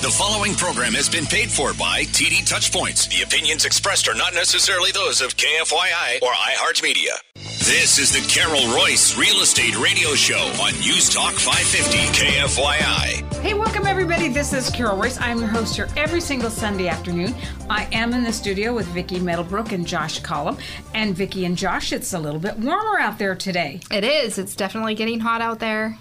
The 0.00 0.10
following 0.10 0.54
program 0.54 0.94
has 0.94 1.08
been 1.08 1.26
paid 1.26 1.50
for 1.50 1.74
by 1.74 2.04
TD 2.04 2.48
Touchpoints. 2.48 3.10
The 3.10 3.24
opinions 3.24 3.64
expressed 3.64 4.06
are 4.06 4.14
not 4.14 4.32
necessarily 4.32 4.92
those 4.92 5.20
of 5.20 5.36
KFYI 5.36 6.22
or 6.22 6.30
iHeartMedia. 6.30 7.18
This 7.34 7.98
is 7.98 8.12
the 8.12 8.20
Carol 8.32 8.64
Royce 8.72 9.18
Real 9.18 9.40
Estate 9.42 9.76
Radio 9.76 10.14
Show 10.14 10.38
on 10.62 10.72
News 10.74 11.08
Talk 11.12 11.34
550 11.34 11.98
KFYI. 12.16 13.42
Hey, 13.42 13.54
welcome 13.54 13.88
everybody. 13.88 14.28
This 14.28 14.52
is 14.52 14.70
Carol 14.70 14.96
Royce. 14.96 15.20
I'm 15.20 15.40
your 15.40 15.48
host 15.48 15.74
here 15.74 15.88
every 15.96 16.20
single 16.20 16.48
Sunday 16.48 16.86
afternoon. 16.86 17.34
I 17.68 17.88
am 17.90 18.12
in 18.12 18.22
the 18.22 18.32
studio 18.32 18.72
with 18.72 18.86
Vicki 18.86 19.18
Meadowbrook 19.18 19.72
and 19.72 19.84
Josh 19.84 20.20
Collum. 20.20 20.58
And 20.94 21.16
Vicki 21.16 21.44
and 21.44 21.56
Josh, 21.56 21.92
it's 21.92 22.12
a 22.12 22.20
little 22.20 22.38
bit 22.38 22.56
warmer 22.56 23.00
out 23.00 23.18
there 23.18 23.34
today. 23.34 23.80
It 23.90 24.04
is. 24.04 24.38
It's 24.38 24.54
definitely 24.54 24.94
getting 24.94 25.18
hot 25.18 25.40
out 25.40 25.58
there. 25.58 25.98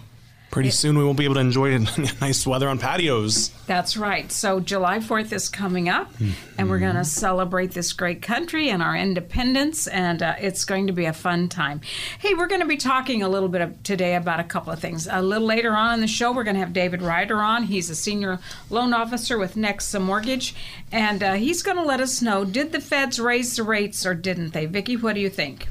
Pretty 0.50 0.71
soon 0.71 0.98
we 0.98 1.04
won't 1.04 1.18
be 1.18 1.25
able 1.25 1.36
to 1.36 1.41
enjoy 1.41 1.77
nice 2.21 2.48
weather 2.48 2.70
on 2.70 2.80
patios. 2.80 3.50
That's 3.68 3.98
right. 3.98 4.32
So 4.32 4.59
July 4.62 5.00
4th 5.00 5.34
is 5.34 5.49
coming 5.49 5.90
up, 5.90 6.12
mm-hmm. 6.13 6.31
and 6.58 6.70
we're 6.70 6.80
going 6.80 6.95
to 6.95 7.04
celebrate 7.04 7.71
this 7.71 7.91
great 7.91 8.21
country 8.21 8.70
and 8.70 8.81
our 8.81 8.95
independence, 8.95 9.88
and 9.88 10.23
uh, 10.23 10.35
it's 10.40 10.63
going 10.63 10.88
to 10.88 10.94
be 10.94 11.05
a 11.05 11.13
fun 11.13 11.49
time. 11.49 11.81
Hey, 12.20 12.34
we're 12.34 12.48
going 12.48 12.62
to 12.62 12.68
be 12.68 12.77
talking 12.77 13.21
a 13.21 13.30
little 13.30 13.49
bit 13.49 13.62
of, 13.62 13.84
today 13.84 14.16
about 14.16 14.40
a 14.40 14.44
couple 14.45 14.71
of 14.71 14.80
things. 14.80 15.07
A 15.12 15.21
little 15.21 15.45
later 15.45 15.76
on 15.76 15.95
in 15.95 16.02
the 16.02 16.07
show, 16.07 16.31
we're 16.31 16.45
going 16.45 16.55
to 16.55 16.62
have 16.62 16.73
David 16.73 17.02
Rider 17.02 17.41
on. 17.41 17.63
He's 17.63 17.90
a 17.90 17.95
senior 17.95 18.40
loan 18.70 18.93
officer 18.93 19.38
with 19.38 19.55
Nexa 19.55 20.02
Mortgage, 20.02 20.55
and 20.91 21.21
uh, 21.21 21.34
he's 21.34 21.62
going 21.62 21.77
to 21.77 21.84
let 21.84 21.99
us 21.99 22.21
know 22.21 22.45
did 22.45 22.71
the 22.71 22.79
feds 22.79 23.20
raise 23.20 23.57
the 23.57 23.63
rates 23.63 24.05
or 24.05 24.13
didn't 24.13 24.54
they? 24.54 24.66
Vicki, 24.66 24.95
what 24.95 25.13
do 25.13 25.21
you 25.21 25.29
think? 25.29 25.68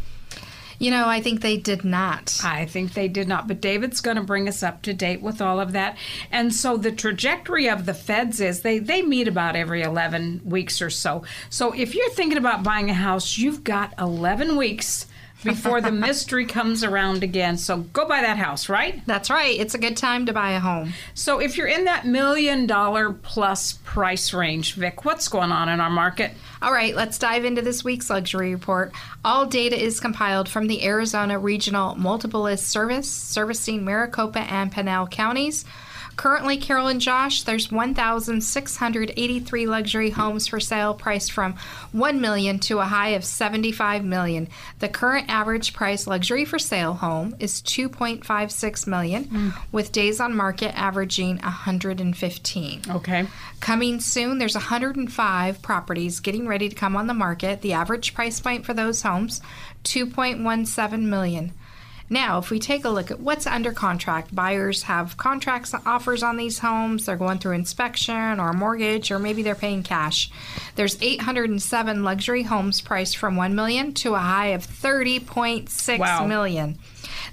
You 0.79 0.91
know, 0.91 1.09
I 1.09 1.21
think 1.21 1.41
they 1.41 1.57
did 1.57 1.85
not. 1.85 2.41
I 2.45 2.67
think 2.67 2.95
they 2.95 3.09
did 3.09 3.29
not. 3.29 3.49
But 3.49 3.61
David's 3.61 4.01
going 4.01 4.17
to 4.17 4.23
bring 4.23 4.49
us 4.49 4.63
up 4.63 4.83
to 4.83 4.93
date 4.93 5.23
with 5.23 5.41
all 5.41 5.61
of 5.61 5.73
that. 5.73 5.97
And 6.31 6.55
so 6.55 6.77
the 6.77 6.93
trajectory 6.93 7.69
of 7.69 7.87
the 7.87 7.95
feds 7.95 8.41
is 8.41 8.61
they, 8.61 8.79
they 8.79 9.03
meet 9.03 9.29
about 9.29 9.57
every 9.57 9.83
11 9.83 10.43
weeks 10.45 10.83
or 10.83 10.91
so. 10.91 11.25
So 11.51 11.73
if 11.73 11.95
you're 11.95 12.11
thinking 12.11 12.39
about 12.39 12.63
buying 12.63 12.91
a 12.91 12.95
house, 12.95 13.39
you've 13.39 13.65
got 13.65 13.95
11 13.99 14.57
weeks 14.57 15.07
before 15.45 15.81
the 15.81 15.93
mystery 15.93 16.45
comes 16.45 16.83
around 16.83 17.23
again. 17.23 17.57
So 17.59 17.79
go 17.79 18.07
buy 18.09 18.23
that 18.23 18.37
house, 18.37 18.69
right? 18.69 19.03
That's 19.07 19.31
right. 19.31 19.59
It's 19.59 19.75
a 19.75 19.79
good 19.79 19.97
time 19.97 20.27
to 20.27 20.33
buy 20.33 20.53
a 20.53 20.61
home. 20.61 20.93
So 21.15 21.41
if 21.41 21.57
you're 21.57 21.67
in 21.67 21.85
that 21.85 22.07
million 22.07 22.67
dollar 22.67 23.13
plus 23.13 23.75
price 23.85 24.33
range, 24.33 24.75
Vic, 24.75 25.05
what's 25.05 25.29
going 25.29 25.53
on 25.53 25.69
in 25.69 25.81
our 25.81 25.91
market? 25.91 26.33
All 26.63 26.73
right, 26.73 26.95
let's 26.95 27.19
dive 27.19 27.45
into 27.45 27.63
this 27.63 27.85
week's 27.85 28.11
luxury 28.11 28.53
report. 28.55 28.93
All 29.25 29.47
data 29.47 29.81
is 29.81 30.01
compiled 30.01 30.49
from 30.49 30.67
the 30.67 30.85
Arizona 30.85 31.39
Regional 31.39 31.95
Multiple 31.95 32.43
List 32.43 32.69
Service, 32.69 33.11
servicing 33.11 33.85
Maricopa 33.85 34.41
and 34.41 34.73
Pinal 34.73 35.07
counties. 35.07 35.65
Currently, 36.17 36.57
Carol 36.57 36.87
and 36.87 37.01
Josh, 37.01 37.43
there's 37.43 37.71
1,683 37.71 39.67
luxury 39.67 40.11
homes 40.11 40.47
for 40.47 40.59
sale 40.59 40.95
priced 40.95 41.31
from 41.31 41.57
1 41.93 42.21
million 42.23 42.59
to 42.61 42.79
a 42.79 42.85
high 42.85 43.11
of 43.11 43.25
75 43.25 44.03
million. 44.03 44.49
The 44.79 44.89
current 44.89 45.29
average 45.29 45.75
price 45.75 46.07
luxury 46.07 46.47
for 46.47 46.59
sale 46.59 46.95
home 46.95 47.37
is 47.39 47.61
2.56 47.61 48.87
million, 48.87 49.25
mm. 49.25 49.55
with 49.73 49.93
days 49.93 50.19
on 50.19 50.35
market 50.35 50.75
averaging 50.79 51.37
115. 51.39 52.83
Okay. 52.89 53.27
Coming 53.61 54.01
soon, 54.01 54.39
there's 54.39 54.55
105 54.55 55.61
properties 55.61 56.21
getting 56.21 56.49
ready 56.49 56.71
to 56.71 56.75
come 56.75 56.97
on 56.97 57.09
the 57.09 57.15
market. 57.15 57.61
The 57.61 57.75
average 57.75 58.15
price 58.15 58.41
point 58.41 58.65
for 58.65 58.73
those 58.73 59.03
homes, 59.03 59.43
2.17 59.85 61.03
million. 61.03 61.53
Now, 62.09 62.39
if 62.39 62.51
we 62.51 62.59
take 62.61 62.85
a 62.85 62.89
look 62.89 63.11
at 63.11 63.21
what's 63.21 63.47
under 63.47 63.73
contract, 63.73 64.35
buyers 64.35 64.85
have 64.85 65.17
contracts 65.17 65.75
offers 65.85 66.23
on 66.23 66.37
these 66.37 66.61
homes. 66.61 67.07
They're 67.07 67.17
going 67.17 67.39
through 67.39 67.55
inspection 67.55 68.39
or 68.39 68.51
a 68.51 68.55
mortgage, 68.55 69.11
or 69.11 69.19
maybe 69.19 69.43
they're 69.43 69.55
paying 69.57 69.83
cash. 69.83 70.31
There's 70.77 71.01
807 71.03 72.05
luxury 72.05 72.45
homes 72.45 72.81
priced 72.81 73.17
from 73.17 73.37
1 73.37 73.55
million 73.55 73.93
to 73.95 74.15
a 74.15 74.19
high 74.19 74.49
of 74.49 74.67
30.6 74.67 75.99
wow. 75.99 76.27
million. 76.27 76.79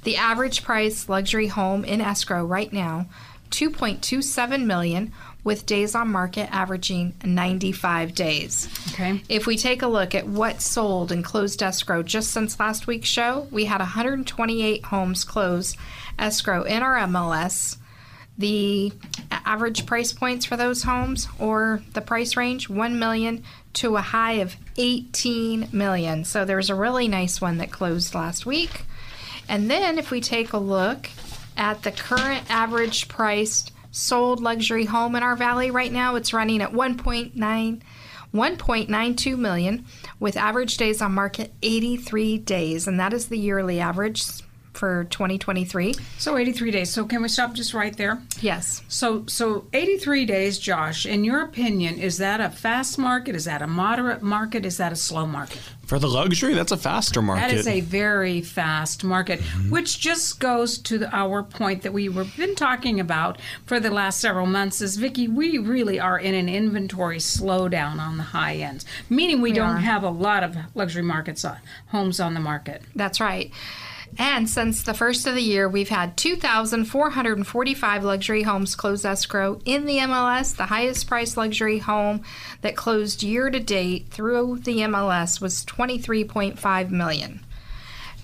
The 0.03 0.17
average 0.17 0.63
price 0.63 1.07
luxury 1.07 1.47
home 1.47 1.85
in 1.85 2.01
escrow 2.01 2.43
right 2.43 2.73
now, 2.73 3.07
2.27 3.51 4.65
million 4.65 5.13
with 5.43 5.65
days 5.65 5.93
on 5.93 6.09
market 6.09 6.47
averaging 6.53 7.13
95 7.23 8.15
days. 8.15 8.69
Okay. 8.93 9.21
If 9.27 9.45
we 9.45 9.57
take 9.57 9.81
a 9.81 9.87
look 9.87 10.15
at 10.15 10.27
what 10.27 10.61
sold 10.61 11.11
and 11.11 11.23
closed 11.23 11.61
escrow 11.61 12.01
just 12.01 12.31
since 12.31 12.59
last 12.59 12.87
week's 12.87 13.09
show, 13.09 13.47
we 13.51 13.65
had 13.65 13.79
128 13.79 14.85
homes 14.85 15.23
close 15.23 15.75
escrow 16.17 16.63
in 16.63 16.81
our 16.81 16.97
MLS. 16.99 17.77
The 18.37 18.91
average 19.31 19.85
price 19.85 20.13
points 20.13 20.45
for 20.45 20.57
those 20.57 20.83
homes 20.83 21.27
or 21.37 21.83
the 21.93 22.01
price 22.01 22.35
range 22.35 22.69
1 22.69 22.97
million 22.97 23.43
to 23.73 23.97
a 23.97 24.01
high 24.01 24.33
of 24.33 24.55
18 24.77 25.69
million. 25.71 26.23
So 26.23 26.45
there's 26.45 26.69
a 26.69 26.75
really 26.75 27.07
nice 27.07 27.41
one 27.41 27.57
that 27.57 27.71
closed 27.71 28.15
last 28.15 28.45
week. 28.45 28.85
And 29.49 29.69
then 29.69 29.97
if 29.99 30.09
we 30.09 30.21
take 30.21 30.53
a 30.53 30.57
look 30.57 31.09
at 31.57 31.83
the 31.83 31.91
current 31.91 32.49
average 32.49 33.07
priced 33.07 33.72
sold 33.93 34.41
luxury 34.41 34.85
home 34.85 35.15
in 35.15 35.23
our 35.23 35.37
valley 35.37 35.71
right 35.71 35.91
now. 35.91 36.15
It's 36.15 36.33
running 36.33 36.61
at 36.61 36.73
1.9 36.73 37.81
1.92 38.33 39.37
million 39.37 39.85
with 40.19 40.35
average 40.35 40.77
days 40.77 41.03
on 41.03 41.11
market 41.11 41.53
83 41.61 42.39
days 42.39 42.87
and 42.87 42.99
that 42.99 43.13
is 43.13 43.27
the 43.27 43.37
yearly 43.37 43.79
average 43.79 44.23
for 44.73 45.05
2023. 45.05 45.93
So 46.17 46.37
83 46.37 46.71
days. 46.71 46.89
So 46.91 47.05
can 47.05 47.21
we 47.21 47.27
stop 47.27 47.53
just 47.53 47.73
right 47.73 47.95
there? 47.95 48.21
Yes. 48.41 48.81
So 48.87 49.25
so 49.27 49.65
83 49.73 50.25
days, 50.25 50.59
Josh. 50.59 51.05
In 51.05 51.23
your 51.23 51.41
opinion, 51.41 51.99
is 51.99 52.17
that 52.17 52.41
a 52.41 52.49
fast 52.49 52.97
market? 52.97 53.35
Is 53.35 53.45
that 53.45 53.61
a 53.61 53.67
moderate 53.67 54.21
market? 54.21 54.65
Is 54.65 54.77
that 54.77 54.91
a 54.91 54.95
slow 54.95 55.25
market? 55.25 55.59
For 55.85 55.99
the 55.99 56.07
luxury, 56.07 56.53
that's 56.53 56.71
a 56.71 56.77
faster 56.77 57.21
market. 57.21 57.41
That 57.41 57.53
is 57.53 57.67
a 57.67 57.81
very 57.81 58.41
fast 58.41 59.03
market, 59.03 59.41
mm-hmm. 59.41 59.69
which 59.69 59.99
just 59.99 60.39
goes 60.39 60.77
to 60.79 60.97
the, 60.97 61.15
our 61.15 61.43
point 61.43 61.83
that 61.83 61.93
we 61.93 62.11
have 62.11 62.35
been 62.37 62.55
talking 62.55 62.99
about 62.99 63.39
for 63.65 63.79
the 63.79 63.91
last 63.91 64.19
several 64.19 64.45
months. 64.45 64.81
Is 64.81 64.97
Vicki, 64.97 65.27
we 65.27 65.57
really 65.57 65.99
are 65.99 66.17
in 66.17 66.33
an 66.33 66.49
inventory 66.49 67.17
slowdown 67.17 67.99
on 67.99 68.17
the 68.17 68.23
high 68.23 68.55
end, 68.55 68.85
meaning 69.09 69.41
we, 69.41 69.51
we 69.51 69.55
don't 69.55 69.75
are. 69.75 69.77
have 69.77 70.03
a 70.03 70.09
lot 70.09 70.43
of 70.43 70.55
luxury 70.73 71.03
markets 71.03 71.43
on, 71.45 71.57
homes 71.87 72.19
on 72.19 72.33
the 72.33 72.39
market. 72.39 72.81
That's 72.95 73.19
right. 73.19 73.51
And 74.17 74.49
since 74.49 74.83
the 74.83 74.93
first 74.93 75.25
of 75.25 75.35
the 75.35 75.41
year, 75.41 75.67
we've 75.67 75.89
had 75.89 76.15
2,445 76.17 78.03
luxury 78.03 78.43
homes 78.43 78.75
close 78.75 79.05
escrow 79.05 79.59
in 79.65 79.85
the 79.85 79.97
MLS. 79.97 80.55
The 80.55 80.65
highest 80.65 81.07
priced 81.07 81.37
luxury 81.37 81.79
home 81.79 82.21
that 82.61 82.75
closed 82.75 83.23
year 83.23 83.49
to 83.49 83.59
date 83.59 84.09
through 84.09 84.59
the 84.59 84.77
MLS 84.79 85.41
was 85.41 85.65
23.5 85.65 86.91
million. 86.91 87.39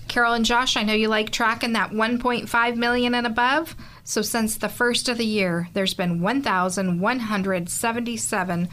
Carol 0.08 0.34
and 0.34 0.44
Josh, 0.44 0.76
I 0.76 0.82
know 0.82 0.92
you 0.92 1.08
like 1.08 1.30
tracking 1.30 1.72
that 1.74 1.92
1.5 1.92 2.76
million 2.76 3.14
and 3.14 3.26
above. 3.26 3.76
So 4.02 4.22
since 4.22 4.56
the 4.56 4.68
first 4.68 5.08
of 5.08 5.18
the 5.18 5.24
year, 5.24 5.68
there's 5.72 5.94
been 5.94 6.20
1,177 6.20 8.68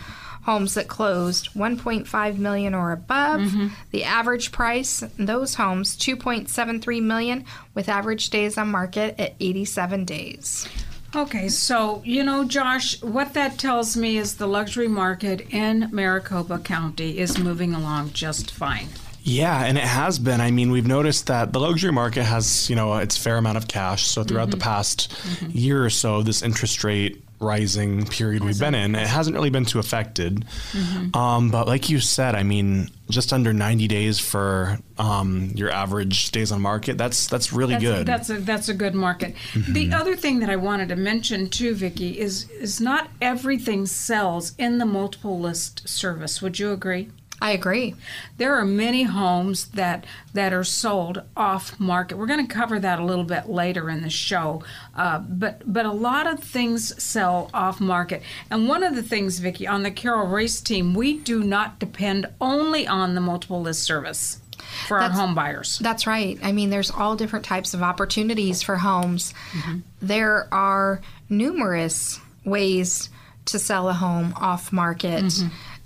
homes 0.47 0.75
that 0.75 0.87
closed 0.87 1.53
1.5 1.55 2.37
million 2.37 2.73
or 2.73 2.93
above. 2.93 3.41
Mm-hmm. 3.41 3.67
The 3.91 4.05
average 4.05 4.53
price 4.53 5.03
those 5.19 5.55
homes 5.55 5.97
2.73 5.97 7.03
million 7.03 7.43
with 7.73 7.89
average 7.89 8.29
days 8.29 8.57
on 8.57 8.69
market 8.69 9.19
at 9.19 9.35
87 9.41 10.05
days. 10.05 10.65
Okay, 11.13 11.49
so 11.49 12.01
you 12.05 12.23
know, 12.23 12.45
Josh, 12.45 13.01
what 13.01 13.33
that 13.33 13.59
tells 13.59 13.97
me 13.97 14.17
is 14.17 14.37
the 14.37 14.47
luxury 14.47 14.87
market 14.87 15.53
in 15.53 15.89
Maricopa 15.91 16.59
County 16.59 17.17
is 17.17 17.37
moving 17.37 17.73
along 17.73 18.11
just 18.13 18.49
fine. 18.49 18.87
Yeah, 19.23 19.65
and 19.65 19.77
it 19.77 19.83
has 19.83 20.17
been. 20.17 20.39
I 20.39 20.51
mean, 20.51 20.71
we've 20.71 20.87
noticed 20.87 21.27
that 21.27 21.51
the 21.51 21.59
luxury 21.59 21.91
market 21.91 22.23
has, 22.23 22.69
you 22.69 22.77
know, 22.77 22.95
its 22.95 23.17
fair 23.17 23.35
amount 23.35 23.57
of 23.57 23.67
cash. 23.67 24.07
So 24.07 24.23
throughout 24.23 24.43
mm-hmm. 24.43 24.51
the 24.51 24.63
past 24.63 25.11
mm-hmm. 25.11 25.49
year 25.51 25.83
or 25.83 25.89
so, 25.89 26.21
this 26.21 26.41
interest 26.41 26.85
rate 26.85 27.26
rising 27.39 28.05
period 28.05 28.43
we've 28.43 28.59
been 28.59 28.75
in, 28.75 28.95
it 28.95 29.07
hasn't 29.07 29.35
really 29.35 29.49
been 29.49 29.65
too 29.65 29.79
affected. 29.79 30.45
Mm-hmm. 30.71 31.15
Um, 31.15 31.51
but 31.51 31.67
like 31.67 31.89
you 31.89 31.99
said, 31.99 32.35
I 32.35 32.43
mean, 32.43 32.89
just 33.09 33.31
under 33.31 33.53
90 33.53 33.87
days 33.87 34.19
for 34.19 34.79
um, 34.97 35.51
your 35.55 35.69
average 35.69 36.31
days 36.31 36.51
on 36.51 36.61
market. 36.61 36.97
That's 36.97 37.27
that's 37.27 37.53
really 37.53 37.73
that's 37.73 37.83
good. 37.83 38.01
A, 38.01 38.03
that's 38.03 38.29
a 38.29 38.39
that's 38.39 38.69
a 38.69 38.73
good 38.73 38.95
market. 38.95 39.35
Mm-hmm. 39.53 39.73
The 39.73 39.93
other 39.93 40.15
thing 40.15 40.39
that 40.39 40.49
I 40.49 40.55
wanted 40.55 40.89
to 40.89 40.95
mention 40.95 41.49
too, 41.49 41.75
Vicki, 41.75 42.19
is 42.19 42.49
is 42.51 42.81
not 42.81 43.09
everything 43.21 43.85
sells 43.85 44.53
in 44.57 44.77
the 44.77 44.85
multiple 44.85 45.39
list 45.39 45.87
service. 45.87 46.41
Would 46.41 46.59
you 46.59 46.71
agree? 46.71 47.11
I 47.39 47.51
agree. 47.51 47.93
There 48.37 48.55
are 48.55 48.65
many 48.65 49.03
homes 49.03 49.67
that 49.67 50.05
that 50.33 50.53
are 50.53 50.63
sold 50.63 51.21
off 51.35 51.79
market. 51.79 52.17
We're 52.17 52.25
going 52.25 52.45
to 52.45 52.53
cover 52.53 52.79
that 52.79 52.99
a 52.99 53.05
little 53.05 53.23
bit 53.23 53.47
later 53.47 53.89
in 53.89 54.01
the 54.01 54.09
show, 54.09 54.63
uh, 54.95 55.19
but 55.19 55.61
but 55.71 55.85
a 55.85 55.91
lot 55.91 56.25
of 56.25 56.39
things 56.39 57.01
sell 57.01 57.49
off 57.53 57.79
market. 57.79 58.23
And 58.49 58.67
one 58.67 58.83
of 58.83 58.95
the 58.95 59.03
things, 59.03 59.37
Vicki, 59.37 59.67
on 59.67 59.83
the 59.83 59.91
Carol 59.91 60.27
Royce 60.27 60.61
team, 60.61 60.95
we 60.95 61.19
do 61.19 61.43
not 61.43 61.77
depend 61.77 62.25
only 62.41 62.87
on 62.87 63.13
the 63.13 63.21
multiple 63.21 63.61
list 63.61 63.83
service 63.83 64.39
for 64.87 64.99
that's, 64.99 65.13
our 65.13 65.21
home 65.27 65.35
buyers. 65.35 65.77
That's 65.79 66.07
right. 66.07 66.39
I 66.41 66.51
mean, 66.51 66.71
there's 66.71 66.89
all 66.89 67.15
different 67.15 67.45
types 67.45 67.73
of 67.75 67.83
opportunities 67.83 68.63
for 68.63 68.77
homes. 68.77 69.33
Mm-hmm. 69.51 69.79
There 70.01 70.47
are 70.51 71.01
numerous 71.29 72.19
ways 72.45 73.09
to 73.45 73.59
sell 73.59 73.89
a 73.89 73.93
home 73.93 74.33
off 74.37 74.71
market. 74.73 75.33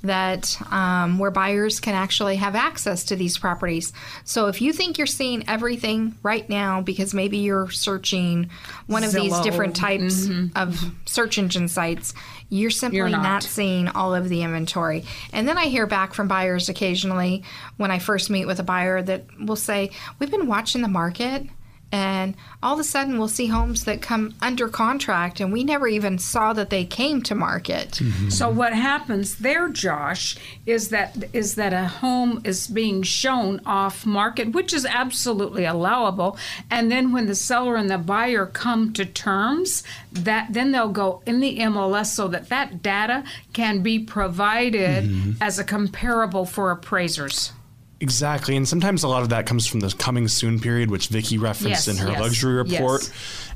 That 0.03 0.59
um, 0.71 1.19
where 1.19 1.29
buyers 1.29 1.79
can 1.79 1.93
actually 1.93 2.37
have 2.37 2.55
access 2.55 3.03
to 3.05 3.15
these 3.15 3.37
properties. 3.37 3.93
So 4.23 4.47
if 4.47 4.59
you 4.59 4.73
think 4.73 4.97
you're 4.97 5.05
seeing 5.05 5.47
everything 5.47 6.15
right 6.23 6.47
now 6.49 6.81
because 6.81 7.13
maybe 7.13 7.37
you're 7.37 7.69
searching 7.69 8.49
one 8.87 9.03
of 9.03 9.11
these 9.11 9.39
different 9.41 9.75
types 9.75 10.27
of 10.55 10.83
search 11.05 11.37
engine 11.37 11.67
sites, 11.67 12.15
you're 12.49 12.71
simply 12.71 12.97
You're 12.97 13.09
not. 13.09 13.21
not. 13.21 13.43
seeing 13.43 13.89
all 13.89 14.15
of 14.15 14.27
the 14.27 14.41
inventory. 14.41 15.05
And 15.33 15.47
then 15.47 15.57
I 15.57 15.65
hear 15.65 15.85
back 15.85 16.13
from 16.15 16.27
buyers 16.27 16.67
occasionally 16.67 17.43
when 17.77 17.91
I 17.91 17.99
first 17.99 18.29
meet 18.31 18.45
with 18.45 18.59
a 18.59 18.63
buyer 18.63 19.01
that 19.03 19.25
will 19.39 19.55
say, 19.55 19.91
We've 20.17 20.31
been 20.31 20.47
watching 20.47 20.81
the 20.81 20.87
market. 20.87 21.43
And 21.91 22.35
all 22.63 22.75
of 22.75 22.79
a 22.79 22.83
sudden, 22.83 23.17
we'll 23.17 23.27
see 23.27 23.47
homes 23.47 23.83
that 23.83 24.01
come 24.01 24.33
under 24.41 24.69
contract, 24.69 25.39
and 25.39 25.51
we 25.51 25.63
never 25.63 25.87
even 25.87 26.17
saw 26.19 26.53
that 26.53 26.69
they 26.69 26.85
came 26.85 27.21
to 27.23 27.35
market. 27.35 27.99
Mm-hmm. 28.01 28.29
So 28.29 28.49
what 28.49 28.73
happens 28.73 29.35
there, 29.35 29.67
Josh, 29.67 30.37
is 30.65 30.89
that 30.89 31.25
is 31.33 31.55
that 31.55 31.73
a 31.73 31.87
home 31.87 32.41
is 32.45 32.67
being 32.67 33.03
shown 33.03 33.59
off 33.65 34.05
market, 34.05 34.53
which 34.53 34.73
is 34.73 34.85
absolutely 34.85 35.65
allowable, 35.65 36.37
and 36.69 36.89
then 36.89 37.11
when 37.11 37.25
the 37.25 37.35
seller 37.35 37.75
and 37.75 37.89
the 37.89 37.97
buyer 37.97 38.45
come 38.45 38.93
to 38.93 39.05
terms, 39.05 39.83
that 40.11 40.47
then 40.51 40.71
they'll 40.71 40.89
go 40.89 41.21
in 41.25 41.41
the 41.41 41.57
MLS 41.59 42.07
so 42.07 42.27
that 42.29 42.49
that 42.49 42.81
data 42.81 43.23
can 43.51 43.81
be 43.81 43.99
provided 43.99 45.05
mm-hmm. 45.05 45.31
as 45.41 45.59
a 45.59 45.63
comparable 45.63 46.45
for 46.45 46.71
appraisers. 46.71 47.51
Exactly, 48.01 48.57
and 48.57 48.67
sometimes 48.67 49.03
a 49.03 49.07
lot 49.07 49.21
of 49.21 49.29
that 49.29 49.45
comes 49.45 49.67
from 49.67 49.79
the 49.79 49.89
coming 49.97 50.27
soon 50.27 50.59
period, 50.59 50.89
which 50.89 51.07
Vicky 51.07 51.37
referenced 51.37 51.87
Yes, 51.87 51.87
in 51.87 51.97
her 51.97 52.11
yes, 52.11 52.19
luxury 52.19 52.53
report. 52.55 53.03
yes. 53.03 53.11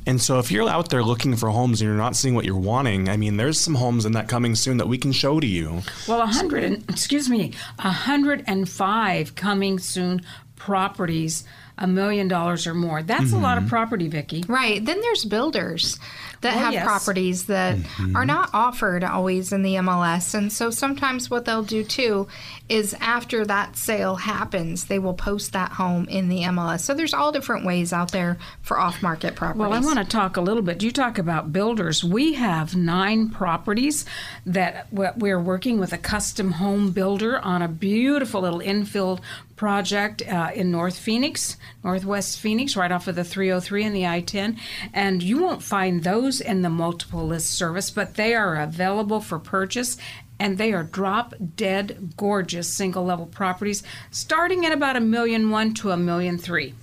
And 0.05 0.21
so, 0.21 0.37
if 0.37 0.51
you're 0.51 0.69
out 0.69 0.89
there 0.89 1.01
looking 1.03 1.35
for 1.35 1.49
homes 1.49 1.81
and 1.81 1.87
you're 1.87 1.97
not 1.97 2.15
seeing 2.15 2.35
what 2.35 2.45
you're 2.45 2.55
wanting, 2.55 3.09
I 3.09 3.17
mean, 3.17 3.37
there's 3.37 3.59
some 3.59 3.73
homes 3.73 4.05
in 4.05 4.11
that 4.11 4.27
coming 4.29 4.53
soon 4.53 4.77
that 4.77 4.87
we 4.87 4.99
can 4.99 5.11
show 5.11 5.39
to 5.39 5.47
you. 5.47 5.81
Well, 6.07 6.21
a 6.21 6.27
hundred 6.27 6.63
and 6.63 6.83
excuse 6.89 7.27
me, 7.27 7.53
a 7.79 7.89
hundred 7.89 8.43
and 8.45 8.69
five 8.69 9.33
coming 9.33 9.79
soon 9.79 10.21
properties, 10.55 11.43
a 11.77 11.87
million 11.87 12.27
dollars 12.27 12.67
or 12.67 12.73
more. 12.73 13.03
That's 13.03 13.33
a 13.33 13.37
lot 13.37 13.57
of 13.57 13.67
property, 13.67 14.07
Vicky. 14.07 14.43
Right. 14.47 14.83
Then 14.83 15.01
there's 15.01 15.25
builders 15.25 15.99
that 16.41 16.55
Oh, 16.55 16.59
have 16.59 16.73
yes. 16.73 16.85
properties 16.85 17.45
that 17.45 17.77
are 18.13 18.25
not 18.25 18.49
offered 18.53 19.03
always 19.03 19.51
in 19.51 19.61
the 19.63 19.75
MLS. 19.75 20.33
And 20.35 20.53
so 20.53 20.69
sometimes 20.69 21.29
what 21.29 21.45
they'll 21.45 21.63
do 21.63 21.83
too 21.83 22.27
is 22.69 22.93
after 23.01 23.45
that 23.45 23.75
sale 23.77 24.15
happens, 24.15 24.85
they 24.85 24.99
will 24.99 25.13
post 25.15 25.53
that 25.53 25.71
home 25.71 26.05
in 26.07 26.29
the 26.29 26.41
MLS. 26.43 26.81
So 26.81 26.93
there's 26.93 27.13
all 27.13 27.31
different 27.31 27.65
ways 27.65 27.91
out 27.91 28.11
there 28.11 28.37
for 28.61 28.79
off 28.79 29.01
market 29.01 29.35
properties. 29.35 29.59
Well, 29.59 29.73
I 29.73 29.79
want 29.79 29.97
to 29.99 30.05
talk 30.05 30.37
a 30.37 30.41
little 30.41 30.63
bit. 30.63 30.81
You 30.83 30.91
talk 30.91 31.17
about 31.17 31.51
builders. 31.51 32.03
We 32.03 32.33
have 32.33 32.75
nine 32.75 33.29
properties 33.29 34.05
that 34.45 34.89
w- 34.91 35.11
we're 35.17 35.39
working 35.41 35.79
with 35.79 35.93
a 35.93 35.97
custom 35.97 36.51
home 36.53 36.91
builder 36.91 37.39
on 37.39 37.61
a 37.61 37.67
beautiful 37.67 38.41
little 38.41 38.59
infill 38.61 39.19
project 39.55 40.21
uh, 40.27 40.51
in 40.53 40.69
North 40.69 40.97
Phoenix, 40.97 41.55
Northwest 41.83 42.39
Phoenix, 42.39 42.75
right 42.75 42.91
off 42.91 43.07
of 43.07 43.15
the 43.15 43.23
303 43.23 43.83
and 43.83 43.95
the 43.95 44.07
I 44.07 44.21
10. 44.21 44.57
And 44.93 45.21
you 45.21 45.41
won't 45.41 45.63
find 45.63 46.03
those 46.03 46.41
in 46.41 46.61
the 46.61 46.69
multiple 46.69 47.25
list 47.25 47.51
service, 47.51 47.89
but 47.89 48.15
they 48.15 48.33
are 48.33 48.55
available 48.55 49.21
for 49.21 49.39
purchase. 49.39 49.97
And 50.39 50.57
they 50.57 50.73
are 50.73 50.83
drop 50.83 51.33
dead 51.55 52.13
gorgeous 52.17 52.71
single 52.71 53.05
level 53.05 53.25
properties 53.25 53.83
starting 54.11 54.65
at 54.65 54.73
about 54.73 54.97
a 54.97 55.01
million 55.01 55.49
one 55.49 55.73
to 55.75 55.91
a 55.91 55.97
million 55.97 56.37
three. 56.37 56.73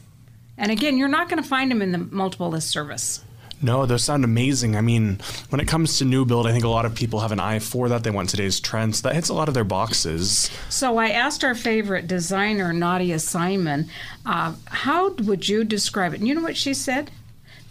And 0.57 0.71
again, 0.71 0.97
you're 0.97 1.09
not 1.09 1.29
going 1.29 1.43
to 1.43 1.49
find 1.49 1.71
them 1.71 1.83
in 1.83 1.93
the 1.93 1.99
multiple 1.99 2.49
list 2.49 2.71
service. 2.71 3.23
No, 3.63 3.87
those 3.87 4.03
sound 4.03 4.25
amazing. 4.25 4.75
I 4.77 4.81
mean, 4.81 5.21
when 5.51 5.61
it 5.61 5.69
comes 5.69 5.99
to 5.99 6.05
new 6.05 6.25
build, 6.25 6.49
I 6.49 6.53
think 6.53 6.65
a 6.65 6.69
lot 6.69 6.85
of 6.85 6.97
people 6.97 7.21
have 7.21 7.31
an 7.31 7.39
eye 7.39 7.61
for 7.61 7.89
that. 7.89 8.03
They 8.03 8.11
want 8.11 8.29
today's 8.29 8.59
trends. 8.59 9.03
That 9.03 9.15
hits 9.15 9.29
a 9.29 9.35
lot 9.35 9.47
of 9.47 9.55
their 9.55 9.65
boxes. 9.65 10.51
So 10.69 10.99
I 10.99 11.11
asked 11.11 11.45
our 11.45 11.55
favorite 11.55 12.09
designer, 12.09 12.73
Nadia 12.73 13.21
Simon, 13.21 13.89
uh, 14.27 14.55
how 14.67 15.11
would 15.11 15.49
you 15.49 15.63
describe 15.63 16.13
it? 16.13 16.19
And 16.19 16.29
you 16.29 16.35
know 16.35 16.43
what 16.43 16.57
she 16.57 16.75
said? 16.75 17.11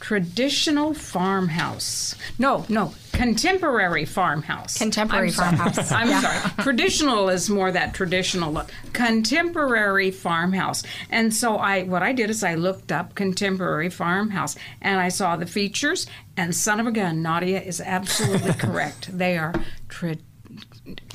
Traditional 0.02 0.94
farmhouse. 0.94 2.16
No, 2.38 2.66
no, 2.68 2.94
contemporary 3.14 4.04
farmhouse. 4.04 4.78
Contemporary 4.78 5.28
I'm 5.28 5.34
sorry. 5.34 5.56
farmhouse. 5.58 5.92
I'm 5.92 6.10
Yeah. 6.10 6.22
sorry. 6.22 6.64
Traditional 6.64 7.30
is 7.30 7.50
more 7.50 7.72
that 7.72 7.94
traditional 7.94 8.52
look. 8.52 8.72
Contemporary 8.94 10.12
farmhouse. 10.12 10.84
And 11.10 11.34
so 11.34 11.56
I 11.58 11.84
what 11.84 12.02
I 12.04 12.14
did 12.14 12.30
is 12.30 12.44
I 12.44 12.56
looked 12.56 12.92
up 12.92 13.16
contemporary 13.16 13.90
farmhouse 13.90 14.56
and 14.82 15.00
I 15.00 15.10
saw 15.10 15.36
the 15.38 15.46
features 15.46 16.08
and 16.36 16.56
son 16.56 16.80
of 16.80 16.88
a 16.88 16.92
gun, 16.92 17.22
Nadia 17.22 17.62
is 17.62 17.80
absolutely 17.80 18.54
correct. 18.66 19.16
They 19.18 19.38
are 19.38 19.54
traditional 19.88 20.26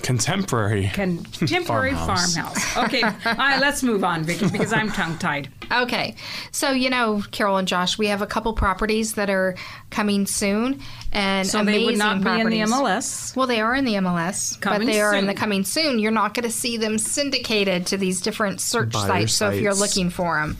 Contemporary. 0.07 0.89
contemporary 0.95 1.91
Farmhouse. 1.91 2.37
farmhouse. 2.37 2.77
Okay, 2.77 3.03
all 3.03 3.35
right, 3.35 3.61
let's 3.61 3.83
move 3.83 4.05
on, 4.05 4.23
Vicky, 4.23 4.49
because 4.49 4.73
I'm 4.73 4.89
tongue 4.89 5.19
tied. 5.19 5.49
Okay. 5.73 6.15
So, 6.53 6.71
you 6.71 6.91
know, 6.91 7.25
Carol 7.33 7.57
and 7.57 7.67
Josh, 7.67 7.99
we 7.99 8.07
have 8.07 8.23
a 8.23 8.27
couple 8.27 8.53
properties 8.53 9.15
that 9.15 9.29
are 9.31 9.57
coming 9.91 10.25
soon 10.27 10.81
and 11.13 11.45
So 11.49 11.59
amazing 11.59 11.81
they 11.81 11.87
would 11.87 11.99
not 11.99 12.23
be 12.23 12.41
in 12.41 12.51
the. 12.51 12.61
MLS. 12.61 13.35
Well, 13.35 13.49
they 13.49 13.61
are 13.61 13.75
in 13.75 13.85
the 13.85 13.95
MLS, 13.95 14.55
but 14.55 14.63
Coming 14.63 14.87
they 14.87 15.01
are 15.01 15.13
in 15.13 15.27
the 15.27 15.35
coming 15.35 15.65
soon. 15.65 15.99
You're 15.99 16.13
not 16.13 16.35
going 16.35 16.45
to 16.45 16.53
see 16.53 16.77
them 16.77 16.99
syndicated 16.99 17.87
to 17.87 17.97
these 17.97 18.21
different 18.21 18.61
search 18.61 18.93
Buyer 18.93 19.09
sites. 19.09 19.33
So 19.33 19.51
if 19.51 19.61
you're 19.61 19.75
looking 19.75 20.11
for 20.11 20.37
them, 20.37 20.57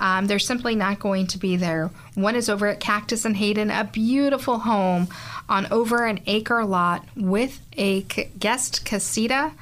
um, 0.00 0.26
they're 0.26 0.40
simply 0.40 0.74
not 0.74 0.98
going 0.98 1.28
to 1.28 1.38
be 1.38 1.54
there. 1.54 1.88
One 2.14 2.36
is 2.36 2.48
over 2.48 2.66
at 2.66 2.80
Cactus 2.80 3.24
and 3.24 3.36
Hayden, 3.36 3.70
a 3.70 3.84
beautiful 3.84 4.58
home 4.60 5.08
on 5.48 5.66
over 5.72 6.04
an 6.04 6.20
acre 6.26 6.64
lot 6.64 7.04
with 7.16 7.60
a 7.76 8.02
guest 8.02 8.84
casita. 8.84 9.52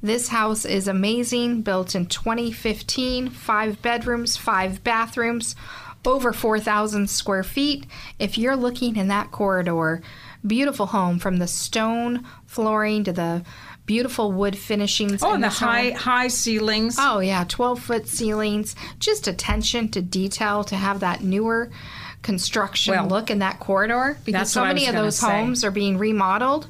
This 0.00 0.28
house 0.28 0.64
is 0.64 0.86
amazing, 0.86 1.62
built 1.62 1.96
in 1.96 2.06
2015, 2.06 3.30
five 3.30 3.82
bedrooms, 3.82 4.36
five 4.36 4.84
bathrooms, 4.84 5.56
over 6.04 6.32
4,000 6.32 7.10
square 7.10 7.42
feet. 7.42 7.84
If 8.18 8.38
you're 8.38 8.56
looking 8.56 8.96
in 8.96 9.08
that 9.08 9.32
corridor, 9.32 10.00
beautiful 10.46 10.86
home 10.86 11.18
from 11.18 11.38
the 11.38 11.48
stone 11.48 12.24
flooring 12.46 13.02
to 13.04 13.12
the 13.12 13.42
beautiful 13.88 14.30
wood 14.30 14.56
finishings. 14.56 15.20
Oh, 15.24 15.34
and 15.34 15.42
the 15.42 15.48
this 15.48 15.58
home. 15.58 15.68
high 15.68 15.90
high 15.90 16.28
ceilings. 16.28 16.96
Oh 17.00 17.18
yeah, 17.18 17.44
12 17.48 17.80
foot 17.80 18.06
ceilings. 18.06 18.76
Just 19.00 19.26
attention 19.26 19.88
to 19.88 20.00
detail 20.00 20.62
to 20.64 20.76
have 20.76 21.00
that 21.00 21.22
newer 21.24 21.70
construction 22.22 22.94
Well, 22.94 23.08
look 23.08 23.30
in 23.30 23.40
that 23.40 23.58
corridor 23.60 24.18
because 24.24 24.52
so 24.52 24.64
many 24.64 24.86
of 24.86 24.94
those 24.94 25.16
say. 25.18 25.26
homes 25.28 25.64
are 25.64 25.70
being 25.70 25.98
remodeled 25.98 26.66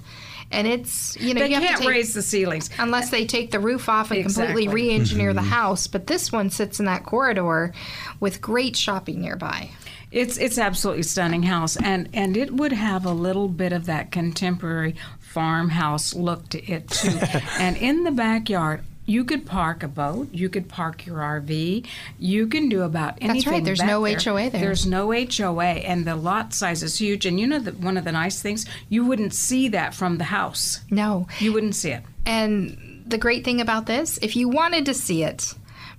and 0.52 0.66
it's 0.66 1.16
you 1.18 1.32
know 1.34 1.40
they 1.40 1.48
you 1.48 1.58
can't 1.58 1.76
to 1.78 1.82
take, 1.82 1.88
raise 1.88 2.12
the 2.14 2.22
ceilings. 2.22 2.68
unless 2.78 3.10
they 3.10 3.24
take 3.26 3.50
the 3.50 3.58
roof 3.58 3.88
off 3.88 4.10
and 4.10 4.22
completely 4.24 4.64
Exactly. 4.64 4.68
re-engineer 4.68 5.32
the 5.32 5.40
mm-hmm. 5.40 5.48
house 5.48 5.86
but 5.86 6.06
this 6.06 6.30
one 6.30 6.50
sits 6.50 6.78
in 6.80 6.86
that 6.86 7.04
corridor 7.04 7.72
with 8.20 8.40
great 8.42 8.76
shopping 8.76 9.20
nearby 9.22 9.70
It's 10.10 10.36
it's 10.38 10.58
absolutely 10.58 11.02
stunning 11.02 11.42
house, 11.44 11.76
and 11.76 12.08
and 12.14 12.34
it 12.36 12.50
would 12.54 12.72
have 12.72 13.04
a 13.04 13.12
little 13.12 13.48
bit 13.48 13.72
of 13.72 13.84
that 13.86 14.10
contemporary 14.10 14.94
farmhouse 15.28 16.14
look 16.14 16.48
to 16.50 16.64
it 16.64 16.88
too. 16.88 17.18
and 17.58 17.76
in 17.76 18.04
the 18.04 18.10
backyard. 18.10 18.82
You 19.04 19.24
could 19.24 19.46
park 19.46 19.82
a 19.82 19.88
boat. 19.88 20.28
You 20.34 20.50
could 20.50 20.68
park 20.68 21.06
your 21.06 21.16
RV. 21.16 21.86
You 22.18 22.46
can 22.46 22.68
do 22.68 22.82
about 22.82 23.16
anything. 23.22 23.36
That's 23.36 23.46
right, 23.46 23.64
there's 23.64 23.82
no 23.82 24.04
HOA 24.04 24.50
there. 24.50 24.60
There's 24.60 24.84
no 24.84 25.10
HOA, 25.10 25.64
and 25.64 26.04
the 26.04 26.14
lot 26.14 26.52
size 26.52 26.82
is 26.82 26.98
huge. 26.98 27.24
And 27.24 27.40
you 27.40 27.46
know 27.46 27.58
that 27.58 27.78
one 27.78 27.96
of 27.96 28.04
the 28.04 28.12
nice 28.12 28.42
things 28.42 28.66
you 28.90 29.06
wouldn't 29.06 29.32
see 29.32 29.68
that 29.68 29.94
from 29.94 30.18
the 30.18 30.24
house. 30.24 30.80
no 30.90 31.26
You 31.38 31.54
wouldn't 31.54 31.74
see 31.74 31.92
it. 31.92 32.02
And 32.26 33.02
the 33.06 33.16
great 33.16 33.46
thing 33.46 33.62
about 33.62 33.86
this, 33.86 34.18
if 34.20 34.36
you 34.36 34.50
wanted 34.50 34.84
to 34.84 34.92
see 34.92 35.24
it 35.24 35.54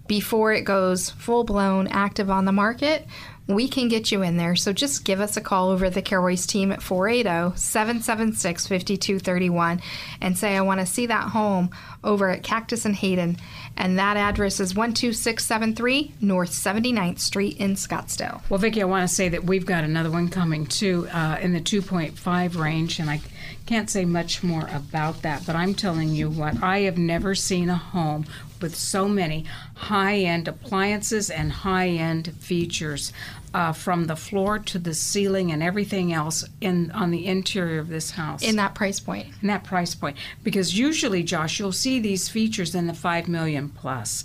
before 0.05 0.53
it 0.53 0.61
goes 0.61 1.09
full 1.09 1.43
blown 1.43 1.87
active 1.87 2.29
on 2.29 2.45
the 2.45 2.51
market, 2.51 3.07
we 3.49 3.67
can 3.67 3.87
get 3.87 4.11
you 4.11 4.21
in 4.21 4.37
there. 4.37 4.55
So 4.55 4.71
just 4.71 5.03
give 5.03 5.19
us 5.19 5.35
a 5.35 5.41
call 5.41 5.71
over 5.71 5.85
at 5.85 5.95
the 5.95 6.03
Carol 6.03 6.25
Royce 6.25 6.45
team 6.45 6.71
at 6.71 6.83
480 6.83 7.57
776 7.57 8.67
5231 8.67 9.81
and 10.21 10.37
say, 10.37 10.55
I 10.55 10.61
want 10.61 10.79
to 10.81 10.85
see 10.85 11.07
that 11.07 11.29
home 11.29 11.71
over 12.03 12.29
at 12.29 12.43
Cactus 12.43 12.85
and 12.85 12.95
Hayden. 12.95 13.37
And 13.75 13.97
that 13.97 14.17
address 14.17 14.59
is 14.59 14.73
12673 14.73 16.13
North 16.21 16.51
79th 16.51 17.19
Street 17.19 17.57
in 17.57 17.73
Scottsdale. 17.73 18.41
Well, 18.49 18.59
Vicki, 18.59 18.83
I 18.83 18.85
want 18.85 19.09
to 19.09 19.13
say 19.13 19.29
that 19.29 19.43
we've 19.43 19.65
got 19.65 19.83
another 19.83 20.11
one 20.11 20.29
coming 20.29 20.67
too 20.67 21.07
uh, 21.11 21.39
in 21.41 21.53
the 21.53 21.61
2.5 21.61 22.55
range, 22.55 22.99
and 22.99 23.09
I 23.09 23.21
can't 23.65 23.89
say 23.89 24.05
much 24.05 24.43
more 24.43 24.67
about 24.71 25.21
that. 25.23 25.45
But 25.47 25.55
I'm 25.55 25.73
telling 25.73 26.09
you 26.09 26.29
what, 26.29 26.61
I 26.61 26.81
have 26.81 26.97
never 26.97 27.33
seen 27.33 27.69
a 27.69 27.77
home 27.77 28.25
with 28.61 28.75
so 28.75 29.07
many 29.07 29.45
high-end 29.75 30.47
appliances 30.47 31.29
and 31.29 31.51
high-end 31.51 32.33
features. 32.39 33.13
Uh, 33.53 33.71
from 33.73 34.05
the 34.05 34.15
floor 34.15 34.59
to 34.59 34.79
the 34.79 34.93
ceiling 34.93 35.51
and 35.51 35.63
everything 35.63 36.13
else 36.13 36.45
in 36.61 36.91
on 36.91 37.11
the 37.11 37.25
interior 37.25 37.79
of 37.79 37.89
this 37.89 38.11
house. 38.11 38.41
In 38.41 38.55
that 38.57 38.75
price 38.75 38.99
point. 38.99 39.27
in 39.41 39.47
that 39.47 39.63
price 39.63 39.95
point. 39.95 40.17
Because 40.43 40.77
usually 40.77 41.23
josh 41.23 41.59
you'll 41.59 41.71
see 41.71 41.99
these 41.99 42.29
features 42.29 42.75
in 42.75 42.87
the 42.87 42.93
5 42.93 43.27
million 43.27 43.69
plus. 43.69 44.23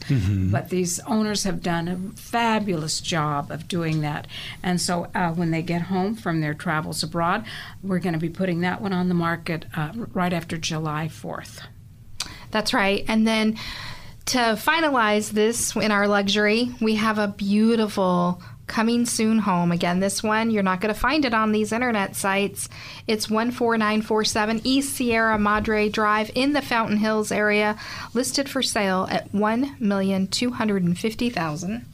But 0.50 0.68
these 0.70 1.00
owners 1.00 1.44
have 1.44 1.62
done 1.62 1.88
a 1.88 1.96
fabulous 2.18 3.00
job 3.00 3.50
of 3.50 3.68
doing 3.68 4.00
that. 4.02 4.26
And 4.62 4.80
so 4.80 5.08
uh, 5.14 5.32
when 5.32 5.50
they 5.50 5.62
get 5.62 5.82
home 5.82 6.14
from 6.14 6.40
their 6.40 6.54
travels 6.54 7.02
abroad 7.02 7.44
we're 7.82 7.98
going 7.98 8.12
to 8.12 8.18
be 8.18 8.28
putting 8.28 8.60
that 8.60 8.80
one 8.80 8.92
on 8.92 9.08
the 9.08 9.14
market 9.14 9.66
uh, 9.76 9.92
right 10.12 10.32
after 10.32 10.56
july 10.56 11.08
4th 11.08 11.60
That's 12.50 12.72
right. 12.72 13.04
And 13.08 13.26
then 13.26 13.56
to 14.26 14.38
finalize 14.38 15.30
this 15.30 15.76
in 15.76 15.90
our 15.90 16.08
luxury, 16.08 16.70
we 16.80 16.94
have 16.94 17.18
a 17.18 17.28
beautiful 17.28 18.42
coming 18.66 19.06
soon 19.06 19.38
home. 19.40 19.72
Again, 19.72 20.00
this 20.00 20.22
one, 20.22 20.50
you're 20.50 20.62
not 20.62 20.80
going 20.80 20.92
to 20.92 21.00
find 21.00 21.24
it 21.24 21.32
on 21.34 21.52
these 21.52 21.72
internet 21.72 22.16
sites. 22.16 22.68
It's 23.06 23.26
14947 23.26 24.62
East 24.64 24.94
Sierra 24.94 25.38
Madre 25.38 25.88
Drive 25.88 26.32
in 26.34 26.52
the 26.52 26.62
Fountain 26.62 26.96
Hills 26.98 27.30
area, 27.30 27.78
listed 28.14 28.48
for 28.48 28.62
sale 28.62 29.06
at 29.10 29.30
1,250,000. 29.32 31.84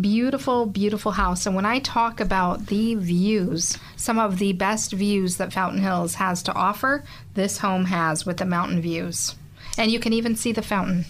Beautiful, 0.00 0.66
beautiful 0.66 1.12
house. 1.12 1.44
And 1.44 1.54
when 1.54 1.66
I 1.66 1.78
talk 1.78 2.18
about 2.18 2.68
the 2.68 2.94
views, 2.94 3.76
some 3.94 4.18
of 4.18 4.38
the 4.38 4.54
best 4.54 4.92
views 4.92 5.36
that 5.36 5.52
Fountain 5.52 5.82
Hills 5.82 6.14
has 6.14 6.42
to 6.44 6.54
offer, 6.54 7.04
this 7.34 7.58
home 7.58 7.84
has 7.84 8.24
with 8.24 8.38
the 8.38 8.46
mountain 8.46 8.80
views. 8.80 9.34
And 9.76 9.90
you 9.90 10.00
can 10.00 10.14
even 10.14 10.34
see 10.34 10.52
the 10.52 10.62
fountain. 10.62 11.04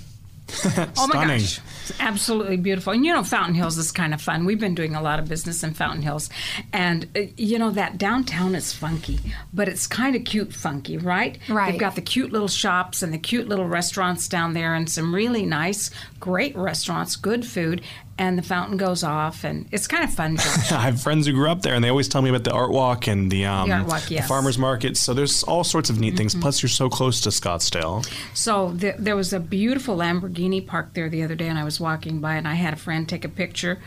Oh 0.96 1.06
my 1.06 1.14
Stunning. 1.14 1.38
gosh. 1.38 1.60
It's 1.82 2.00
absolutely 2.00 2.56
beautiful. 2.56 2.92
And 2.92 3.04
you 3.04 3.12
know, 3.12 3.24
Fountain 3.24 3.54
Hills 3.54 3.78
is 3.78 3.90
kind 3.90 4.14
of 4.14 4.20
fun. 4.20 4.44
We've 4.44 4.60
been 4.60 4.74
doing 4.74 4.94
a 4.94 5.02
lot 5.02 5.18
of 5.18 5.28
business 5.28 5.64
in 5.64 5.74
Fountain 5.74 6.02
Hills. 6.02 6.30
And, 6.72 7.08
uh, 7.16 7.22
you 7.36 7.58
know, 7.58 7.70
that 7.70 7.98
downtown 7.98 8.54
is 8.54 8.72
funky, 8.72 9.18
but 9.52 9.68
it's 9.68 9.86
kind 9.86 10.14
of 10.14 10.24
cute 10.24 10.52
funky, 10.52 10.98
right? 10.98 11.38
Right. 11.48 11.72
They've 11.72 11.80
got 11.80 11.94
the 11.96 12.02
cute 12.02 12.32
little 12.32 12.48
shops 12.48 13.02
and 13.02 13.12
the 13.12 13.18
cute 13.18 13.48
little 13.48 13.66
restaurants 13.66 14.28
down 14.28 14.52
there 14.54 14.74
and 14.74 14.88
some 14.88 15.14
really 15.14 15.44
nice, 15.44 15.90
great 16.20 16.56
restaurants, 16.56 17.16
good 17.16 17.44
food. 17.44 17.82
And 18.18 18.36
the 18.36 18.42
fountain 18.42 18.76
goes 18.76 19.02
off, 19.02 19.42
and 19.42 19.66
it's 19.72 19.86
kind 19.86 20.04
of 20.04 20.12
fun. 20.12 20.38
I 20.70 20.82
have 20.82 21.00
friends 21.00 21.26
who 21.26 21.32
grew 21.32 21.48
up 21.48 21.62
there, 21.62 21.74
and 21.74 21.82
they 21.82 21.88
always 21.88 22.08
tell 22.08 22.20
me 22.20 22.28
about 22.28 22.44
the 22.44 22.52
art 22.52 22.70
walk 22.70 23.06
and 23.08 23.30
the, 23.30 23.46
um, 23.46 23.68
The 23.68 23.84
walk, 23.84 24.02
the 24.04 24.20
farmers 24.20 24.58
market. 24.58 24.96
So 24.96 25.14
there's 25.14 25.42
all 25.44 25.64
sorts 25.64 25.88
of 25.88 25.98
neat 25.98 26.16
things. 26.16 26.34
Plus, 26.34 26.62
you're 26.62 26.68
so 26.70 26.90
close 26.90 27.20
to 27.22 27.30
Scottsdale. 27.30 28.06
So 28.34 28.76
th- 28.78 28.96
there 28.98 29.16
was 29.16 29.32
a 29.32 29.40
beautiful 29.40 29.96
Lamborghini 29.96 30.64
parked 30.64 30.94
there 30.94 31.08
the 31.08 31.22
other 31.22 31.34
day, 31.34 31.48
and 31.48 31.58
I 31.58 31.64
was 31.64 31.80
walking 31.80 32.20
by, 32.20 32.34
and 32.34 32.46
I 32.46 32.54
had 32.54 32.74
a 32.74 32.76
friend 32.76 33.08
take 33.08 33.24
a 33.24 33.28
picture 33.30 33.78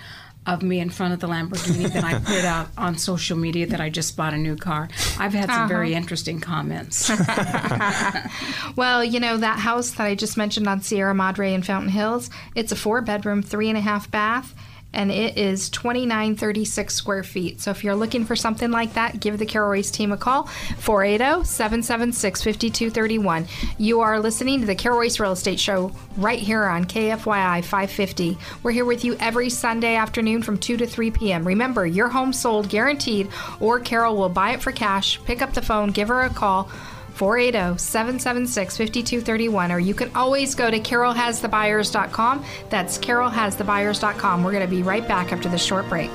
of 0.46 0.62
me 0.62 0.80
in 0.80 0.90
front 0.90 1.14
of 1.14 1.20
the 1.20 1.28
Lamborghini. 1.28 1.92
that 1.92 2.04
I 2.04 2.20
put 2.20 2.36
it 2.36 2.46
out 2.46 2.68
on 2.78 2.98
social 2.98 3.38
media 3.38 3.66
that 3.68 3.82
I 3.82 3.90
just 3.90 4.16
bought 4.16 4.34
a 4.34 4.38
new 4.38 4.56
car. 4.56 4.90
I've 5.20 5.34
had 5.34 5.50
some 5.50 5.68
very 5.68 5.92
uh-huh. 5.92 5.98
interesting 6.02 6.40
comments. 6.40 7.12
Well, 8.76 9.04
you 9.04 9.20
know, 9.20 9.38
that 9.38 9.60
house 9.60 9.92
that 9.92 10.06
I 10.06 10.16
just 10.16 10.36
mentioned 10.36 10.68
on 10.68 10.82
Sierra 10.82 11.16
Madre 11.16 11.54
in 11.54 11.64
Fountain 11.64 11.90
Hills, 11.90 12.30
it's 12.56 12.72
a 12.72 12.76
four 12.76 13.02
bedroom, 13.02 13.42
three 13.42 13.70
and 13.70 13.78
a 13.78 13.82
half 13.82 14.12
bath, 14.12 14.54
and 14.96 15.12
it 15.12 15.38
is 15.38 15.70
2936 15.70 16.94
square 16.94 17.24
feet. 17.24 17.62
So 17.62 17.72
if 17.72 17.84
you're 17.84 17.96
looking 17.96 18.26
for 18.26 18.36
something 18.36 18.72
like 18.72 18.94
that, 18.94 19.20
give 19.20 19.38
the 19.38 19.46
Carol 19.46 19.70
Royce 19.70 19.92
team 19.92 20.12
a 20.12 20.18
call, 20.18 20.44
480 20.78 21.46
776 21.46 22.44
5231. 22.44 23.48
You 23.78 24.02
are 24.02 24.20
listening 24.20 24.62
to 24.62 24.66
the 24.66 24.76
Carol 24.76 25.00
Royce 25.00 25.20
Real 25.20 25.34
Estate 25.34 25.60
Show 25.60 25.92
right 26.18 26.40
here 26.40 26.64
on 26.64 26.86
KFYI 26.86 27.64
550. 27.64 28.38
We're 28.64 28.72
here 28.72 28.86
with 28.86 29.04
you 29.04 29.16
every 29.20 29.50
Sunday 29.50 29.96
afternoon 29.96 30.42
from 30.42 30.58
2 30.58 30.78
to 30.78 30.88
3 30.88 31.12
p.m. 31.12 31.46
Remember, 31.46 31.86
your 31.86 32.10
home 32.10 32.34
sold 32.34 32.70
guaranteed, 32.70 33.30
or 33.60 33.80
Carol 33.80 34.16
will 34.16 34.30
buy 34.30 34.52
it 34.52 34.62
for 34.62 34.72
cash. 34.72 35.24
Pick 35.26 35.42
up 35.42 35.54
the 35.54 35.62
phone, 35.62 35.92
give 35.92 36.08
her 36.08 36.22
a 36.22 36.30
call. 36.30 36.70
480-776-5231 37.18 39.72
or 39.72 39.80
you 39.80 39.94
can 39.94 40.14
always 40.16 40.56
go 40.56 40.70
to 40.70 40.80
carolhasthebuyers.com 40.80 42.46
that's 42.70 42.98
carolhasthebuyers.com 42.98 44.44
we're 44.44 44.52
going 44.52 44.66
to 44.66 44.70
be 44.70 44.84
right 44.84 45.08
back 45.08 45.32
after 45.32 45.50
this 45.50 45.64
short 45.64 45.88
break 45.90 46.12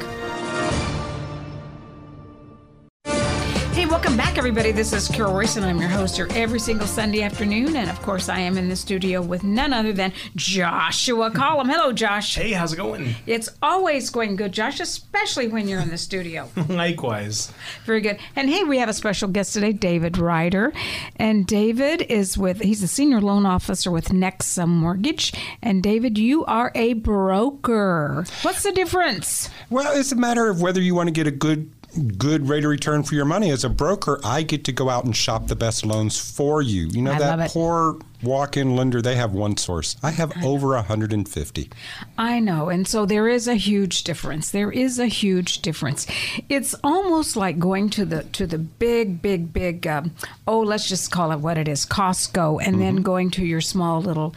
everybody. 4.40 4.72
This 4.72 4.94
is 4.94 5.06
Carol 5.06 5.34
Royce, 5.34 5.56
and 5.56 5.66
I'm 5.66 5.78
your 5.78 5.90
host 5.90 6.16
here 6.16 6.26
every 6.30 6.58
single 6.58 6.86
Sunday 6.86 7.20
afternoon. 7.20 7.76
And 7.76 7.90
of 7.90 8.00
course, 8.00 8.30
I 8.30 8.38
am 8.38 8.56
in 8.56 8.70
the 8.70 8.74
studio 8.74 9.20
with 9.20 9.44
none 9.44 9.74
other 9.74 9.92
than 9.92 10.14
Joshua 10.34 11.30
Collum. 11.30 11.68
Hello, 11.68 11.92
Josh. 11.92 12.36
Hey, 12.36 12.52
how's 12.52 12.72
it 12.72 12.76
going? 12.76 13.14
It's 13.26 13.50
always 13.60 14.08
going 14.08 14.36
good, 14.36 14.52
Josh, 14.52 14.80
especially 14.80 15.48
when 15.48 15.68
you're 15.68 15.78
in 15.80 15.90
the 15.90 15.98
studio. 15.98 16.48
Likewise. 16.70 17.52
Very 17.84 18.00
good. 18.00 18.18
And 18.34 18.48
hey, 18.48 18.64
we 18.64 18.78
have 18.78 18.88
a 18.88 18.94
special 18.94 19.28
guest 19.28 19.52
today, 19.52 19.74
David 19.74 20.16
Rider. 20.16 20.72
And 21.16 21.46
David 21.46 22.00
is 22.08 22.38
with, 22.38 22.62
he's 22.62 22.82
a 22.82 22.88
senior 22.88 23.20
loan 23.20 23.44
officer 23.44 23.90
with 23.90 24.06
Nexa 24.06 24.66
Mortgage. 24.66 25.34
And 25.60 25.82
David, 25.82 26.16
you 26.16 26.46
are 26.46 26.72
a 26.74 26.94
broker. 26.94 28.24
What's 28.40 28.62
the 28.62 28.72
difference? 28.72 29.50
Well, 29.68 29.94
it's 29.94 30.12
a 30.12 30.16
matter 30.16 30.48
of 30.48 30.62
whether 30.62 30.80
you 30.80 30.94
want 30.94 31.08
to 31.08 31.12
get 31.12 31.26
a 31.26 31.30
good 31.30 31.70
good 32.16 32.48
rate 32.48 32.64
of 32.64 32.70
return 32.70 33.02
for 33.02 33.14
your 33.14 33.24
money. 33.24 33.50
As 33.50 33.64
a 33.64 33.68
broker, 33.68 34.20
I 34.24 34.42
get 34.42 34.64
to 34.64 34.72
go 34.72 34.88
out 34.88 35.04
and 35.04 35.16
shop 35.16 35.48
the 35.48 35.56
best 35.56 35.84
loans 35.84 36.18
for 36.18 36.62
you. 36.62 36.86
You 36.86 37.02
know 37.02 37.12
I 37.12 37.18
that 37.18 37.50
poor 37.50 37.98
walk-in 38.22 38.76
lender, 38.76 39.00
they 39.00 39.16
have 39.16 39.32
one 39.32 39.56
source. 39.56 39.96
I 40.02 40.10
have 40.10 40.32
over 40.44 40.68
150. 40.68 41.70
I 42.18 42.40
know. 42.40 42.68
And 42.68 42.86
so 42.86 43.06
there 43.06 43.28
is 43.28 43.48
a 43.48 43.54
huge 43.54 44.04
difference. 44.04 44.50
There 44.50 44.70
is 44.70 44.98
a 44.98 45.06
huge 45.06 45.62
difference. 45.62 46.06
It's 46.48 46.74
almost 46.84 47.36
like 47.36 47.58
going 47.58 47.90
to 47.90 48.04
the 48.04 48.24
to 48.24 48.46
the 48.46 48.58
big, 48.58 49.22
big, 49.22 49.52
big, 49.52 49.86
um, 49.86 50.12
oh, 50.46 50.60
let's 50.60 50.88
just 50.88 51.10
call 51.10 51.32
it 51.32 51.40
what 51.40 51.58
it 51.58 51.68
is, 51.68 51.86
Costco, 51.86 52.60
and 52.62 52.80
then 52.80 52.96
going 52.96 53.30
to 53.32 53.44
your 53.44 53.60
small 53.60 54.00
little 54.00 54.34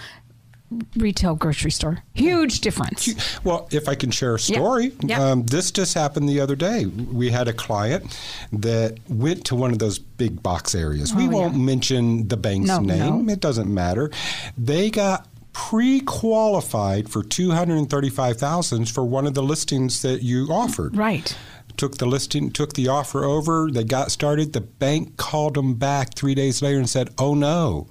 retail 0.95 1.35
grocery 1.35 1.71
store. 1.71 2.03
Huge 2.13 2.61
difference. 2.61 3.09
Well, 3.43 3.67
if 3.71 3.87
I 3.89 3.95
can 3.95 4.11
share 4.11 4.35
a 4.35 4.39
story, 4.39 4.91
Yep. 5.03 5.19
Um, 5.19 5.43
this 5.45 5.71
just 5.71 5.93
happened 5.93 6.27
the 6.29 6.39
other 6.39 6.55
day. 6.55 6.85
We 6.85 7.29
had 7.31 7.47
a 7.47 7.53
client 7.53 8.17
that 8.51 8.97
went 9.09 9.45
to 9.45 9.55
one 9.55 9.71
of 9.71 9.79
those 9.79 9.99
big 9.99 10.41
box 10.43 10.73
areas. 10.75 11.13
we 11.13 11.23
Oh, 11.23 11.25
yeah. 11.25 11.31
won't 11.37 11.55
mention 11.57 12.27
the 12.27 12.37
bank's 12.37 12.67
No, 12.67 12.79
name, 12.79 13.25
no. 13.25 13.33
it 13.33 13.39
doesn't 13.39 13.71
matter. 13.73 14.11
They 14.57 14.89
got 14.89 15.27
pre-qualified 15.53 17.09
for 17.09 17.23
235,000 17.23 18.89
for 18.89 19.03
one 19.03 19.25
of 19.27 19.33
the 19.33 19.43
listings 19.43 20.01
that 20.01 20.23
you 20.23 20.47
offered. 20.49 20.95
Right. 20.97 21.35
Took 21.77 21.97
the 21.97 22.05
listing, 22.05 22.51
took 22.51 22.73
the 22.73 22.87
offer 22.87 23.23
over. 23.23 23.69
They 23.71 23.83
got 23.83 24.11
started. 24.11 24.53
The 24.53 24.61
bank 24.61 25.17
called 25.17 25.55
them 25.55 25.75
back 25.75 26.15
three 26.15 26.35
days 26.35 26.61
later 26.61 26.77
and 26.77 26.89
said, 26.89 27.09
"Oh 27.17 27.33
no, 27.33 27.87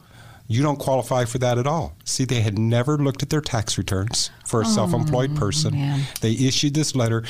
you 0.53 0.63
don't 0.63 0.79
qualify 0.79 1.25
for 1.25 1.39
that 1.39 1.59
at 1.59 1.67
all." 1.67 1.97
See, 2.05 2.25
they 2.25 2.41
had 2.41 2.59
never 2.59 2.99
looked 2.99 3.23
at 3.23 3.31
their 3.31 3.41
tax 3.41 3.79
returns 3.79 4.31
for 4.45 4.61
a 4.63 4.67
oh, 4.67 4.69
self-employed 4.69 5.35
person. 5.37 5.75
man. 5.75 6.07
They 6.21 6.33
issued 6.33 6.75
this 6.75 6.95
letter. 6.95 7.25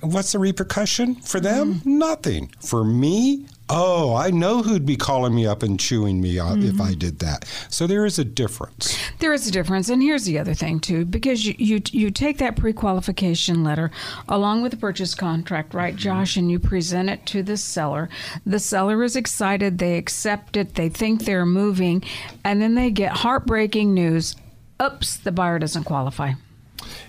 What's 0.00 0.32
the 0.32 0.38
repercussion 0.38 1.16
for 1.16 1.40
them? 1.40 1.76
Mm-hmm. 1.76 1.98
Nothing. 1.98 2.54
For 2.60 2.84
me, 2.84 3.46
oh, 3.68 4.14
I 4.14 4.30
know 4.30 4.62
who'd 4.62 4.86
be 4.86 4.96
calling 4.96 5.34
me 5.34 5.46
up 5.46 5.62
and 5.62 5.78
chewing 5.78 6.20
me 6.20 6.38
out 6.38 6.58
if 6.58 6.80
I 6.80 6.90
mm-hmm. 6.90 6.98
did 6.98 7.18
that. 7.20 7.44
So 7.68 7.86
there 7.86 8.04
is 8.04 8.18
a 8.18 8.24
difference. 8.24 8.96
There 9.18 9.32
is 9.32 9.46
a 9.48 9.50
difference, 9.50 9.88
and 9.88 10.02
here's 10.02 10.24
the 10.24 10.38
other 10.38 10.54
thing 10.54 10.80
too, 10.80 11.04
because 11.04 11.44
you 11.44 11.54
you, 11.58 11.82
you 11.90 12.10
take 12.10 12.38
that 12.38 12.56
pre-qualification 12.56 13.64
letter 13.64 13.90
along 14.28 14.62
with 14.62 14.72
the 14.72 14.78
purchase 14.78 15.14
contract, 15.14 15.74
right, 15.74 15.94
mm-hmm. 15.94 16.00
Josh, 16.00 16.36
and 16.36 16.50
you 16.50 16.58
present 16.58 17.10
it 17.10 17.26
to 17.26 17.42
the 17.42 17.56
seller. 17.56 18.08
The 18.44 18.60
seller 18.60 19.02
is 19.02 19.16
excited, 19.16 19.78
they 19.78 19.98
accept 19.98 20.56
it, 20.56 20.74
they 20.74 20.88
think 20.88 21.24
they're 21.24 21.46
moving, 21.46 22.04
and 22.44 22.60
then 22.60 22.74
they 22.74 22.90
get 22.90 23.12
heartbreaking 23.12 23.94
news. 23.94 24.36
Oops, 24.82 25.16
the 25.18 25.32
buyer 25.32 25.58
doesn't 25.58 25.84
qualify. 25.84 26.32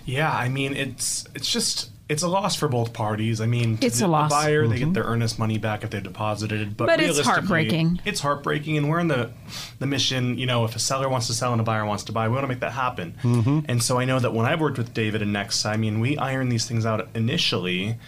Yeah, 0.04 0.32
I 0.32 0.48
mean 0.48 0.74
it's 0.74 1.26
it's 1.34 1.52
just 1.52 1.90
it's 2.08 2.22
a 2.22 2.28
loss 2.28 2.56
for 2.56 2.68
both 2.68 2.92
parties. 2.92 3.40
I 3.40 3.46
mean, 3.46 3.76
to 3.78 3.86
It's 3.86 3.98
the, 3.98 4.06
a 4.06 4.08
loss. 4.08 4.30
The 4.30 4.34
buyer 4.36 4.66
they 4.66 4.78
get 4.78 4.94
their 4.94 5.04
earnest 5.04 5.38
money 5.38 5.58
back 5.58 5.84
if 5.84 5.90
they 5.90 6.00
deposited, 6.00 6.76
but, 6.76 6.86
But 6.86 7.00
it's 7.00 7.20
heartbreaking. 7.20 8.00
It's 8.04 8.20
heartbreaking, 8.20 8.76
and 8.78 8.88
we're 8.88 9.00
in 9.00 9.08
the 9.08 9.30
the 9.78 9.86
mission. 9.86 10.38
You 10.38 10.46
know, 10.46 10.64
if 10.64 10.74
a 10.74 10.78
seller 10.78 11.08
wants 11.08 11.26
to 11.26 11.34
sell 11.34 11.52
and 11.52 11.60
a 11.60 11.64
buyer 11.64 11.84
wants 11.84 12.04
to 12.04 12.12
buy, 12.12 12.28
we 12.28 12.34
want 12.34 12.44
to 12.44 12.48
make 12.48 12.60
that 12.60 12.72
happen. 12.72 13.14
And 13.68 13.82
so 13.82 13.98
I 13.98 14.04
know 14.04 14.18
that 14.18 14.32
when 14.32 14.46
I've 14.46 14.60
worked 14.60 14.78
with 14.78 14.94
David 14.94 15.20
and 15.22 15.34
Nexa, 15.34 15.66
I 15.66 15.76
mean, 15.76 16.00
we 16.00 16.16
iron 16.16 16.48
these 16.48 16.66
things 16.66 16.86
out 16.86 17.08
initially. 17.14 17.98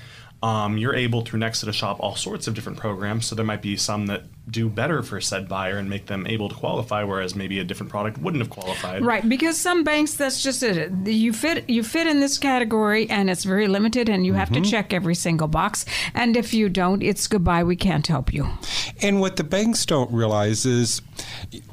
Um, 0.42 0.78
you're 0.78 0.94
able 0.94 1.20
through 1.20 1.40
Nexa 1.40 1.66
to 1.66 1.72
shop 1.72 1.98
all 2.00 2.16
sorts 2.16 2.46
of 2.48 2.54
different 2.54 2.78
programs. 2.78 3.26
So 3.26 3.34
there 3.34 3.44
might 3.44 3.60
be 3.60 3.76
some 3.76 4.06
that 4.06 4.22
do 4.50 4.68
better 4.68 5.02
for 5.02 5.20
said 5.20 5.48
buyer 5.48 5.78
and 5.78 5.88
make 5.88 6.06
them 6.06 6.26
able 6.26 6.48
to 6.48 6.54
qualify, 6.54 7.04
whereas 7.04 7.34
maybe 7.34 7.58
a 7.58 7.64
different 7.64 7.90
product 7.90 8.18
wouldn't 8.18 8.42
have 8.42 8.50
qualified. 8.50 9.04
Right, 9.04 9.26
because 9.28 9.58
some 9.58 9.84
banks 9.84 10.14
that's 10.14 10.42
just 10.42 10.62
it. 10.62 10.92
You 11.06 11.32
fit 11.32 11.68
you 11.68 11.82
fit 11.82 12.06
in 12.06 12.20
this 12.20 12.38
category 12.38 13.08
and 13.08 13.30
it's 13.30 13.44
very 13.44 13.68
limited 13.68 14.08
and 14.08 14.26
you 14.26 14.34
have 14.34 14.48
to 14.50 14.60
mm-hmm. 14.60 14.70
check 14.70 14.92
every 14.92 15.14
single 15.14 15.48
box. 15.48 15.84
And 16.14 16.36
if 16.36 16.52
you 16.54 16.68
don't, 16.68 17.02
it's 17.02 17.26
goodbye, 17.26 17.64
we 17.64 17.76
can't 17.76 18.06
help 18.06 18.32
you. 18.32 18.48
And 19.02 19.20
what 19.20 19.36
the 19.36 19.44
banks 19.44 19.86
don't 19.86 20.10
realize 20.12 20.66
is 20.66 21.02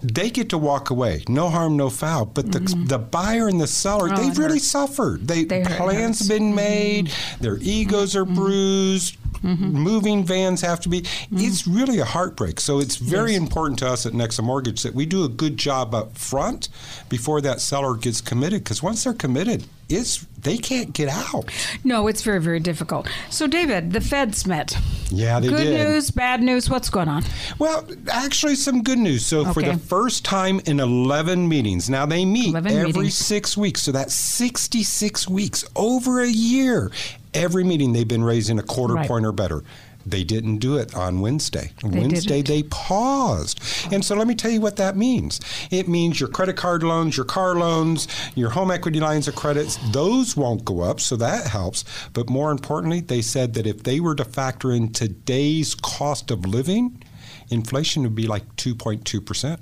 they 0.02 0.30
get 0.30 0.50
to 0.50 0.58
walk 0.58 0.90
away, 0.90 1.24
no 1.28 1.50
harm, 1.50 1.78
no 1.78 1.90
foul. 1.90 2.26
But 2.26 2.52
the, 2.52 2.60
mm-hmm. 2.60 2.86
the 2.86 3.00
buyer 3.00 3.48
and 3.48 3.60
the 3.60 3.68
seller, 3.68 4.10
Oh, 4.12 4.16
they've 4.16 4.38
really 4.38 4.54
hurts. 4.54 4.68
suffered. 4.68 5.28
They, 5.28 5.44
They 5.44 5.64
plans 5.64 6.20
hurts. 6.20 6.30
have 6.30 6.38
been 6.38 6.56
made, 6.56 7.08
mm-hmm. 7.08 7.44
their 7.44 7.58
egos 7.62 8.16
are 8.16 8.26
bruised. 8.26 9.18
Mm-hmm. 9.42 9.72
Moving 9.72 10.24
vans 10.24 10.62
have 10.62 10.80
to 10.82 10.90
be. 10.90 11.02
Mm-hmm. 11.02 11.38
It's 11.40 11.68
really 11.68 12.00
a 12.00 12.06
heartbreak. 12.06 12.60
So 12.60 12.80
it's 12.80 12.96
very 12.96 13.36
important 13.36 13.80
to 13.80 13.88
us 13.88 14.06
at 14.06 14.14
Nexa 14.14 14.44
Mortgage 14.44 14.84
that 14.84 14.94
we 14.94 15.06
do 15.06 15.24
a 15.24 15.30
good 15.30 15.58
job 15.58 15.94
up 15.94 16.18
front 16.18 16.70
before 17.10 17.42
that 17.42 17.62
seller 17.62 17.96
gets 17.96 18.22
committed. 18.22 18.64
Because 18.64 18.84
once 18.84 19.04
they're 19.04 19.14
committed, 19.14 19.66
it's 19.90 20.26
they 20.40 20.58
can't 20.58 20.94
get 20.94 21.10
out. 21.10 21.50
No, 21.84 22.08
it's 22.08 22.22
very, 22.22 22.40
very 22.40 22.60
difficult. 22.60 23.08
So, 23.30 23.48
David, 23.48 23.92
the 23.92 24.02
Feds 24.02 24.46
met. 24.46 24.78
Yeah, 25.10 25.40
they 25.40 25.48
Good 25.48 25.58
did. 25.58 25.78
Good 25.78 25.90
news, 25.90 26.12
bad 26.12 26.42
news. 26.42 26.70
What's 26.70 26.90
going 26.90 27.08
on? 27.08 27.24
Well, 27.60 27.88
actually, 28.12 28.56
some 28.56 28.84
good 28.84 29.00
news. 29.00 29.26
So, 29.26 29.46
for 29.54 29.62
the 29.62 29.78
first 29.78 30.26
time 30.26 30.62
in 30.66 30.80
11 30.80 31.48
meetings, 31.48 31.90
now 31.90 32.06
they 32.06 32.26
meet 32.26 32.56
every 32.56 32.84
meetings. 32.84 33.16
six 33.16 33.58
weeks. 33.58 33.82
So, 33.82 33.92
that's 33.92 34.14
66 34.14 35.28
weeks, 35.28 35.66
over 35.76 36.22
a 36.22 36.28
year. 36.30 36.92
Every 37.38 37.64
meeting, 37.64 37.94
they've 37.94 38.08
been 38.08 38.24
raising 38.24 38.58
a 38.60 38.64
quarter 38.64 38.96
Right. 38.96 39.08
point 39.08 39.26
or 39.26 39.32
better. 39.32 39.64
They 40.06 40.24
didn't 40.24 40.60
do 40.60 40.78
it 40.78 40.96
on 40.96 41.20
Wednesday. 41.20 41.72
They 41.84 42.00
Wednesday, 42.00 42.42
didn't. 42.42 42.48
they 42.48 42.64
paused. 42.64 43.60
And 43.92 44.06
so, 44.06 44.16
let 44.16 44.26
me 44.28 44.36
tell 44.36 44.50
you 44.52 44.62
what 44.62 44.78
that 44.78 44.96
means. 44.96 45.42
It 45.70 45.90
means 45.90 46.20
your 46.20 46.30
credit 46.30 46.56
card 46.56 46.82
loans, 46.82 47.18
your 47.18 47.26
car 47.26 47.56
loans, 47.56 48.08
your 48.34 48.50
home 48.52 48.72
equity 48.72 49.02
lines 49.02 49.28
of 49.28 49.36
credits, 49.36 49.78
those 49.92 50.38
won't 50.38 50.64
go 50.64 50.80
up. 50.82 51.02
So, 51.02 51.18
that 51.18 51.48
helps. 51.48 51.84
But 52.14 52.30
more 52.30 52.52
importantly, 52.52 53.02
they 53.02 53.22
said 53.22 53.54
that 53.56 53.68
if 53.68 53.84
they 53.84 54.00
were 54.00 54.16
to 54.16 54.24
factor 54.24 54.72
in 54.72 54.94
today's 54.94 55.76
cost 55.76 56.32
of 56.32 56.46
living, 56.46 57.04
inflation 57.50 58.04
would 58.04 58.16
be 58.16 58.28
like 58.28 58.44
2.2%. 58.58 59.60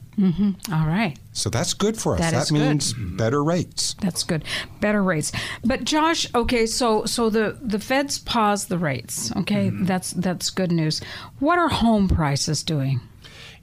All 0.71 0.87
right. 0.87 1.17
So 1.33 1.49
that's 1.49 1.73
good 1.73 1.97
for 1.97 2.13
us. 2.15 2.19
That 2.21 2.31
That, 2.31 2.43
is 2.43 2.51
good. 2.51 2.59
means 2.59 2.93
better 2.93 3.43
rates. 3.43 3.95
That's 4.01 4.23
good. 4.23 4.43
Better 4.79 5.03
rates. 5.03 5.31
But 5.63 5.83
Josh, 5.83 6.27
okay, 6.33 6.65
so 6.65 7.05
so 7.05 7.29
the 7.29 7.57
the 7.61 7.79
Feds 7.79 8.17
paused 8.19 8.69
the 8.69 8.77
rates. 8.77 9.31
Okay, 9.35 9.67
Mm-hmm. 9.69 9.85
that's 9.85 10.11
that's 10.11 10.49
good 10.49 10.71
news. 10.71 11.01
What 11.39 11.59
are 11.59 11.69
home 11.69 12.07
prices 12.07 12.63
doing? 12.63 13.01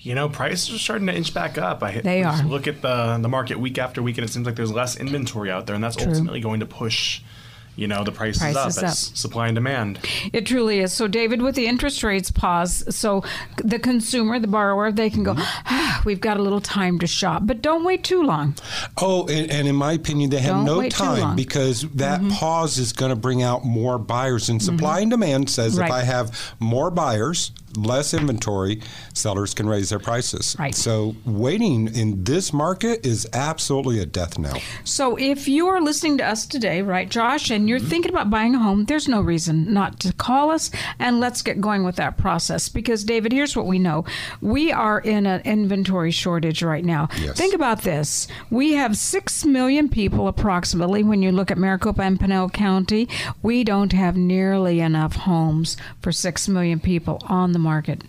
You 0.00 0.17
know, 0.17 0.29
prices 0.29 0.75
are 0.75 0.79
starting 0.79 1.07
to 1.07 1.14
inch 1.14 1.33
back 1.33 1.57
up. 1.59 1.83
I 1.83 2.00
They 2.00 2.23
just 2.23 2.43
are. 2.43 2.47
Look 2.47 2.67
at 2.67 2.83
the 2.83 3.19
the 3.21 3.29
market 3.29 3.59
week 3.61 3.79
after 3.79 4.02
week, 4.02 4.19
and 4.19 4.25
it 4.25 4.33
seems 4.33 4.47
like 4.47 4.57
there's 4.57 4.73
less 4.73 4.97
inventory 4.97 5.50
out 5.50 5.67
there, 5.67 5.75
and 5.76 5.83
that's 5.85 5.97
ultimately 5.97 6.41
going 6.41 6.61
to 6.61 6.67
push, 6.67 7.23
you 7.76 7.87
know, 7.88 8.05
the 8.05 8.12
price 8.12 8.37
is 8.37 8.57
up, 8.57 8.69
up. 8.76 8.85
as 8.85 8.99
supply 8.99 9.47
and 9.49 9.55
demand. 9.55 9.99
It 10.33 10.47
truly 10.47 10.81
is. 10.81 10.93
So, 10.93 11.09
David, 11.09 11.41
with 11.43 11.55
the 11.55 11.67
interest 11.67 12.02
rates 12.02 12.31
pause, 12.31 12.85
so 12.95 13.25
the 13.57 13.79
consumer, 13.79 14.38
the 14.38 14.47
borrower, 14.49 14.93
they 14.93 15.09
can 15.11 15.23
go, 15.25 15.33
Mm-hmm. 15.33 15.43
ah, 15.75 16.02
we've 16.05 16.21
got 16.21 16.37
a 16.37 16.43
little 16.43 16.61
time 16.61 16.99
to 16.99 17.07
shop, 17.07 17.43
but 17.47 17.62
don't 17.62 17.85
wait 17.85 18.05
too 18.05 18.23
long. 18.23 18.55
Oh, 19.00 19.26
and, 19.29 19.50
and 19.50 19.67
in 19.69 19.75
my 19.76 19.93
opinion, 19.93 20.31
they 20.31 20.41
have 20.41 20.57
Don't 20.57 20.64
no 20.67 20.79
wait 20.79 20.93
too 20.93 21.02
long. 21.05 21.14
Mm-hmm. 21.17 21.26
time 21.29 21.37
because 21.37 21.83
that 21.95 22.21
pause 22.33 22.79
is 22.79 22.93
going 22.93 23.11
to 23.11 23.17
bring 23.17 23.43
out 23.43 23.64
more 23.64 23.99
buyers. 23.99 24.49
And 24.49 24.62
supply 24.62 25.00
and 25.00 25.11
demand 25.11 25.49
says 25.50 25.79
Right. 25.79 25.87
if 25.87 25.93
I 25.93 26.00
have 26.02 26.55
more 26.61 26.91
buyers, 26.91 27.52
less 27.76 28.14
inventory, 28.14 28.81
sellers 29.14 29.55
can 29.55 29.69
raise 29.69 29.91
their 29.91 29.99
prices. 29.99 30.57
Right. 30.59 30.75
So 30.75 31.14
waiting 31.25 31.95
in 31.95 32.25
this 32.25 32.52
market 32.52 33.05
is 33.05 33.29
absolutely 33.33 34.00
a 34.00 34.07
death 34.07 34.38
knell. 34.38 34.59
So, 34.85 35.17
if 35.17 35.49
you 35.49 35.69
are 35.69 35.81
listening 35.81 36.19
to 36.19 36.25
us 36.25 36.47
today, 36.47 36.83
right, 36.83 37.09
Josh, 37.09 37.50
and 37.50 37.69
you're 37.69 37.79
mm-hmm. 37.79 37.88
thinking 37.88 38.11
about 38.11 38.31
buying 38.31 38.55
a 38.55 38.59
home, 38.59 38.85
there's 38.85 39.09
no 39.09 39.21
reason 39.21 39.73
not 39.73 40.00
to 40.00 40.12
call 40.12 40.50
us 40.50 40.71
and 40.99 41.21
let's 41.21 41.43
get 41.43 41.61
going 41.61 41.85
with 41.85 41.97
that 41.97 42.17
process. 42.17 42.69
Because, 42.69 43.05
David, 43.05 43.33
here's 43.33 43.57
what 43.57 43.67
we 43.67 43.79
know 43.79 44.05
we 44.41 44.73
are 44.73 45.00
in 45.00 45.26
an 45.26 45.41
inventory 45.43 46.11
shortage 46.11 46.62
right 46.62 46.85
now. 46.85 47.09
Yes. 47.19 47.37
Think 47.37 47.55
about 47.55 47.83
this 47.83 48.29
we 48.50 48.73
have 48.73 48.97
6 48.97 49.45
million 49.45 49.88
people 49.88 50.29
approximately 50.29 51.02
when 51.02 51.23
you 51.23 51.33
look 51.33 51.50
at 51.50 51.59
Maricopa 51.59 52.02
and 52.02 52.19
Pinal 52.19 52.49
County. 52.49 53.09
We 53.43 53.64
don't 53.64 53.93
have 53.93 54.17
nearly 54.17 54.81
enough 54.81 55.17
homes 55.17 55.76
for 56.00 56.12
6 56.12 56.49
million 56.49 56.81
people 56.81 57.21
on 57.29 57.52
the 57.52 57.59
market. 57.62 58.04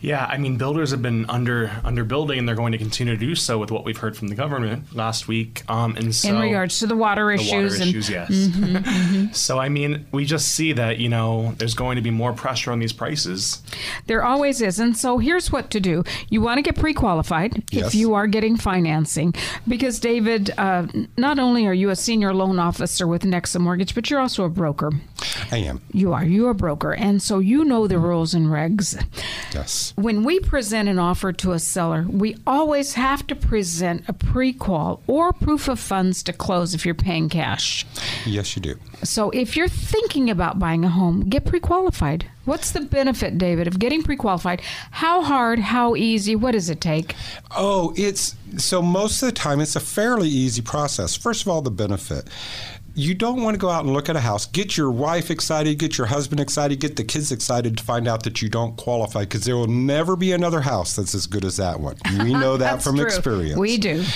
Yeah, 0.00 0.24
I 0.24 0.38
mean, 0.38 0.56
builders 0.56 0.90
have 0.90 1.02
been 1.02 1.28
under 1.28 1.70
under 1.84 2.04
building, 2.04 2.38
and 2.38 2.48
they're 2.48 2.54
going 2.54 2.72
to 2.72 2.78
continue 2.78 3.14
to 3.14 3.18
do 3.18 3.34
so 3.34 3.58
with 3.58 3.70
what 3.70 3.84
we've 3.84 3.96
heard 3.96 4.16
from 4.16 4.28
the 4.28 4.34
government 4.34 4.94
last 4.94 5.28
week. 5.28 5.62
Um, 5.68 5.96
and 5.96 6.14
so 6.14 6.28
in 6.30 6.40
regards 6.40 6.78
to 6.80 6.86
the 6.86 6.96
water 6.96 7.26
the 7.28 7.34
issues 7.34 7.52
water 7.52 7.82
and 7.82 7.82
issues, 7.82 8.10
yes. 8.10 9.36
so 9.38 9.58
I 9.58 9.68
mean, 9.68 10.06
we 10.12 10.24
just 10.24 10.48
see 10.48 10.72
that 10.72 10.98
you 10.98 11.08
know 11.08 11.54
there's 11.58 11.74
going 11.74 11.96
to 11.96 12.02
be 12.02 12.10
more 12.10 12.32
pressure 12.32 12.72
on 12.72 12.78
these 12.78 12.92
prices. 12.92 13.62
There 14.06 14.24
always 14.24 14.60
is. 14.60 14.78
And 14.78 14.96
so 14.96 15.18
here's 15.18 15.50
what 15.50 15.70
to 15.70 15.80
do. 15.80 16.04
You 16.28 16.40
want 16.40 16.58
to 16.58 16.62
get 16.62 16.76
pre 16.76 16.94
qualified 16.94 17.64
if 17.72 17.94
you 17.94 18.14
are 18.14 18.26
getting 18.26 18.56
financing. 18.56 19.34
Because, 19.66 20.00
David, 20.00 20.50
uh, 20.58 20.86
not 21.16 21.38
only 21.38 21.66
are 21.66 21.74
you 21.74 21.90
a 21.90 21.96
senior 21.96 22.34
loan 22.34 22.58
officer 22.58 23.06
with 23.06 23.22
Nexa 23.22 23.60
Mortgage, 23.60 23.94
but 23.94 24.10
you're 24.10 24.20
also 24.20 24.44
a 24.44 24.48
broker. 24.48 24.92
I 25.50 25.58
am. 25.58 25.80
You 25.92 26.12
are. 26.12 26.24
You're 26.24 26.50
a 26.50 26.54
broker. 26.54 26.94
And 26.94 27.22
so 27.22 27.38
you 27.38 27.64
know 27.64 27.86
the 27.86 27.98
rules 27.98 28.34
and 28.34 28.46
regs. 28.46 29.02
Yes. 29.54 29.67
When 29.96 30.24
we 30.24 30.40
present 30.40 30.88
an 30.88 30.98
offer 30.98 31.32
to 31.32 31.52
a 31.52 31.58
seller, 31.58 32.06
we 32.08 32.36
always 32.46 32.94
have 32.94 33.26
to 33.28 33.36
present 33.36 34.04
a 34.08 34.12
pre 34.12 34.52
qual 34.52 35.02
or 35.06 35.32
proof 35.32 35.68
of 35.68 35.78
funds 35.78 36.22
to 36.24 36.32
close 36.32 36.74
if 36.74 36.84
you're 36.84 36.94
paying 36.94 37.28
cash. 37.28 37.86
Yes, 38.24 38.56
you 38.56 38.62
do. 38.62 38.74
So 39.04 39.30
if 39.30 39.56
you're 39.56 39.68
thinking 39.68 40.28
about 40.28 40.58
buying 40.58 40.84
a 40.84 40.88
home, 40.88 41.28
get 41.28 41.44
pre-qualified. 41.44 42.26
What's 42.46 42.72
the 42.72 42.80
benefit, 42.80 43.38
David, 43.38 43.66
of 43.68 43.78
getting 43.78 44.02
pre-qualified? 44.02 44.60
How 44.90 45.22
hard, 45.22 45.58
how 45.58 45.94
easy, 45.94 46.34
what 46.34 46.52
does 46.52 46.68
it 46.68 46.80
take? 46.80 47.14
Oh, 47.56 47.94
it's 47.96 48.34
so 48.56 48.82
most 48.82 49.22
of 49.22 49.26
the 49.26 49.34
time 49.34 49.60
it's 49.60 49.76
a 49.76 49.80
fairly 49.80 50.28
easy 50.28 50.62
process. 50.62 51.14
First 51.16 51.42
of 51.42 51.48
all, 51.48 51.62
the 51.62 51.70
benefit. 51.70 52.28
You 52.98 53.14
don't 53.14 53.42
want 53.44 53.54
to 53.54 53.58
go 53.58 53.70
out 53.70 53.84
and 53.84 53.92
look 53.94 54.08
at 54.08 54.16
a 54.16 54.20
house, 54.20 54.46
get 54.46 54.76
your 54.76 54.90
wife 54.90 55.30
excited, 55.30 55.78
get 55.78 55.96
your 55.98 56.08
husband 56.08 56.40
excited, 56.40 56.80
get 56.80 56.96
the 56.96 57.04
kids 57.04 57.30
excited 57.30 57.78
to 57.78 57.84
find 57.84 58.08
out 58.08 58.24
that 58.24 58.42
you 58.42 58.48
don't 58.48 58.76
qualify 58.76 59.20
because 59.20 59.44
there 59.44 59.56
will 59.56 59.68
never 59.68 60.16
be 60.16 60.32
another 60.32 60.60
house 60.62 60.96
that's 60.96 61.14
as 61.14 61.28
good 61.28 61.44
as 61.44 61.58
that 61.58 61.78
one. 61.78 61.94
We 62.18 62.32
know 62.32 62.56
that 62.56 62.82
from 62.82 62.96
true. 62.96 63.04
experience. 63.04 63.56
We 63.56 63.78
do. 63.78 64.04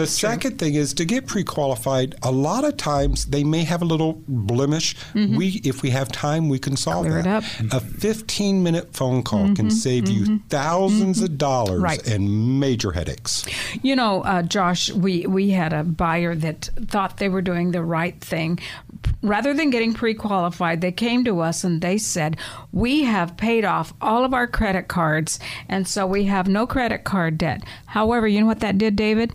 The 0.00 0.06
second 0.06 0.58
thing 0.60 0.74
is 0.74 0.94
to 0.94 1.04
get 1.04 1.26
pre-qualified. 1.26 2.14
A 2.22 2.30
lot 2.30 2.64
of 2.64 2.76
times 2.76 3.24
they 3.26 3.42
may 3.42 3.64
have 3.64 3.82
a 3.82 3.84
little 3.84 4.22
blemish. 4.28 4.94
We, 5.14 5.60
if 5.64 5.82
we 5.82 5.90
have 5.90 6.12
time, 6.12 6.48
we 6.48 6.58
can 6.60 6.76
solve 6.76 7.06
Mm-hmm. 7.06 7.08
Clear 7.10 7.18
it 7.20 7.24
that. 7.24 7.42
Mm-hmm. 7.42 7.76
A 7.76 7.80
15-minute 7.80 8.92
phone 8.94 9.22
call 9.22 9.54
can 9.54 9.70
save 9.70 10.08
you 10.08 10.38
1000s 10.48 11.22
of 11.22 11.36
dollars 11.38 11.80
Right. 11.80 12.06
and 12.06 12.60
major 12.60 12.92
headaches. 12.92 13.44
You 13.82 13.96
know, 13.96 14.22
uh, 14.22 14.42
Josh, 14.42 14.90
we, 14.92 15.26
we 15.26 15.50
had 15.50 15.72
a 15.72 15.82
buyer 15.82 16.34
that 16.36 16.68
thought 16.88 17.16
they 17.16 17.28
were 17.28 17.42
doing 17.42 17.72
the 17.72 17.82
right 17.82 18.19
thing. 18.20 18.58
Rather 19.22 19.52
than 19.54 19.70
getting 19.70 19.92
pre 19.94 20.14
qualified, 20.14 20.80
they 20.80 20.92
came 20.92 21.24
to 21.24 21.40
us 21.40 21.64
and 21.64 21.80
they 21.80 21.98
said, 21.98 22.36
We 22.72 23.04
have 23.04 23.36
paid 23.36 23.64
off 23.64 23.92
all 24.00 24.24
of 24.24 24.32
our 24.34 24.46
credit 24.46 24.88
cards, 24.88 25.38
and 25.68 25.86
so 25.86 26.06
we 26.06 26.24
have 26.24 26.48
no 26.48 26.66
credit 26.66 27.04
card 27.04 27.38
debt. 27.38 27.62
However, 27.86 28.26
you 28.28 28.40
know 28.40 28.46
what 28.46 28.60
that 28.60 28.78
did, 28.78 28.96
David? 28.96 29.32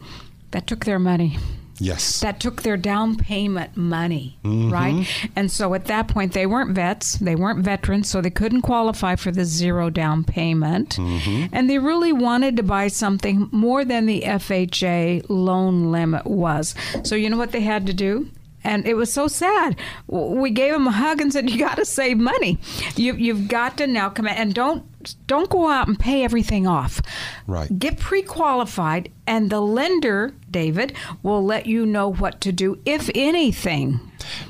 That 0.52 0.68
took 0.68 0.86
their 0.86 1.00
money. 1.00 1.38
Yes. 1.78 2.22
that 2.22 2.40
took 2.40 2.62
their 2.62 2.78
down 2.78 3.18
payment 3.18 3.76
money, 3.76 4.38
Mm-hmm. 4.46 4.70
right? 4.72 5.06
And 5.36 5.52
so 5.52 5.74
at 5.74 5.86
that 5.88 6.08
point, 6.08 6.32
they 6.32 6.46
weren't 6.46 6.72
vets, 6.74 7.18
they 7.18 7.36
weren't 7.36 7.66
veterans, 7.66 8.10
so 8.10 8.22
they 8.22 8.30
couldn't 8.30 8.62
qualify 8.62 9.18
for 9.18 9.30
the 9.30 9.44
zero 9.44 9.90
down 9.90 10.24
payment. 10.24 10.96
Mm-hmm. 10.96 11.48
And 11.54 11.70
they 11.70 11.78
really 11.78 12.14
wanted 12.14 12.56
to 12.56 12.64
buy 12.64 12.88
something 12.88 13.50
more 13.52 13.84
than 13.84 14.06
the 14.06 14.22
FHA 14.22 15.26
loan 15.28 15.92
limit 15.92 16.26
was. 16.26 16.76
So, 17.04 17.14
you 17.16 17.30
know 17.30 17.36
what 17.38 17.52
they 17.52 17.60
had 17.60 17.86
to 17.88 17.94
do? 17.94 18.30
And 18.66 18.86
it 18.88 18.96
was 18.96 19.14
so 19.14 19.28
sad. 19.28 19.78
We 20.08 20.50
gave 20.50 20.74
him 20.74 20.88
a 20.88 20.92
hug 20.92 21.22
and 21.22 21.32
said, 21.32 21.50
"You 21.50 21.60
got 21.60 21.76
to 21.76 21.86
save 21.86 22.18
money. 22.18 22.58
You, 22.96 23.14
you've 23.14 23.48
got 23.48 23.78
to 23.78 23.88
now 23.88 24.10
come 24.10 24.28
in 24.28 24.34
and 24.36 24.54
don't 24.54 24.84
don't 25.28 25.50
go 25.50 25.70
out 25.70 25.88
and 25.88 26.00
pay 26.00 26.24
everything 26.24 26.66
off. 26.66 27.00
Right. 27.46 27.78
Get 27.78 28.00
pre-qualified, 28.00 29.12
and 29.28 29.50
the 29.52 29.62
lender, 29.62 30.34
David, 30.50 30.94
will 31.22 31.44
let 31.44 31.68
you 31.68 31.86
know 31.86 32.12
what 32.12 32.42
to 32.42 32.52
do, 32.52 32.80
if 32.86 33.10
anything. 33.14 34.00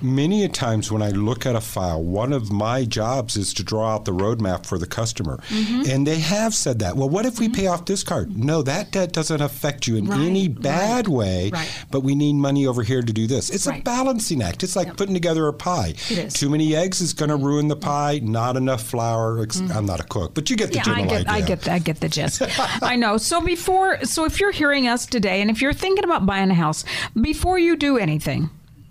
Many 0.02 0.44
a 0.44 0.50
times 0.50 0.92
when 0.92 1.02
I 1.02 1.10
look 1.10 1.46
at 1.46 1.56
a 1.56 1.62
file, 1.62 2.02
one 2.04 2.34
of 2.34 2.52
my 2.52 2.86
jobs 2.86 3.36
is 3.36 3.54
to 3.56 3.64
draw 3.64 3.94
out 3.94 4.06
the 4.06 4.12
roadmap 4.12 4.66
for 4.66 4.78
the 4.78 4.88
customer. 4.88 5.38
Mm-hmm. 5.50 5.90
And 5.90 6.06
they 6.08 6.20
have 6.20 6.54
said 6.54 6.80
that. 6.80 6.96
Well, 6.96 7.10
what 7.10 7.26
if 7.26 7.40
we 7.40 7.50
pay 7.50 7.68
off 7.68 7.86
this 7.86 8.04
card? 8.04 8.36
No, 8.38 8.62
that 8.62 8.92
debt 8.92 9.12
doesn't 9.12 9.42
affect 9.42 9.88
you 9.88 9.96
in 9.98 10.06
Right, 10.06 10.20
any 10.22 10.48
right, 10.48 10.62
bad 10.62 11.08
way, 11.08 11.50
right. 11.52 11.86
but 11.92 12.02
we 12.02 12.16
need 12.16 12.34
money 12.34 12.68
over 12.68 12.84
here 12.84 13.02
to 13.02 13.14
do 13.14 13.28
this. 13.28 13.50
It's 13.50 13.68
a 13.68 13.82
balancing 13.82 14.42
act. 14.42 14.64
It's 14.64 14.76
like 14.76 14.96
putting 14.98 15.14
together 15.14 15.48
a 15.48 15.54
pie. 15.54 15.90
It 15.90 16.12
is. 16.18 16.34
Too 16.34 16.50
many 16.50 16.76
eggs 16.76 17.02
is 17.02 17.14
going 17.14 17.30
to 17.30 17.36
ruin 17.36 17.68
the 17.68 17.76
pie, 17.76 18.20
not 18.24 18.56
enough 18.58 18.84
flour. 18.84 19.42
Ex- 19.42 19.60
I'm 19.60 19.86
not 19.86 20.00
a 20.00 20.04
cook, 20.04 20.34
but 20.36 20.50
you 20.50 20.56
get 20.56 20.72
the 20.72 20.80
Mm-hmm. 20.80 20.90
Yeah, 20.90 20.94
I 20.96 20.98
general 21.08 21.24
get, 21.24 21.30
I 21.30 21.36
idea. 21.38 21.56
get, 21.56 21.68
I 21.70 21.80
get 21.80 22.00
the 22.02 22.10
gist. 22.10 22.42
I 22.84 22.96
know. 22.96 23.18
So 23.18 23.42
before, 23.42 24.04
so 24.06 24.26
if 24.26 24.40
you're 24.40 24.52
hearing 24.52 24.88
us 24.88 25.06
today, 25.06 25.42
and 25.42 25.50
if 25.50 25.62
you're 25.62 25.74
thinking 25.74 26.04
about 26.04 26.26
buying 26.26 26.52
a 26.52 26.54
house, 26.54 26.84
before 27.20 27.58
you 27.58 27.76
do 27.76 27.98
anything, 27.98 28.50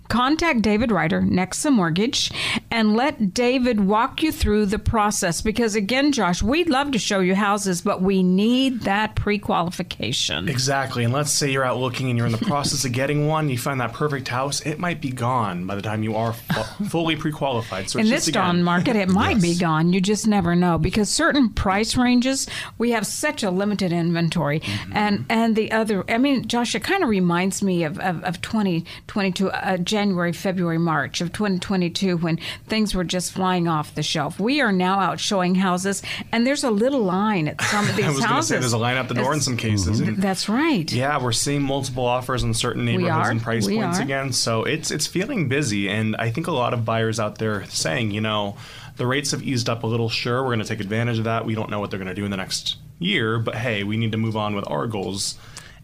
contact 0.09 0.61
David 0.61 0.91
Rider, 0.91 1.21
Nexa 1.21 1.71
Mortgage, 1.71 2.31
and 2.75 2.95
let 2.95 3.33
David 3.33 3.79
walk 3.79 4.21
you 4.21 4.31
through 4.31 4.65
the 4.65 4.77
process. 4.79 5.41
Because 5.41 5.75
again, 5.75 6.11
Josh, 6.11 6.43
we'd 6.43 6.69
love 6.69 6.91
to 6.91 6.99
show 6.99 7.21
you 7.21 7.33
houses, 7.33 7.81
but 7.81 8.01
we 8.01 8.21
need 8.21 8.81
that 8.81 9.15
pre-qualification. 9.15 10.49
Exactly. 10.49 11.03
And 11.03 11.13
let's 11.13 11.31
say 11.31 11.49
you're 11.49 11.63
out 11.63 11.77
looking 11.77 12.09
and 12.09 12.17
you're 12.17 12.25
in 12.27 12.31
the 12.33 12.37
process 12.37 12.83
of 12.85 12.91
getting 12.91 13.27
one, 13.27 13.49
you 13.49 13.57
find 13.57 13.79
that 13.81 13.93
perfect 13.93 14.27
house, 14.27 14.61
it 14.61 14.77
might 14.79 14.99
be 15.01 15.09
gone 15.09 15.65
by 15.65 15.75
the 15.75 15.81
time 15.81 16.03
you 16.03 16.15
are 16.15 16.33
fu- 16.33 16.85
fully 16.85 17.15
pre 17.15 17.31
qualified. 17.31 17.89
So 17.89 17.99
in 17.99 18.09
this 18.09 18.25
dawn 18.27 18.61
market, 18.63 18.95
it 18.95 19.09
might 19.09 19.41
be 19.41 19.57
gone. 19.57 19.93
You 19.93 20.01
just 20.01 20.27
never 20.27 20.55
know 20.55 20.77
because 20.77 21.09
certain 21.09 21.49
price 21.49 21.95
ranges 21.95 22.47
we 22.77 22.91
have 22.91 23.07
such 23.07 23.41
a 23.43 23.49
limited 23.51 23.91
inventory, 23.91 24.59
Mm-hmm. 24.59 24.97
and 24.97 25.25
and 25.29 25.55
the 25.55 25.71
other. 25.71 26.03
I 26.09 26.17
mean, 26.17 26.47
Josh, 26.47 26.75
it 26.75 26.83
kind 26.83 27.03
of 27.03 27.09
reminds 27.09 27.61
me 27.63 27.83
of 27.83 27.99
of, 27.99 28.23
of 28.23 28.41
2022, 28.41 29.49
uh, 29.51 29.77
January, 29.77 30.33
February, 30.33 30.77
March 30.77 31.21
of 31.21 31.31
2022 31.31 32.17
when 32.17 32.39
things 32.67 32.95
were 32.95 33.03
just 33.03 33.31
flying 33.31 33.67
off 33.67 33.93
the 33.95 34.01
shelf. 34.03 34.39
We 34.39 34.59
are 34.61 34.71
now 34.71 34.99
out 34.99 35.19
showing 35.19 35.55
houses, 35.55 36.01
and 36.31 36.45
there's 36.47 36.63
a 36.63 36.71
little 36.71 37.01
line 37.03 37.47
at 37.47 37.61
some 37.61 37.87
of 37.87 37.95
these 37.95 38.05
I 38.05 38.09
was 38.11 38.23
houses. 38.23 38.49
say 38.49 38.59
there's 38.59 38.73
a 38.73 38.77
line 38.77 38.97
out 38.97 39.07
the 39.07 39.13
door 39.13 39.33
in 39.33 39.39
some 39.41 39.57
cases. 39.57 39.99
and 39.99 40.17
That's 40.17 40.49
right. 40.49 40.91
Yeah, 40.91 41.21
we're 41.21 41.31
seeing 41.31 41.61
multiple 41.61 42.05
offers 42.05 42.43
in 42.43 42.53
certain 42.53 42.85
neighborhoods 42.85 43.29
and 43.29 43.41
price 43.41 43.65
We 43.67 43.77
points 43.77 43.99
are. 43.99 44.03
again. 44.03 44.33
So 44.33 44.63
it's 44.63 44.91
it's 44.91 45.07
feeling 45.07 45.47
busy, 45.47 45.89
and 45.89 46.15
I 46.17 46.31
think 46.31 46.47
a 46.47 46.51
lot 46.51 46.73
of 46.73 46.83
buyers 46.85 47.19
out 47.19 47.37
there 47.37 47.65
saying, 47.65 48.11
you 48.11 48.21
know, 48.21 48.57
the 48.97 49.05
rates 49.05 49.31
have 49.31 49.43
eased 49.43 49.69
up 49.69 49.83
a 49.83 49.87
little. 49.87 50.09
Sure, 50.09 50.41
we're 50.41 50.49
going 50.49 50.59
to 50.59 50.65
take 50.65 50.79
advantage 50.79 51.17
of 51.19 51.25
that. 51.25 51.45
We 51.45 51.53
don't 51.55 51.69
know 51.69 51.79
what 51.79 51.91
they're 51.91 51.99
going 51.99 52.07
to 52.07 52.15
do 52.15 52.25
in 52.25 52.31
the 52.31 52.37
next 52.37 52.77
year, 52.99 53.37
but 53.39 53.55
hey, 53.55 53.83
we 53.83 53.97
need 53.97 54.11
to 54.13 54.17
move 54.17 54.37
on 54.37 54.55
with 54.55 54.67
our 54.71 54.87
goals, 54.87 55.37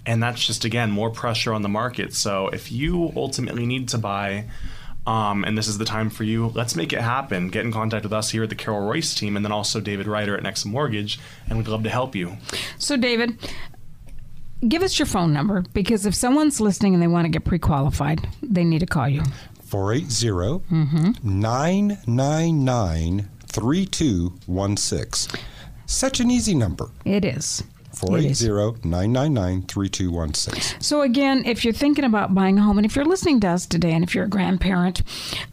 and 0.06 0.24
that's 0.24 0.46
just 0.48 0.66
again 0.66 0.90
more 0.90 1.10
pressure 1.12 1.54
on 1.54 1.62
the 1.62 1.70
market. 1.70 2.14
So 2.16 2.48
if 2.48 2.72
you 2.72 3.12
ultimately 3.16 3.66
need 3.66 3.90
to 3.90 3.98
buy. 3.98 4.46
Um, 5.08 5.44
and 5.44 5.58
this 5.58 5.68
is 5.68 5.78
the 5.80 5.86
time 5.86 6.10
for 6.10 6.24
you. 6.24 6.48
Let's 6.50 6.76
make 6.76 6.94
it 6.94 7.02
happen. 7.02 7.50
Get 7.50 7.66
in 7.66 7.72
contact 7.72 8.04
with 8.04 8.14
us 8.14 8.30
here 8.30 8.44
at 8.44 8.50
the 8.50 8.56
Carol 8.56 8.82
Royce 8.82 9.16
team, 9.16 9.36
and 9.36 9.44
then 9.44 9.52
also 9.52 9.82
David 9.82 10.08
Rider 10.08 10.38
at 10.38 10.44
Nexa 10.44 10.68
Mortgage, 10.68 11.20
and 11.48 11.58
we'd 11.58 11.68
love 11.68 11.84
to 11.84 11.90
help 11.90 12.16
you. 12.16 12.38
So, 12.78 12.98
David, 12.98 13.38
give 14.68 14.84
us 14.84 15.00
your 15.00 15.08
phone 15.08 15.34
number 15.34 15.64
because 15.74 16.06
if 16.06 16.14
someone's 16.14 16.62
listening 16.62 16.94
and 16.94 17.02
they 17.02 17.08
want 17.08 17.26
to 17.26 17.30
get 17.30 17.46
pre-qualified, 17.46 18.28
they 18.44 18.64
need 18.64 18.80
to 18.80 18.86
call 18.86 19.10
you. 19.10 19.24
480 19.64 20.64
999 21.24 23.30
3216. 23.48 25.40
Such 25.86 26.20
an 26.20 26.32
easy 26.32 26.54
number. 26.54 26.90
It 27.06 27.26
is. 27.26 27.64
It 27.94 28.32
is. 28.32 28.42
480 28.42 28.88
999 28.88 29.64
3216. 29.64 30.82
So 30.82 31.02
again, 31.02 31.44
if 31.46 31.64
you're 31.64 31.74
thinking 31.74 32.06
about 32.06 32.34
buying 32.34 32.58
a 32.58 32.62
home, 32.62 32.78
and 32.78 32.86
if 32.86 32.96
you're 32.96 33.06
listening 33.06 33.40
to 33.42 33.50
us 33.50 33.66
today, 33.66 33.92
and 33.92 34.04
if 34.04 34.16
you're 34.16 34.26
a 34.26 34.30
grandparent 34.30 35.02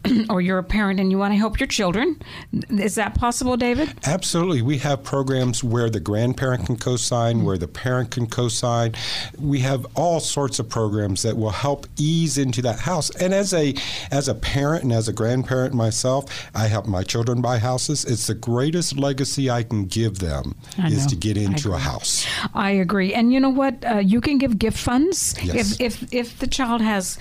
or 0.29 0.41
you're 0.41 0.57
a 0.57 0.63
parent 0.63 0.99
and 0.99 1.11
you 1.11 1.17
want 1.17 1.33
to 1.33 1.37
help 1.37 1.59
your 1.59 1.67
children, 1.67 2.21
is 2.69 2.95
that 2.95 3.15
possible, 3.15 3.57
David? 3.57 3.93
Absolutely. 4.05 4.61
We 4.61 4.77
have 4.79 5.03
programs 5.03 5.63
where 5.63 5.89
the 5.89 5.99
grandparent 5.99 6.65
can 6.65 6.77
co 6.77 6.95
sign, 6.95 7.37
mm-hmm. 7.37 7.45
where 7.45 7.57
the 7.57 7.67
parent 7.67 8.11
can 8.11 8.27
co 8.27 8.47
sign. 8.47 8.93
We 9.37 9.59
have 9.59 9.85
all 9.95 10.19
sorts 10.19 10.59
of 10.59 10.69
programs 10.69 11.23
that 11.23 11.37
will 11.37 11.49
help 11.51 11.87
ease 11.97 12.37
into 12.37 12.61
that 12.63 12.79
house. 12.79 13.09
And 13.15 13.33
as 13.33 13.53
a 13.53 13.75
as 14.11 14.27
a 14.27 14.35
parent 14.35 14.83
and 14.83 14.93
as 14.93 15.07
a 15.07 15.13
grandparent 15.13 15.73
myself, 15.73 16.49
I 16.55 16.67
help 16.67 16.87
my 16.87 17.03
children 17.03 17.41
buy 17.41 17.59
houses. 17.59 18.05
It's 18.05 18.27
the 18.27 18.33
greatest 18.35 18.97
legacy 18.97 19.49
I 19.49 19.63
can 19.63 19.85
give 19.85 20.19
them 20.19 20.55
I 20.77 20.87
is 20.87 21.03
know. 21.03 21.09
to 21.09 21.15
get 21.15 21.37
into 21.37 21.73
a 21.73 21.77
house. 21.77 22.25
I 22.53 22.71
agree. 22.71 23.13
And 23.13 23.31
you 23.33 23.39
know 23.39 23.49
what? 23.49 23.83
Uh, 23.85 23.97
you 23.97 24.21
can 24.21 24.37
give 24.37 24.57
gift 24.59 24.77
funds 24.77 25.35
Yes. 25.43 25.79
if 25.79 25.81
if 26.03 26.13
if 26.13 26.39
the 26.39 26.47
child 26.47 26.81
has 26.81 27.17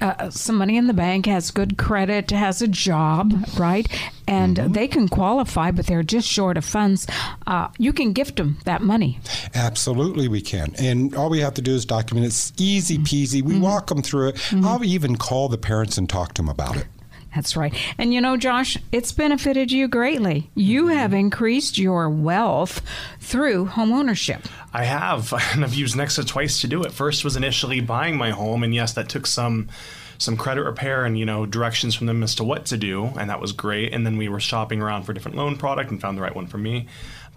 uh, 0.00 0.30
some 0.30 0.56
money 0.56 0.76
in 0.76 0.86
the 0.86 0.92
bank, 0.94 1.26
has 1.26 1.50
good 1.50 1.76
credit, 1.76 2.30
has 2.30 2.62
a 2.62 2.68
job, 2.68 3.32
right, 3.58 3.88
and 4.28 4.56
Mm-hmm. 4.56 4.72
they 4.72 4.86
can 4.88 5.08
qualify, 5.08 5.70
but 5.72 5.86
they're 5.86 6.02
just 6.04 6.28
short 6.28 6.56
of 6.56 6.64
funds. 6.64 7.06
Uh, 7.46 7.68
you 7.78 7.92
can 7.92 8.12
gift 8.12 8.36
them 8.36 8.58
that 8.64 8.82
money. 8.82 9.18
Absolutely, 9.54 10.28
we 10.28 10.40
can. 10.40 10.74
And 10.78 11.14
all 11.16 11.28
we 11.30 11.40
have 11.40 11.54
to 11.54 11.62
do 11.62 11.74
is 11.74 11.84
document 11.84 12.24
it. 12.24 12.28
It's 12.28 12.52
easy 12.58 12.98
peasy. 12.98 13.40
Mm-hmm. 13.42 13.48
We 13.54 13.58
walk 13.58 13.88
them 13.88 14.02
through 14.02 14.28
it. 14.28 14.52
I'll 14.64 14.84
even 14.84 15.16
call 15.16 15.48
the 15.48 15.58
parents 15.58 15.98
and 15.98 16.08
talk 16.08 16.34
to 16.34 16.42
them 16.42 16.48
about 16.48 16.76
it. 16.76 16.86
That's 17.34 17.56
right. 17.56 17.74
And 17.96 18.12
you 18.12 18.20
know, 18.20 18.36
Josh, 18.36 18.76
it's 18.90 19.12
benefited 19.12 19.70
you 19.70 19.86
greatly. 19.88 20.50
You 20.54 20.86
mm-hmm. 20.86 20.96
have 20.96 21.12
increased 21.12 21.78
your 21.78 22.10
wealth 22.10 22.82
through 23.20 23.66
home 23.66 23.92
ownership. 23.92 24.42
I 24.72 24.84
have, 24.84 25.32
and 25.52 25.64
I've 25.64 25.74
used 25.74 25.96
Nexa 25.96 26.26
twice 26.26 26.60
to 26.60 26.66
do 26.66 26.82
it. 26.82 26.92
First 26.92 27.24
was 27.24 27.36
initially 27.36 27.80
buying 27.80 28.16
my 28.16 28.30
home, 28.30 28.62
and 28.62 28.74
yes, 28.74 28.92
that 28.94 29.08
took 29.08 29.26
some 29.26 29.68
some 30.18 30.36
credit 30.36 30.62
repair 30.62 31.06
and 31.06 31.18
you 31.18 31.24
know 31.24 31.46
directions 31.46 31.94
from 31.94 32.06
them 32.06 32.22
as 32.22 32.34
to 32.34 32.44
what 32.44 32.66
to 32.66 32.76
do, 32.76 33.06
and 33.18 33.30
that 33.30 33.40
was 33.40 33.52
great. 33.52 33.94
And 33.94 34.04
then 34.04 34.16
we 34.16 34.28
were 34.28 34.40
shopping 34.40 34.82
around 34.82 35.04
for 35.04 35.12
different 35.12 35.36
loan 35.36 35.56
product 35.56 35.90
and 35.90 36.00
found 36.00 36.18
the 36.18 36.22
right 36.22 36.34
one 36.34 36.46
for 36.46 36.58
me. 36.58 36.86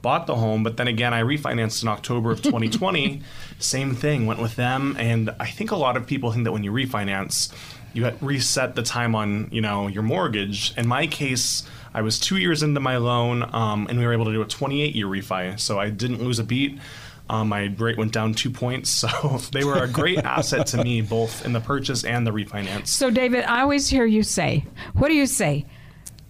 Bought 0.02 0.28
the 0.28 0.36
home, 0.36 0.64
but 0.64 0.76
then 0.76 0.90
again, 0.90 1.14
I 1.14 1.22
refinanced 1.22 1.82
in 1.82 1.88
October 1.88 2.32
of 2.32 2.42
2020. 2.42 3.22
Same 3.60 3.96
thing, 3.96 4.26
went 4.26 4.42
with 4.42 4.58
them, 4.58 4.98
and 5.00 5.34
I 5.40 5.46
think 5.46 5.72
a 5.72 5.78
lot 5.78 5.96
of 5.96 6.08
people 6.08 6.32
think 6.34 6.44
that 6.44 6.52
when 6.52 6.66
you 6.66 6.74
refinance, 6.74 7.54
you 7.94 8.12
reset 8.22 8.76
the 8.76 8.84
time 8.84 9.16
on 9.16 9.48
you 9.52 9.62
know 9.62 9.88
your 9.88 10.04
mortgage. 10.04 10.76
In 10.78 10.88
my 10.88 11.08
case, 11.08 11.64
I 11.94 12.02
was 12.02 12.20
two 12.20 12.38
years 12.38 12.64
into 12.64 12.80
my 12.80 12.98
loan, 12.98 13.48
um, 13.54 13.88
and 13.90 14.00
we 14.00 14.06
were 14.06 14.14
able 14.14 14.26
to 14.26 14.34
do 14.34 14.42
a 14.42 14.48
28 14.48 14.96
year 14.96 15.08
refi, 15.08 15.60
so 15.60 15.80
I 15.80 15.90
didn't 15.90 16.22
lose 16.24 16.40
a 16.40 16.44
beat. 16.44 16.80
Um, 17.30 17.50
my 17.50 17.74
rate 17.78 17.98
went 17.98 18.12
down 18.12 18.34
two 18.34 18.50
points, 18.50 18.90
so 19.02 19.08
they 19.52 19.64
were 19.64 19.84
a 19.84 19.88
great 19.88 20.20
asset 20.20 20.68
to 20.68 20.84
me, 20.84 21.02
both 21.02 21.46
in 21.46 21.54
the 21.54 21.62
purchase 21.62 22.04
and 22.04 22.28
the 22.28 22.32
refinance. 22.32 22.88
So, 22.88 23.10
David, 23.10 23.46
I 23.46 23.62
always 23.62 23.88
hear 23.88 24.06
you 24.06 24.24
say, 24.24 24.66
what 24.94 25.08
do 25.08 25.14
you 25.14 25.26
say? 25.26 25.66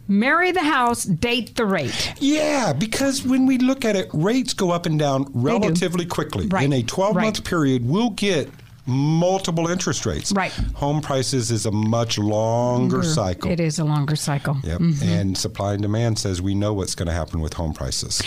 Marry 0.08 0.52
the 0.52 0.64
house, 0.64 1.06
date 1.06 1.56
the 1.56 1.66
rate. 1.66 2.14
Yeah, 2.20 2.74
because 2.74 3.24
when 3.24 3.46
we 3.46 3.58
look 3.58 3.86
at 3.86 3.96
it, 3.96 4.10
rates 4.14 4.54
go 4.54 4.70
up 4.70 4.86
and 4.86 5.00
down 5.00 5.26
relatively 5.34 6.06
quickly. 6.06 6.48
Right, 6.48 6.66
In 6.66 6.74
a 6.74 6.84
12 6.84 7.16
month 7.16 7.40
right. 7.40 7.46
period, 7.46 7.88
we'll 7.88 8.10
get 8.10 8.50
multiple 8.86 9.68
interest 9.68 10.06
rates. 10.06 10.32
Right. 10.32 10.52
Home 10.76 11.02
prices 11.02 11.52
is 11.52 11.66
a 11.66 11.72
much 11.72 12.18
longer 12.18 13.00
mm-hmm. 13.00 13.08
cycle. 13.08 13.52
It 13.52 13.60
is 13.60 13.80
a 13.80 13.86
longer 13.86 14.16
cycle. 14.16 14.58
Yep. 14.64 14.80
Mm-hmm. 14.80 15.08
And 15.08 15.38
supply 15.38 15.74
and 15.74 15.82
demand 15.82 16.20
says 16.20 16.42
we 16.42 16.54
know 16.56 16.74
what's 16.74 16.96
going 16.96 17.08
to 17.08 17.14
happen 17.14 17.40
with 17.40 17.54
home 17.54 17.74
prices. 17.74 18.22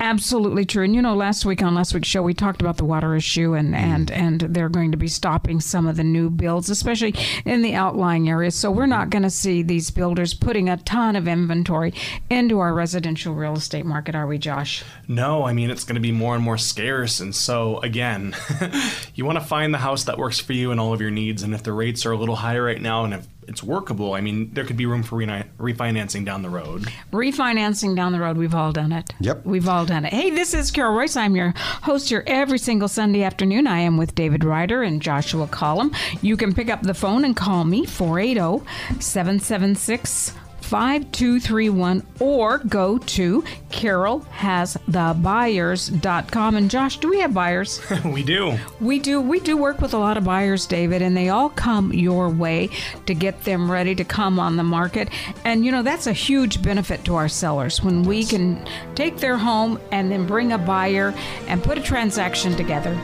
Absolutely 0.00 0.64
true. 0.64 0.84
And 0.84 0.94
you 0.94 1.02
know, 1.02 1.14
last 1.14 1.44
week 1.44 1.62
on 1.62 1.74
last 1.74 1.94
week's 1.94 2.08
show, 2.08 2.22
we 2.22 2.34
talked 2.34 2.60
about 2.60 2.76
the 2.76 2.84
water 2.84 3.14
issue, 3.14 3.54
and 3.54 3.74
mm. 3.74 3.78
and 3.78 4.10
and 4.10 4.40
they're 4.40 4.68
going 4.68 4.90
to 4.90 4.96
be 4.96 5.08
stopping 5.08 5.60
some 5.60 5.86
of 5.86 5.96
the 5.96 6.04
new 6.04 6.28
builds, 6.28 6.68
especially 6.70 7.14
in 7.44 7.62
the 7.62 7.74
outlying 7.74 8.28
areas. 8.28 8.54
So 8.54 8.70
we're 8.70 8.86
not 8.86 9.10
going 9.10 9.22
to 9.22 9.30
see 9.30 9.62
these 9.62 9.90
builders 9.90 10.34
putting 10.34 10.68
a 10.68 10.76
ton 10.78 11.16
of 11.16 11.28
inventory 11.28 11.94
into 12.28 12.58
our 12.58 12.74
residential 12.74 13.34
real 13.34 13.54
estate 13.54 13.86
market, 13.86 14.14
are 14.14 14.26
we, 14.26 14.38
Josh? 14.38 14.84
No, 15.08 15.44
I 15.44 15.52
mean, 15.52 15.70
it's 15.70 15.84
going 15.84 15.94
to 15.94 16.00
be 16.00 16.12
more 16.12 16.34
and 16.34 16.42
more 16.42 16.58
scarce. 16.58 17.20
And 17.20 17.34
so, 17.34 17.78
again, 17.80 18.34
you 19.14 19.24
want 19.24 19.38
to 19.38 19.44
find 19.44 19.72
the 19.72 19.78
house 19.78 20.01
that 20.04 20.18
works 20.18 20.38
for 20.38 20.52
you 20.52 20.70
and 20.70 20.80
all 20.80 20.92
of 20.92 21.00
your 21.00 21.10
needs. 21.10 21.42
And 21.42 21.54
if 21.54 21.62
the 21.62 21.72
rates 21.72 22.04
are 22.06 22.12
a 22.12 22.16
little 22.16 22.36
higher 22.36 22.62
right 22.62 22.80
now 22.80 23.04
and 23.04 23.14
if 23.14 23.26
it's 23.48 23.62
workable, 23.62 24.14
I 24.14 24.20
mean, 24.20 24.52
there 24.54 24.64
could 24.64 24.76
be 24.76 24.86
room 24.86 25.02
for 25.02 25.16
reni- 25.16 25.44
refinancing 25.58 26.24
down 26.24 26.42
the 26.42 26.48
road. 26.48 26.86
Refinancing 27.12 27.96
down 27.96 28.12
the 28.12 28.20
road, 28.20 28.36
we've 28.36 28.54
all 28.54 28.72
done 28.72 28.92
it. 28.92 29.12
Yep. 29.20 29.44
We've 29.44 29.68
all 29.68 29.84
done 29.84 30.04
it. 30.04 30.12
Hey, 30.12 30.30
this 30.30 30.54
is 30.54 30.70
Carol 30.70 30.94
Royce. 30.94 31.16
I'm 31.16 31.34
your 31.36 31.52
host 31.56 32.08
here 32.08 32.22
every 32.26 32.58
single 32.58 32.88
Sunday 32.88 33.22
afternoon. 33.22 33.66
I 33.66 33.80
am 33.80 33.96
with 33.96 34.14
David 34.14 34.44
Rider 34.44 34.82
and 34.82 35.02
Joshua 35.02 35.46
Collum. 35.48 35.92
You 36.20 36.36
can 36.36 36.54
pick 36.54 36.70
up 36.70 36.82
the 36.82 36.94
phone 36.94 37.24
and 37.24 37.36
call 37.36 37.64
me 37.64 37.84
480 37.84 38.64
776 39.00 40.34
5231 40.72 42.02
or 42.18 42.58
go 42.60 42.96
to 42.96 43.44
carolhasthebuyers.com. 43.68 46.56
And 46.56 46.70
Josh, 46.70 46.96
do 46.96 47.10
we 47.10 47.20
have 47.20 47.34
buyers? 47.34 47.78
we 48.06 48.22
do. 48.22 48.58
We 48.80 48.98
do. 48.98 49.20
We 49.20 49.40
do 49.40 49.58
work 49.58 49.82
with 49.82 49.92
a 49.92 49.98
lot 49.98 50.16
of 50.16 50.24
buyers, 50.24 50.64
David, 50.64 51.02
and 51.02 51.14
they 51.14 51.28
all 51.28 51.50
come 51.50 51.92
your 51.92 52.30
way 52.30 52.70
to 53.04 53.14
get 53.14 53.44
them 53.44 53.70
ready 53.70 53.94
to 53.96 54.04
come 54.04 54.40
on 54.40 54.56
the 54.56 54.62
market. 54.62 55.10
And 55.44 55.66
you 55.66 55.72
know 55.72 55.82
that's 55.82 56.06
a 56.06 56.14
huge 56.14 56.62
benefit 56.62 57.04
to 57.04 57.16
our 57.16 57.28
sellers 57.28 57.82
when 57.82 58.04
we 58.04 58.24
can 58.24 58.66
take 58.94 59.18
their 59.18 59.36
home 59.36 59.78
and 59.90 60.10
then 60.10 60.26
bring 60.26 60.52
a 60.52 60.58
buyer 60.58 61.12
and 61.48 61.62
put 61.62 61.76
a 61.76 61.82
transaction 61.82 62.56
together. 62.56 62.94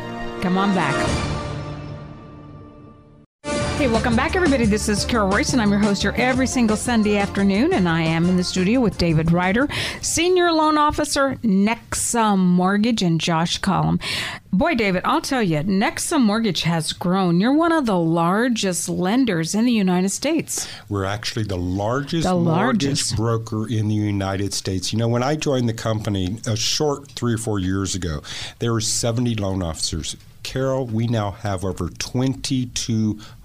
Come 0.40 0.57
on 0.57 0.74
back. 0.74 1.38
Hey, 3.79 3.87
welcome 3.87 4.17
back, 4.17 4.35
everybody. 4.35 4.67
This 4.67 4.88
is 4.88 5.05
Carol 5.05 5.29
Royce, 5.29 5.53
and 5.53 5.62
I'm 5.62 5.71
your 5.71 5.79
host 5.79 6.03
here 6.03 6.12
every 6.17 6.49
single 6.49 6.77
Sunday 6.77 7.17
afternoon. 7.17 7.73
And 7.73 7.88
I 7.88 8.03
am 8.03 8.29
in 8.29 8.37
the 8.37 8.43
studio 8.43 8.81
with 8.81 8.99
David 8.99 9.31
Rider, 9.31 9.69
Senior 10.03 10.51
Loan 10.51 10.77
Officer, 10.77 11.37
Nexa 11.45 12.37
Mortgage, 12.37 13.03
and 13.03 13.21
Josh 13.21 13.59
Collum. 13.59 14.01
Boy, 14.53 14.75
David, 14.75 15.03
I'll 15.05 15.21
tell 15.21 15.45
you, 15.45 15.59
Nexa 15.59 16.21
Mortgage 16.21 16.62
has 16.62 16.93
grown. 16.93 17.38
You're 17.38 17.53
one 17.55 17.71
of 17.71 17.87
the 17.87 17.97
largest 17.99 18.88
lenders 18.88 19.55
in 19.55 19.64
the 19.64 19.73
United 19.73 20.09
States. 20.09 20.67
We're 20.88 21.05
actually 21.05 21.45
the 21.45 21.57
largest 21.57 22.27
The 22.27 22.35
largest. 22.35 23.14
broker 23.14 23.69
in 23.69 23.87
the 23.87 23.95
United 23.95 24.55
States. 24.55 24.93
You 24.93 24.99
know, 24.99 25.07
when 25.07 25.23
I 25.23 25.37
joined 25.37 25.69
the 25.69 25.73
company 25.73 26.38
a 26.49 26.57
short 26.57 27.12
three 27.12 27.35
or 27.35 27.38
four 27.38 27.61
years 27.61 27.95
ago, 27.95 28.23
there 28.59 28.73
were 28.73 28.81
70 28.81 29.37
loan 29.37 29.62
officers. 29.62 30.17
Carol, 30.43 30.87
we 30.87 31.07
now 31.07 31.33
have 31.33 31.62
over 31.62 31.91
2,200 31.91 33.38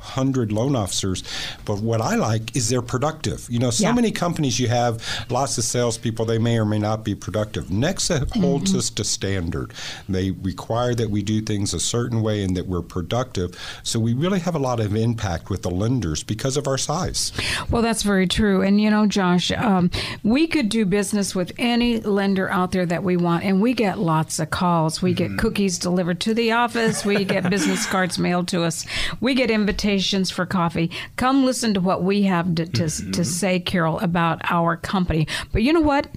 loan 0.52 0.76
officers. 0.76 1.24
But 1.66 1.80
what 1.80 2.02
I 2.02 2.16
like 2.16 2.56
is 2.56 2.70
they're 2.70 2.82
productive. 2.82 3.48
You 3.50 3.60
know, 3.60 3.70
so 3.70 3.84
Yeah. 3.84 3.94
many 3.94 4.12
companies 4.12 4.60
you 4.60 4.68
have 4.68 5.02
lots 5.30 5.58
of 5.58 5.63
salespeople, 5.63 6.26
they 6.26 6.38
may 6.38 6.58
or 6.58 6.66
may 6.66 6.80
not 6.80 7.04
be 7.04 7.16
productive. 7.16 7.66
Nexa 7.66 8.30
holds 8.42 8.72
Mm-hmm. 8.72 8.80
us 8.80 8.89
to 8.92 9.04
standard. 9.04 9.74
They 10.08 10.32
require 10.32 10.96
that 10.96 11.10
we 11.10 11.22
do 11.22 11.42
things 11.42 11.74
a 11.74 11.80
certain 11.80 12.22
way 12.22 12.44
and 12.44 12.56
that 12.58 12.68
we're 12.68 12.82
productive. 12.82 13.58
So 13.84 14.00
we 14.00 14.13
really 14.13 14.39
have 14.39 14.56
a 14.56 14.60
lot 14.60 14.80
of 14.80 14.96
impact 14.96 15.50
with 15.50 15.62
the 15.63 15.72
lenders 15.72 16.24
because 16.24 16.58
of 16.58 16.68
our 16.68 16.78
size. 16.78 17.32
Well, 17.70 17.82
that's 17.82 18.04
very 18.04 18.28
true. 18.28 18.62
And 18.62 18.80
you 18.82 18.89
know, 18.89 19.06
Josh, 19.08 19.52
um, 19.52 19.89
we 20.24 20.48
could 20.48 20.70
do 20.70 20.86
business 20.86 21.36
with 21.36 21.52
any 21.58 22.00
lender 22.00 22.50
out 22.50 22.72
there 22.72 22.86
that 22.86 23.04
we 23.04 23.18
want, 23.18 23.44
and 23.44 23.62
we 23.62 23.74
get 23.74 24.00
lots 24.00 24.39
of 24.39 24.50
calls. 24.50 25.02
We 25.02 25.13
get 25.13 25.38
cookies 25.38 25.78
delivered 25.78 26.20
to 26.22 26.34
the 26.34 26.52
office. 26.52 27.06
We 27.06 27.26
get 27.26 27.50
business 27.56 27.86
cards 27.86 28.18
mailed 28.20 28.48
to 28.50 28.63
us. 28.63 28.86
We 29.22 29.34
get 29.36 29.50
invitations 29.52 29.92
for 30.32 30.45
coffee. 30.45 30.91
Come 31.15 31.45
listen 31.45 31.73
to 31.73 31.79
what 31.79 32.03
we 32.03 32.23
have 32.23 32.56
to, 32.56 32.65
to, 32.65 32.71
to 32.71 32.84
mm-hmm. 32.86 33.23
say, 33.23 33.60
Carol, 33.60 33.99
about 33.99 34.41
our 34.49 34.77
company. 34.77 35.27
But 35.51 35.63
you 35.63 35.73
know 35.73 35.82
what? 35.82 36.08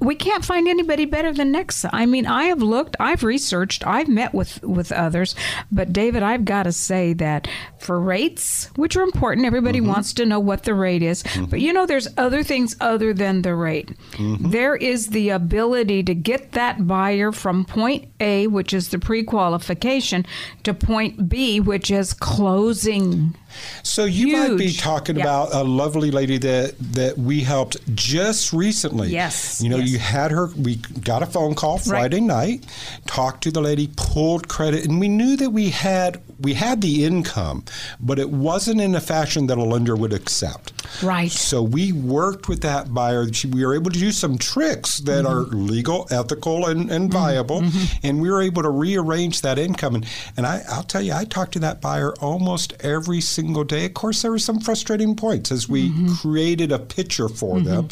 We 0.00 0.14
can't 0.14 0.44
find 0.44 0.66
anybody 0.68 1.04
better 1.04 1.32
than 1.32 1.52
Nexa. 1.52 1.90
I 1.92 2.06
mean, 2.06 2.26
I 2.26 2.44
have 2.44 2.62
looked, 2.62 2.96
I've 2.98 3.22
researched, 3.22 3.86
I've 3.86 4.08
met 4.08 4.32
with 4.32 4.62
with 4.62 4.90
others, 4.90 5.34
but 5.70 5.92
David, 5.92 6.22
I've 6.22 6.46
got 6.46 6.62
to 6.62 6.72
say 6.72 7.12
that 7.14 7.46
for 7.78 8.00
rates, 8.00 8.70
which 8.76 8.96
are 8.96 9.02
important, 9.02 9.46
everybody 9.46 9.80
mm-hmm. 9.80 9.88
wants 9.88 10.14
to 10.14 10.24
know 10.24 10.40
what 10.40 10.62
the 10.62 10.74
rate 10.74 11.02
is. 11.02 11.22
Mm-hmm. 11.22 11.44
But 11.46 11.60
you 11.60 11.74
know, 11.74 11.84
there's 11.84 12.08
other 12.16 12.42
things 12.42 12.74
other 12.80 13.12
than 13.12 13.42
the 13.42 13.54
rate. 13.54 13.90
There 14.18 14.76
is 14.76 15.08
the 15.08 15.28
ability 15.30 16.02
to 16.04 16.14
get 16.14 16.52
that 16.52 16.86
buyer 16.86 17.30
from 17.30 17.64
point 17.64 18.08
A, 18.20 18.46
which 18.46 18.72
is 18.72 18.88
the 18.88 18.98
pre-qualification, 18.98 20.24
to 20.62 20.72
point 20.72 21.28
B, 21.28 21.60
which 21.60 21.90
is 21.90 22.14
closing. 22.14 23.05
Mm. 23.06 23.45
So 23.82 24.04
you 24.04 24.28
might 24.28 24.56
be 24.56 24.72
talking 24.72 25.16
Yeah. 25.16 25.22
about 25.22 25.54
a 25.54 25.62
lovely 25.64 26.10
lady 26.10 26.38
that 26.38 26.74
that 26.94 27.18
we 27.18 27.40
helped 27.42 27.76
just 27.94 28.52
recently. 28.52 29.08
Yes, 29.10 29.60
You 29.62 29.68
know, 29.68 29.76
yes. 29.78 29.88
you 29.90 29.98
had 29.98 30.30
her. 30.30 30.46
We 30.56 30.76
got 30.76 31.22
a 31.22 31.26
phone 31.26 31.54
call 31.54 31.78
Friday 31.78 32.20
night, 32.20 32.64
talked 33.06 33.42
to 33.44 33.50
the 33.50 33.60
lady, 33.60 33.90
pulled 33.96 34.48
credit, 34.48 34.84
and 34.86 35.00
we 35.00 35.08
knew 35.08 35.36
that 35.36 35.50
we 35.50 35.70
had 35.70 36.20
we 36.38 36.52
had 36.52 36.82
the 36.82 37.04
income, 37.06 37.64
but 37.98 38.18
it 38.18 38.28
wasn't 38.28 38.78
in 38.80 38.94
a 38.94 39.00
fashion 39.00 39.46
that 39.46 39.56
a 39.56 39.62
lender 39.64 39.96
would 39.96 40.12
accept. 40.12 40.72
Right. 41.02 41.30
So 41.32 41.62
we 41.62 41.92
worked 41.92 42.46
with 42.48 42.60
that 42.60 42.92
buyer. 42.92 43.26
We 43.50 43.64
were 43.64 43.74
able 43.74 43.90
to 43.90 43.98
do 43.98 44.12
some 44.12 44.36
tricks 44.38 44.98
that 45.00 45.24
Mm-hmm. 45.24 45.54
are 45.54 45.56
legal, 45.56 46.06
ethical, 46.10 46.66
and, 46.66 46.90
and 46.90 47.10
viable, 47.10 47.64
and 48.02 48.20
we 48.20 48.30
were 48.30 48.42
able 48.42 48.62
to 48.62 48.68
rearrange 48.68 49.40
that 49.42 49.58
income. 49.58 49.94
And, 49.94 50.06
and 50.36 50.46
I, 50.46 50.62
I'll 50.68 50.82
tell 50.82 51.00
you, 51.00 51.14
I 51.14 51.24
talked 51.24 51.52
to 51.52 51.58
that 51.60 51.80
buyer 51.80 52.12
almost 52.20 52.74
every 52.80 53.20
single 53.22 53.45
day. 53.64 53.84
Of 53.86 53.94
course, 53.94 54.22
there 54.22 54.30
were 54.30 54.38
some 54.38 54.60
frustrating 54.60 55.14
points 55.16 55.50
as 55.52 55.68
we 55.68 55.86
Mm-hmm. 55.90 56.14
created 56.14 56.72
a 56.72 56.78
picture 56.78 57.28
for 57.28 57.60
them, 57.60 57.88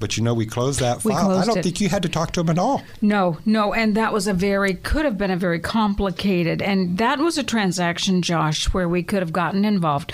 but 0.00 0.16
you 0.16 0.22
know, 0.22 0.34
we 0.34 0.46
closed 0.46 0.80
that 0.80 1.04
We 1.04 1.12
file. 1.12 1.30
I 1.30 1.44
don't 1.44 1.58
it. 1.58 1.62
think 1.62 1.80
you 1.80 1.88
had 1.88 2.02
to 2.02 2.08
talk 2.08 2.32
to 2.32 2.40
them 2.42 2.50
at 2.50 2.58
all. 2.58 2.82
No, 3.00 3.38
no, 3.44 3.72
and 3.72 3.94
that 3.96 4.12
was 4.12 4.26
a 4.26 4.32
very 4.34 4.74
could 4.74 5.04
have 5.04 5.16
been 5.16 5.30
a 5.30 5.36
very 5.36 5.60
complicated, 5.60 6.60
and 6.62 6.98
that 6.98 7.18
was 7.18 7.38
a 7.38 7.42
transaction, 7.42 8.22
Josh, 8.22 8.72
where 8.74 8.88
we 8.88 9.02
could 9.02 9.20
have 9.20 9.32
gotten 9.32 9.64
involved. 9.64 10.12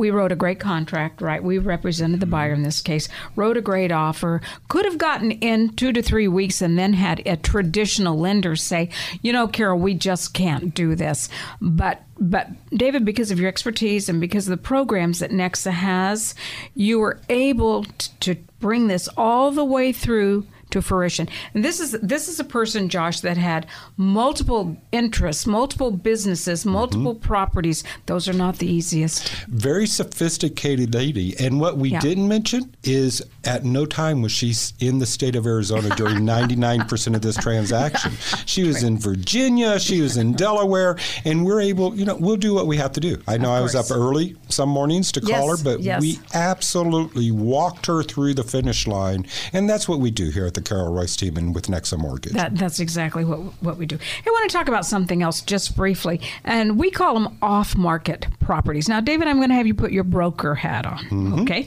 We 0.00 0.10
wrote 0.10 0.32
a 0.32 0.36
great 0.36 0.58
contract, 0.58 1.20
right? 1.20 1.44
We 1.44 1.58
represented 1.58 2.20
the 2.20 2.26
buyer 2.26 2.54
in 2.54 2.62
this 2.62 2.80
case, 2.80 3.06
wrote 3.36 3.58
a 3.58 3.60
great 3.60 3.92
offer, 3.92 4.40
could 4.68 4.86
have 4.86 4.96
gotten 4.96 5.30
in 5.30 5.74
two 5.76 5.92
to 5.92 6.00
three 6.00 6.26
weeks, 6.26 6.62
and 6.62 6.78
then 6.78 6.94
had 6.94 7.20
a 7.26 7.36
traditional 7.36 8.18
lender 8.18 8.56
say, 8.56 8.88
you 9.20 9.30
know, 9.30 9.46
Carol, 9.46 9.78
we 9.78 9.92
just 9.92 10.32
can't 10.32 10.74
do 10.74 10.94
this. 10.94 11.28
But 11.60 12.02
but 12.18 12.48
David, 12.70 13.04
because 13.04 13.30
of 13.30 13.38
your 13.38 13.48
expertise 13.48 14.08
and 14.08 14.22
because 14.22 14.48
of 14.48 14.50
the 14.50 14.62
programs 14.62 15.18
that 15.18 15.30
Nexa 15.30 15.72
has, 15.72 16.34
you 16.74 16.98
were 16.98 17.18
able 17.28 17.84
to 18.20 18.36
bring 18.58 18.86
this 18.86 19.06
all 19.18 19.50
the 19.50 19.64
way 19.64 19.92
through 19.92 20.46
to 20.70 20.82
fruition. 20.82 21.28
And 21.54 21.64
this 21.64 21.80
is 21.80 21.92
this 22.02 22.28
is 22.28 22.40
a 22.40 22.44
person, 22.44 22.88
Josh, 22.88 23.20
that 23.20 23.36
had 23.36 23.66
multiple 23.96 24.76
interests, 24.92 25.46
multiple 25.46 25.90
businesses, 25.90 26.60
mm-hmm. 26.60 26.70
multiple 26.70 27.14
properties. 27.14 27.84
Those 28.06 28.28
are 28.28 28.32
not 28.32 28.58
the 28.58 28.66
easiest. 28.66 29.30
Very 29.46 29.86
sophisticated 29.86 30.94
lady. 30.94 31.34
And 31.38 31.60
what 31.60 31.78
we 31.78 31.90
Yeah. 31.90 32.00
didn't 32.00 32.28
mention 32.28 32.74
is 32.84 33.22
at 33.44 33.64
no 33.64 33.86
time 33.86 34.22
was 34.22 34.32
she 34.32 34.54
in 34.80 34.98
the 34.98 35.06
state 35.06 35.36
of 35.36 35.46
Arizona 35.46 35.88
during 35.96 36.18
99% 36.18 37.14
of 37.14 37.22
this 37.22 37.36
transaction. 37.36 38.12
She 38.46 38.64
was 38.64 38.82
in 38.82 38.98
Virginia, 38.98 39.78
she 39.78 40.00
was 40.00 40.16
in 40.16 40.32
Delaware, 40.32 40.96
and 41.24 41.44
we're 41.44 41.60
able, 41.60 41.94
you 41.94 42.04
know, 42.04 42.16
we'll 42.16 42.36
do 42.36 42.54
what 42.54 42.66
we 42.66 42.76
have 42.76 42.92
to 42.92 43.00
do. 43.00 43.20
I 43.26 43.38
know 43.38 43.52
I 43.52 43.60
was 43.60 43.74
up 43.74 43.90
early 43.90 44.36
some 44.48 44.68
mornings 44.68 45.12
to 45.12 45.20
call 45.20 45.48
Yes, 45.48 45.58
her, 45.58 45.64
but 45.64 45.80
yes. 45.80 46.00
we 46.00 46.18
absolutely 46.34 47.30
walked 47.30 47.86
her 47.86 48.02
through 48.02 48.34
the 48.34 48.44
finish 48.44 48.86
line. 48.86 49.26
And 49.52 49.68
that's 49.68 49.88
what 49.88 50.00
we 50.00 50.10
do 50.10 50.30
here 50.30 50.46
at 50.46 50.54
the 50.54 50.59
Carol 50.64 50.92
Royce 50.92 51.16
team 51.16 51.36
and 51.36 51.54
with 51.54 51.66
Nexa 51.66 51.98
Mortgage. 51.98 52.32
That, 52.32 52.56
that's 52.56 52.80
exactly 52.80 53.24
what 53.24 53.38
what 53.62 53.76
we 53.76 53.86
do. 53.86 53.96
I 53.96 54.30
want 54.30 54.50
to 54.50 54.56
talk 54.56 54.68
about 54.68 54.86
something 54.86 55.22
else 55.22 55.40
just 55.40 55.76
briefly, 55.76 56.20
and 56.44 56.78
we 56.78 56.90
call 56.90 57.14
them 57.14 57.38
off-market 57.42 58.26
properties. 58.40 58.88
Now, 58.88 59.00
David, 59.00 59.28
I'm 59.28 59.36
going 59.36 59.50
to 59.50 59.54
have 59.54 59.66
you 59.66 59.74
put 59.74 59.92
your 59.92 60.04
broker 60.04 60.54
hat 60.54 60.86
on, 60.86 61.40
okay? 61.42 61.66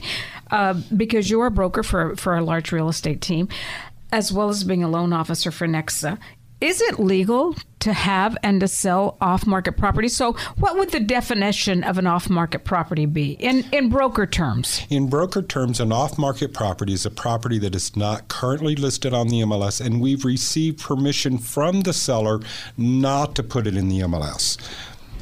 Uh, 0.50 0.74
because 0.96 1.30
you're 1.30 1.46
a 1.46 1.50
broker 1.50 1.82
for 1.82 2.16
for 2.16 2.36
a 2.36 2.42
large 2.42 2.72
real 2.72 2.88
estate 2.88 3.20
team, 3.20 3.48
as 4.12 4.32
well 4.32 4.48
as 4.48 4.64
being 4.64 4.84
a 4.84 4.88
loan 4.88 5.12
officer 5.12 5.50
for 5.50 5.66
Nexa. 5.66 6.18
Is 6.60 6.80
it 6.80 6.98
legal 6.98 7.56
to 7.80 7.92
have 7.92 8.38
and 8.42 8.60
to 8.60 8.68
sell 8.68 9.18
off-market 9.20 9.76
property? 9.76 10.08
So, 10.08 10.34
what 10.56 10.76
would 10.76 10.90
the 10.90 11.00
definition 11.00 11.84
of 11.84 11.98
an 11.98 12.06
off-market 12.06 12.64
property 12.64 13.06
be 13.06 13.32
in 13.32 13.64
in 13.72 13.90
broker 13.90 14.26
terms? 14.26 14.86
In 14.88 15.08
broker 15.08 15.42
terms, 15.42 15.80
an 15.80 15.92
off 15.92 16.16
market 16.16 16.54
property 16.54 16.94
is 16.94 17.04
a 17.04 17.10
property 17.10 17.58
that 17.58 17.74
is 17.74 17.96
not 17.96 18.28
currently 18.28 18.76
listed 18.76 19.12
on 19.12 19.28
the 19.28 19.40
MLS, 19.40 19.84
and 19.84 20.00
we've 20.00 20.24
received 20.24 20.80
permission 20.80 21.38
from 21.38 21.82
the 21.82 21.92
seller 21.92 22.40
not 22.78 23.34
to 23.34 23.42
put 23.42 23.66
it 23.66 23.76
in 23.76 23.88
the 23.88 24.00
MLS. 24.00 24.56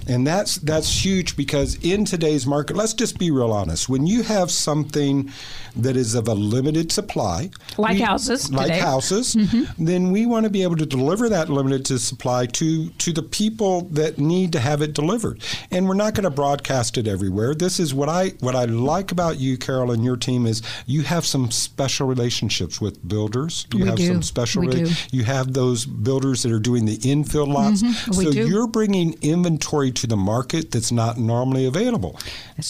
And 0.09 0.27
that's 0.27 0.57
that's 0.57 1.05
huge 1.05 1.37
because 1.37 1.77
in 1.85 2.05
today's 2.05 2.47
market, 2.47 2.77
let's 2.77 2.95
just 2.95 3.19
be 3.19 3.31
real 3.31 3.53
honest. 3.53 3.89
When 3.89 4.07
you 4.07 4.23
have 4.23 4.51
something 4.51 5.31
that 5.77 5.97
is 5.97 6.15
of 6.15 6.29
a 6.29 6.35
limited 6.35 6.93
supply, 6.93 7.51
Like 7.79 7.99
houses 7.99 8.51
like 8.53 8.67
today. 8.67 8.79
Mm-hmm. 8.79 8.87
houses, 8.87 9.37
then 9.79 10.11
we 10.11 10.27
want 10.27 10.45
to 10.45 10.51
be 10.51 10.63
able 10.65 10.77
to 10.77 10.87
deliver 10.87 11.29
that 11.29 11.49
limited 11.49 11.87
supply 12.01 12.47
to 12.47 12.89
to 12.91 13.13
the 13.13 13.23
people 13.23 13.83
that 13.93 14.19
need 14.19 14.53
to 14.53 14.61
have 14.61 14.83
it 14.83 14.93
delivered. 14.93 15.41
And 15.71 15.89
we're 15.89 15.95
not 15.95 16.15
going 16.15 16.25
to 16.25 16.31
broadcast 16.31 16.99
it 16.99 17.07
everywhere. 17.07 17.55
This 17.55 17.79
is 17.79 17.95
what 17.95 18.09
I 18.09 18.31
what 18.41 18.57
I 18.57 18.65
like 18.65 19.13
about 19.13 19.39
you, 19.39 19.57
Carol, 19.57 19.93
and 19.93 20.05
your 20.05 20.17
team 20.17 20.47
is 20.47 20.63
you 20.87 21.03
have 21.03 21.25
some 21.25 21.51
special 21.51 22.07
relationships 22.09 22.81
with 22.81 23.07
builders. 23.09 23.67
You 23.73 23.81
We 23.85 23.87
have 23.89 23.97
do. 23.97 24.07
some 24.09 24.23
special. 24.23 24.63
We 24.63 24.69
do. 24.85 24.91
You 25.13 25.25
have 25.25 25.53
those 25.53 25.87
builders 25.87 26.43
that 26.43 26.53
are 26.53 26.59
doing 26.59 26.87
the 26.87 26.99
infill 26.99 27.47
lots. 27.47 27.83
Mm-hmm. 27.83 28.19
We 28.19 28.25
so 28.25 28.33
do. 28.33 28.49
you're 28.49 28.67
bringing 28.67 29.15
inventory 29.23 29.92
to 29.93 30.07
the 30.07 30.17
market 30.17 30.71
that's 30.71 30.91
not 30.93 31.19
normally 31.19 31.67
available. 31.67 32.19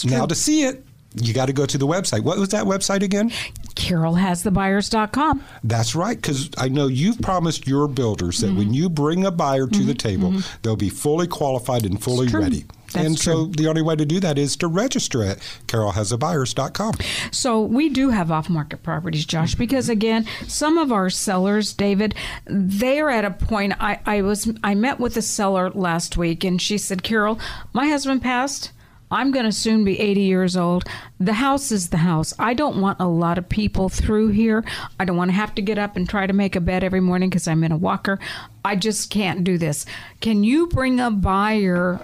Now 0.05 0.27
to 0.27 0.35
see 0.35 0.63
it. 0.65 0.85
You 1.15 1.35
got 1.35 1.47
to 1.47 1.53
go 1.53 1.67
to 1.67 1.77
the 1.77 1.87
website. 1.87 2.23
What 2.23 2.39
was 2.39 2.49
that 2.51 2.65
website 2.65 3.03
again? 3.03 3.31
CarolHasTheBuyers.com. 3.75 5.43
That's 5.65 5.95
right, 5.95 6.17
because 6.17 6.51
I 6.57 6.69
know 6.69 6.87
you've 6.87 7.21
promised 7.21 7.67
your 7.67 7.89
builders 7.89 8.39
that 8.41 8.47
Mm-hmm. 8.47 8.59
when 8.59 8.75
you 8.75 8.89
bring 8.89 9.25
a 9.27 9.31
buyer 9.31 9.67
to 9.67 9.83
the 9.85 9.95
table, 9.95 10.35
they'll 10.63 10.75
be 10.77 10.89
fully 10.89 11.27
qualified 11.27 11.85
and 11.85 12.03
fully 12.03 12.29
ready. 12.29 12.65
That's 12.93 13.07
and 13.07 13.19
so 13.19 13.47
the 13.47 13.69
only 13.69 13.83
way 13.83 13.97
to 13.97 14.05
do 14.05 14.21
that 14.21 14.39
is 14.39 14.57
to 14.57 14.67
register 14.67 15.23
at 15.25 15.39
carolhasabuyers.com. 15.67 16.95
So 17.31 17.61
we 17.61 17.89
do 17.89 18.11
have 18.11 18.31
off-market 18.31 18.83
properties, 18.83 19.25
Josh, 19.25 19.55
because 19.55 19.89
again, 19.89 20.27
some 20.47 20.79
of 20.79 20.93
our 20.93 21.11
sellers, 21.11 21.73
David, 21.73 22.15
they 22.47 23.01
are 23.01 23.11
at 23.11 23.25
a 23.25 23.31
point. 23.31 23.75
I, 23.81 24.01
I 24.07 24.23
was 24.23 24.51
I 24.63 24.75
met 24.75 25.01
with 25.01 25.17
a 25.17 25.23
seller 25.23 25.71
last 25.71 26.17
week, 26.17 26.45
and 26.45 26.61
she 26.61 26.79
said, 26.79 27.03
"Carol, 27.03 27.39
my 27.73 27.89
husband 27.89 28.23
passed." 28.23 28.73
I'm 29.13 29.31
going 29.31 29.45
to 29.45 29.53
soon 29.53 29.85
be 29.85 30.01
80 30.01 30.23
years 30.23 30.57
old. 30.57 30.85
The 31.21 31.35
house 31.35 31.71
is 31.71 31.91
the 31.91 31.99
house. 31.99 32.33
I 32.39 32.55
don't 32.55 32.81
want 32.81 32.99
a 32.99 33.07
lot 33.07 33.37
of 33.37 33.47
people 33.47 33.91
through 33.91 34.29
here. 34.29 34.65
I 34.99 35.05
don't 35.05 35.19
want 35.19 35.29
to 35.29 35.35
have 35.35 35.55
to 35.57 35.63
get 35.63 35.77
up 35.77 35.97
and 35.97 36.09
try 36.09 36.27
to 36.27 36.33
make 36.33 36.57
a 36.57 36.61
bed 36.63 36.83
every 36.83 37.01
morning 37.01 37.29
because 37.29 37.47
I'm 37.47 37.63
in 37.63 37.73
a 37.73 37.77
walker. 37.77 38.19
I 38.65 38.75
just 38.75 39.11
can't 39.11 39.45
do 39.45 39.59
this. 39.59 39.85
Can 40.23 40.45
you 40.45 40.67
bring 40.67 40.99
a 40.99 41.11
buyer 41.11 42.01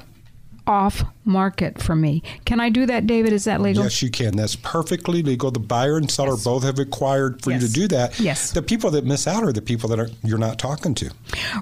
off 0.69 1.03
market 1.25 1.81
for 1.83 1.97
me. 1.97 2.23
Can 2.45 2.61
I 2.61 2.69
do 2.69 2.87
that, 2.87 3.07
David? 3.07 3.33
Is 3.33 3.45
that 3.45 3.61
legal? 3.61 3.83
Yes, 3.85 4.03
you 4.03 4.11
can. 4.11 4.37
That's 4.37 4.55
perfectly 4.57 5.23
legal. 5.23 5.51
The 5.51 5.59
buyer 5.59 5.97
and 5.97 6.11
seller 6.11 6.33
Yes. 6.35 6.45
both 6.45 6.63
have 6.63 6.79
required 6.79 7.43
for 7.43 7.51
you 7.51 7.59
to 7.59 7.69
do 7.69 7.89
that. 7.89 8.21
Yes. 8.21 8.53
The 8.53 8.63
people 8.63 8.91
that 8.93 9.05
miss 9.05 9.27
out 9.27 9.43
are 9.43 9.53
the 9.53 9.63
people 9.63 9.89
that 9.89 9.99
are 9.99 10.11
you're 10.23 10.39
not 10.39 10.59
talking 10.59 10.95
to. 10.97 11.11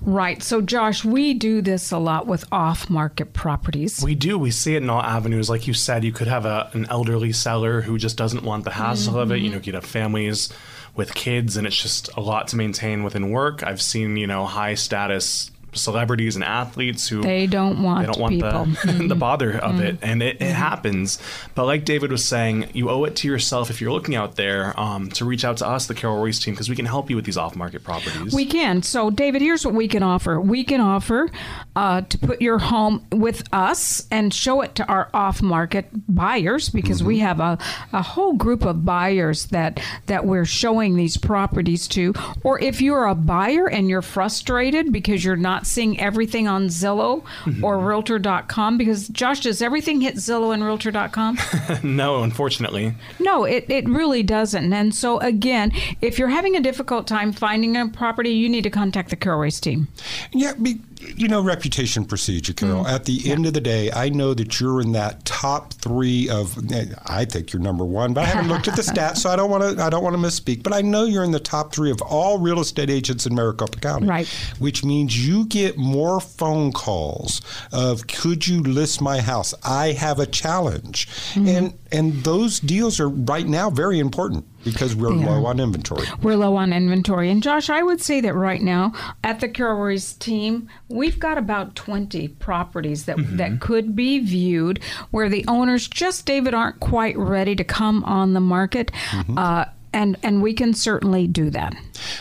Right. 0.03 0.43
So, 0.43 0.61
Josh, 0.61 1.05
we 1.05 1.35
do 1.35 1.63
this 1.63 1.91
a 1.93 1.99
lot 1.99 2.27
with 2.27 2.45
off 2.51 2.91
market 2.91 3.33
properties. 3.33 4.03
We 4.03 4.15
do. 4.15 4.39
We 4.39 4.51
see 4.51 4.75
it 4.75 4.83
in 4.83 4.91
all 4.91 5.03
avenues. 5.03 5.49
Like 5.49 5.67
you 5.67 5.75
said, 5.75 6.03
you 6.05 6.13
could 6.13 6.27
have 6.29 6.45
a, 6.45 6.69
an 6.73 6.87
elderly 6.91 7.33
seller 7.33 7.83
who 7.83 7.99
just 7.99 8.17
doesn't 8.17 8.43
want 8.43 8.65
the 8.65 8.73
hassle 8.73 9.19
of 9.19 9.31
it. 9.31 9.37
You 9.39 9.51
know, 9.51 9.57
you 9.57 9.63
could 9.63 9.75
have 9.75 9.85
families 9.85 10.53
with 10.97 11.15
kids, 11.15 11.57
and 11.57 11.67
it's 11.67 11.81
just 11.81 12.09
a 12.17 12.21
lot 12.21 12.49
to 12.49 12.57
maintain 12.57 13.05
within 13.05 13.31
work. 13.31 13.63
I've 13.63 13.83
seen, 13.83 14.17
you 14.17 14.27
know, 14.27 14.47
high 14.47 14.75
status 14.75 15.51
celebrities 15.73 16.37
and 16.37 16.45
athletes 16.45 17.09
who 17.09 17.23
They 17.23 17.47
don't 17.47 17.83
want 17.83 18.01
they 18.07 18.13
don't 18.13 18.21
want 18.21 18.35
people. 18.35 18.65
the 18.93 19.09
the 19.09 19.15
bother 19.15 19.59
of 19.59 19.81
it, 19.81 19.99
and 20.03 20.23
it, 20.23 20.41
it 20.41 20.53
happens. 20.53 21.19
But 21.55 21.67
like 21.67 21.85
David 21.85 22.11
was 22.11 22.25
saying, 22.25 22.71
you 22.73 22.91
owe 22.91 23.05
it 23.05 23.17
to 23.17 23.29
yourself 23.29 23.71
if 23.71 23.81
you're 23.81 23.93
looking 23.93 24.15
out 24.15 24.37
there 24.37 24.79
um, 24.79 25.09
to 25.11 25.25
reach 25.25 25.45
out 25.45 25.59
to 25.59 25.67
us, 25.67 25.87
the 25.87 25.95
Carol 25.95 26.23
Royce 26.23 26.39
team, 26.39 26.55
because 26.55 26.69
we 26.69 26.77
can 26.77 26.87
help 26.87 27.11
you 27.11 27.17
with 27.17 27.25
these 27.25 27.37
off-market 27.37 27.85
properties. 27.85 28.33
We 28.35 28.47
can. 28.47 28.83
So, 28.83 29.11
David, 29.11 29.43
here's 29.43 29.65
what 29.65 29.75
we 29.75 29.89
can 29.89 30.03
offer. 30.03 30.41
We 30.41 30.65
can 30.65 30.81
offer 30.81 31.31
uh, 31.75 32.03
to 32.03 32.19
put 32.19 32.41
your 32.41 32.59
home 32.59 33.07
with 33.13 33.43
us 33.53 34.07
and 34.11 34.33
show 34.33 34.63
it 34.63 34.75
to 34.77 34.87
our 34.87 35.11
off-market 35.13 35.89
buyers 36.09 36.69
because 36.69 37.03
we 37.03 37.19
have 37.21 37.41
a, 37.41 37.59
a 37.93 38.03
whole 38.03 38.35
group 38.35 38.65
of 38.65 38.85
buyers 38.85 39.47
that 39.47 39.81
that 40.07 40.25
we're 40.25 40.45
showing 40.45 40.97
these 40.97 41.17
properties 41.17 41.89
to. 41.89 42.15
Or 42.43 42.61
if 42.61 42.81
you're 42.81 43.07
a 43.07 43.15
buyer 43.15 43.69
and 43.69 43.89
you're 43.89 44.03
frustrated 44.03 44.93
because 44.93 45.25
you're 45.25 45.37
not 45.37 45.66
seeing 45.67 45.99
everything 46.01 46.49
on 46.49 46.69
Zillow 46.69 47.25
or 47.63 47.79
Realtor.com, 47.87 48.79
because 48.79 49.09
Josh, 49.09 49.41
does 49.41 49.63
everything 49.63 50.01
hit 50.01 50.17
Zillow 50.17 50.53
and 50.55 50.65
Realtor.com? 50.65 51.39
no, 51.83 52.23
unfortunately. 52.23 52.95
No, 53.19 53.45
it, 53.45 53.67
it 53.69 53.89
really 53.89 54.23
doesn't. 54.23 54.73
And 54.73 54.95
so, 54.95 55.19
again, 55.21 55.73
if 56.01 56.19
you're 56.19 56.29
having 56.29 56.57
a 56.57 56.61
difficult 56.61 57.07
time 57.07 57.33
finding 57.33 57.77
a 57.77 57.89
property, 57.89 58.31
you 58.31 58.49
need 58.49 58.63
to 58.63 58.71
contact 58.71 59.11
the 59.11 59.17
Carol 59.17 59.41
Royce 59.41 59.61
team. 59.61 59.89
Yeah, 60.33 60.55
be, 60.55 60.81
you 61.17 61.29
know, 61.29 61.41
reputation 61.43 62.05
procedure, 62.05 62.53
Carol. 62.53 62.85
Mm. 62.85 62.89
At 62.91 63.05
the 63.05 63.31
end 63.31 63.47
of 63.47 63.53
the 63.55 63.61
day, 63.61 63.91
I 63.93 64.09
know 64.09 64.35
that 64.35 64.59
you're 64.61 64.81
in 64.81 64.93
that 64.93 65.25
top 65.25 65.75
three 65.75 66.29
of. 66.29 66.59
I 67.07 67.25
think 67.25 67.53
you're 67.53 67.63
number 67.63 67.85
one, 67.85 68.15
but 68.15 68.23
I 68.23 68.27
haven't 68.27 68.49
looked 68.49 68.69
at 68.69 68.77
the 68.77 68.83
stats, 68.93 69.19
so 69.19 69.31
I 69.31 69.37
don't 69.37 69.51
want 69.51 69.77
to. 69.77 69.83
I 69.83 69.91
don't 69.91 70.03
want 70.03 70.17
to 70.17 70.23
misspeak. 70.23 70.63
But 70.63 70.73
I 70.73 70.81
know 70.83 71.05
you're 71.05 71.25
in 71.25 71.33
the 71.33 71.41
top 71.41 71.73
three 71.73 71.91
of 71.91 72.01
all 72.03 72.39
real 72.39 72.61
estate 72.61 72.91
agents 72.91 73.27
in 73.27 73.35
Maricopa 73.35 73.79
County. 73.81 74.07
Right. 74.07 74.27
Which 74.59 74.85
means 74.85 75.27
you 75.27 75.47
get 75.47 75.77
more 75.77 76.21
phone 76.21 76.73
calls 76.73 77.41
of 77.73 78.07
"Could 78.07 78.47
you 78.47 78.63
list 78.63 79.01
my 79.01 79.21
house? 79.21 79.55
I 79.65 79.93
have 79.93 80.19
a 80.19 80.27
challenge," 80.27 81.07
Mm-hmm. 81.07 81.49
and 81.49 81.79
and 81.93 82.25
those 82.25 82.61
deals 82.61 82.99
are 83.01 83.09
right 83.09 83.47
now 83.47 83.71
very 83.71 83.99
important 83.99 84.45
because 84.67 84.97
we're 84.97 85.15
They 85.17 85.25
low 85.25 85.47
on 85.47 85.61
inventory. 85.61 86.09
We're 86.21 86.35
low 86.35 86.57
on 86.57 86.73
inventory. 86.73 87.31
And 87.31 87.41
Josh, 87.41 87.71
I 87.71 87.85
would 87.85 88.03
say 88.03 88.21
that 88.21 88.35
right 88.35 88.61
now 88.61 88.93
at 89.23 89.39
the 89.39 89.49
Carol 89.49 89.79
Royce 89.79 90.13
team, 90.15 90.69
we've 90.89 91.21
got 91.21 91.39
about 91.39 91.77
20 91.77 92.27
properties 92.29 93.05
that, 93.05 93.17
that 93.37 93.61
could 93.61 93.95
be 93.95 94.19
viewed 94.19 94.83
where 95.13 95.29
the 95.29 95.45
owners 95.47 95.87
just, 95.87 96.27
David, 96.27 96.53
aren't 96.53 96.81
quite 96.81 97.17
ready 97.17 97.55
to 97.55 97.63
come 97.63 98.03
on 98.05 98.33
the 98.33 98.41
market. 98.41 98.91
Uh, 99.37 99.67
and, 99.97 100.17
and 100.23 100.43
we 100.43 100.53
can 100.53 100.75
certainly 100.75 101.27
do 101.27 101.49
that. 101.51 101.75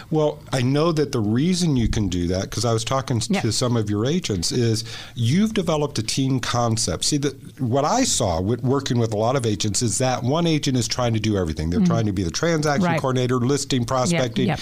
Well, 0.10 0.40
I 0.54 0.62
know 0.62 0.94
that 0.94 1.12
the 1.12 1.20
reason 1.20 1.76
you 1.76 1.90
can 1.90 2.08
do 2.08 2.26
that, 2.28 2.44
because 2.44 2.64
I 2.64 2.72
was 2.72 2.86
talking 2.86 3.22
Yeah. 3.30 3.42
to 3.42 3.52
some 3.52 3.76
of 3.76 3.90
your 3.90 4.06
agents, 4.06 4.52
is 4.54 4.86
you've 5.14 5.54
developed 5.54 6.00
a 6.00 6.04
team 6.04 6.40
concept. 6.40 7.04
See, 7.04 7.18
that 7.18 7.36
what 7.60 7.84
I 7.84 8.06
saw 8.06 8.40
with 8.40 8.64
working 8.64 8.98
with 8.98 9.14
a 9.14 9.18
lot 9.18 9.36
of 9.36 9.46
agents 9.46 9.82
is 9.82 9.98
that 9.98 10.24
one 10.24 10.48
agent 10.48 10.78
is 10.78 10.88
trying 10.88 11.14
to 11.16 11.20
do 11.20 11.36
everything. 11.38 11.70
They're 11.70 11.82
trying 11.86 12.06
to 12.06 12.14
be 12.14 12.24
the 12.24 12.32
transaction 12.32 12.56
Mm-hmm. 12.86 12.92
Right. 12.94 13.02
coordinator, 13.02 13.38
listing, 13.40 13.84
prospecting. 13.86 14.48
yep. 14.48 14.60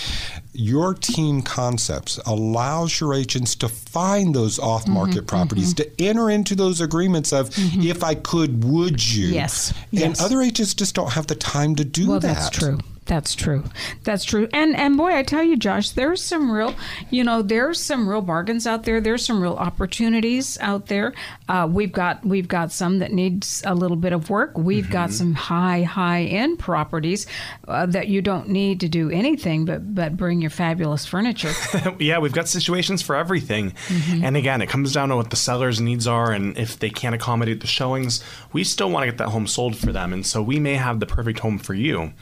Your 0.54 0.94
team 0.94 1.42
concepts 1.42 2.18
allows 2.26 3.00
your 3.00 3.13
agents 3.13 3.56
to 3.56 3.68
find 3.68 4.36
those 4.36 4.60
off-market 4.60 5.13
Mm-hmm, 5.16 5.26
properties, 5.26 5.74
to 5.76 5.89
enter 6.02 6.30
into 6.30 6.56
those 6.56 6.80
agreements 6.80 7.34
of, 7.34 7.50
if 7.58 8.04
I 8.04 8.16
could, 8.16 8.63
would 8.63 9.04
you? 9.13 9.28
Yes, 9.30 9.72
And 9.92 10.00
yes. 10.00 10.22
other 10.22 10.42
agents 10.42 10.74
just 10.76 10.94
don't 10.96 11.12
have 11.13 11.28
the 11.28 11.36
time 11.36 11.76
to 11.76 11.84
do 11.84 12.10
Well, 12.10 12.20
that. 12.20 12.36
that's 12.36 12.50
true. 12.52 12.80
That's 13.06 13.36
true. 13.36 13.66
That's 14.06 14.24
true. 14.24 14.48
And 14.54 14.78
and 14.78 14.96
boy, 14.96 15.13
I 15.13 15.24
tell 15.24 15.44
you, 15.44 15.58
Josh, 15.58 15.89
there's 15.89 16.24
some 16.24 16.50
real, 16.50 16.74
you 17.10 17.26
know, 17.26 17.42
there's 17.42 17.78
some 17.82 18.08
real 18.08 18.22
bargains 18.22 18.66
out 18.66 18.84
there. 18.86 19.02
There's 19.02 19.26
some 19.26 19.42
real 19.42 19.56
opportunities 19.56 20.58
out 20.62 20.86
there. 20.88 21.13
Uh, 21.50 21.68
we've 21.70 21.92
got 21.92 22.26
we've 22.26 22.48
got 22.48 22.72
some 22.72 23.00
that 23.00 23.12
needs 23.12 23.62
a 23.66 23.76
little 23.76 23.98
bit 23.98 24.13
of 24.13 24.30
work. 24.30 24.58
We've 24.58 24.89
got 24.89 25.12
some 25.12 25.34
high 25.34 25.84
high 25.84 26.24
end 26.24 26.60
properties 26.60 27.28
uh, 27.68 27.88
that 27.88 28.08
you 28.08 28.22
don't 28.22 28.48
need 28.48 28.80
to 28.80 28.88
do 28.88 29.10
anything 29.10 29.66
but 29.66 29.94
but 29.94 30.16
bring 30.16 30.42
your 30.43 30.51
fabulous 30.51 31.06
furniture. 31.08 31.51
yeah, 31.99 32.19
we've 32.19 32.34
got 32.34 32.47
situations 32.47 33.01
for 33.01 33.15
everything. 33.15 33.71
Mm-hmm. 33.71 34.23
And 34.23 34.38
again, 34.38 34.62
it 34.62 34.69
comes 34.69 34.93
down 34.93 35.10
to 35.10 35.15
what 35.15 35.32
the 35.32 35.36
seller's 35.36 35.82
needs 35.82 36.06
are. 36.06 36.32
And 36.32 36.56
if 36.58 36.77
they 36.77 36.91
can't 36.91 37.15
accommodate 37.15 37.62
the 37.62 37.67
showings, 37.67 38.23
we 38.51 38.63
still 38.63 38.91
want 38.91 39.03
to 39.03 39.12
get 39.12 39.17
that 39.17 39.29
home 39.29 39.47
sold 39.47 39.75
for 39.75 39.91
them. 39.91 40.13
And 40.13 40.23
so 40.25 40.43
we 40.43 40.60
may 40.60 40.75
have 40.75 40.99
the 40.99 41.08
perfect 41.08 41.39
home 41.39 41.58
for 41.58 41.73
you. 41.73 42.13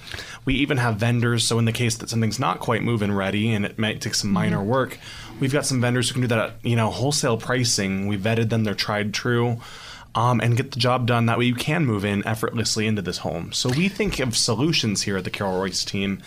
We 0.45 0.53
even 0.53 0.77
have 0.77 0.95
vendors. 0.95 1.45
So, 1.45 1.59
in 1.59 1.65
the 1.65 1.73
case 1.73 1.97
that 1.97 2.09
something's 2.09 2.39
not 2.39 2.59
quite 2.59 2.83
move-in 2.83 3.11
ready 3.11 3.51
and 3.53 3.65
it 3.65 3.77
might 3.77 3.99
take 3.99 4.15
some 4.15 4.31
minor 4.31 4.51
Mm-hmm. 4.51 4.69
work, 4.69 4.99
we've 5.39 5.51
got 5.51 5.65
some 5.65 5.81
vendors 5.81 6.09
who 6.09 6.13
can 6.13 6.21
do 6.21 6.27
that 6.27 6.39
at 6.39 6.53
you 6.63 6.75
know 6.75 6.89
wholesale 6.89 7.37
pricing. 7.37 8.07
We 8.07 8.17
vetted 8.17 8.49
them; 8.49 8.63
they're 8.63 8.73
tried 8.75 9.13
true. 9.13 9.59
Um, 10.13 10.41
and 10.41 10.57
get 10.57 10.71
the 10.71 10.79
job 10.79 11.07
done. 11.07 11.27
That 11.27 11.37
way, 11.39 11.45
you 11.45 11.55
can 11.55 11.85
move 11.85 12.03
in 12.03 12.27
effortlessly 12.27 12.85
into 12.85 13.01
this 13.01 13.19
home. 13.19 13.53
So 13.53 13.69
we 13.69 13.87
think 13.87 14.19
of 14.19 14.35
solutions 14.35 15.03
here 15.03 15.15
at 15.15 15.23
the 15.23 15.29
Carol 15.29 15.61
Royce 15.61 15.85
team, 15.85 16.21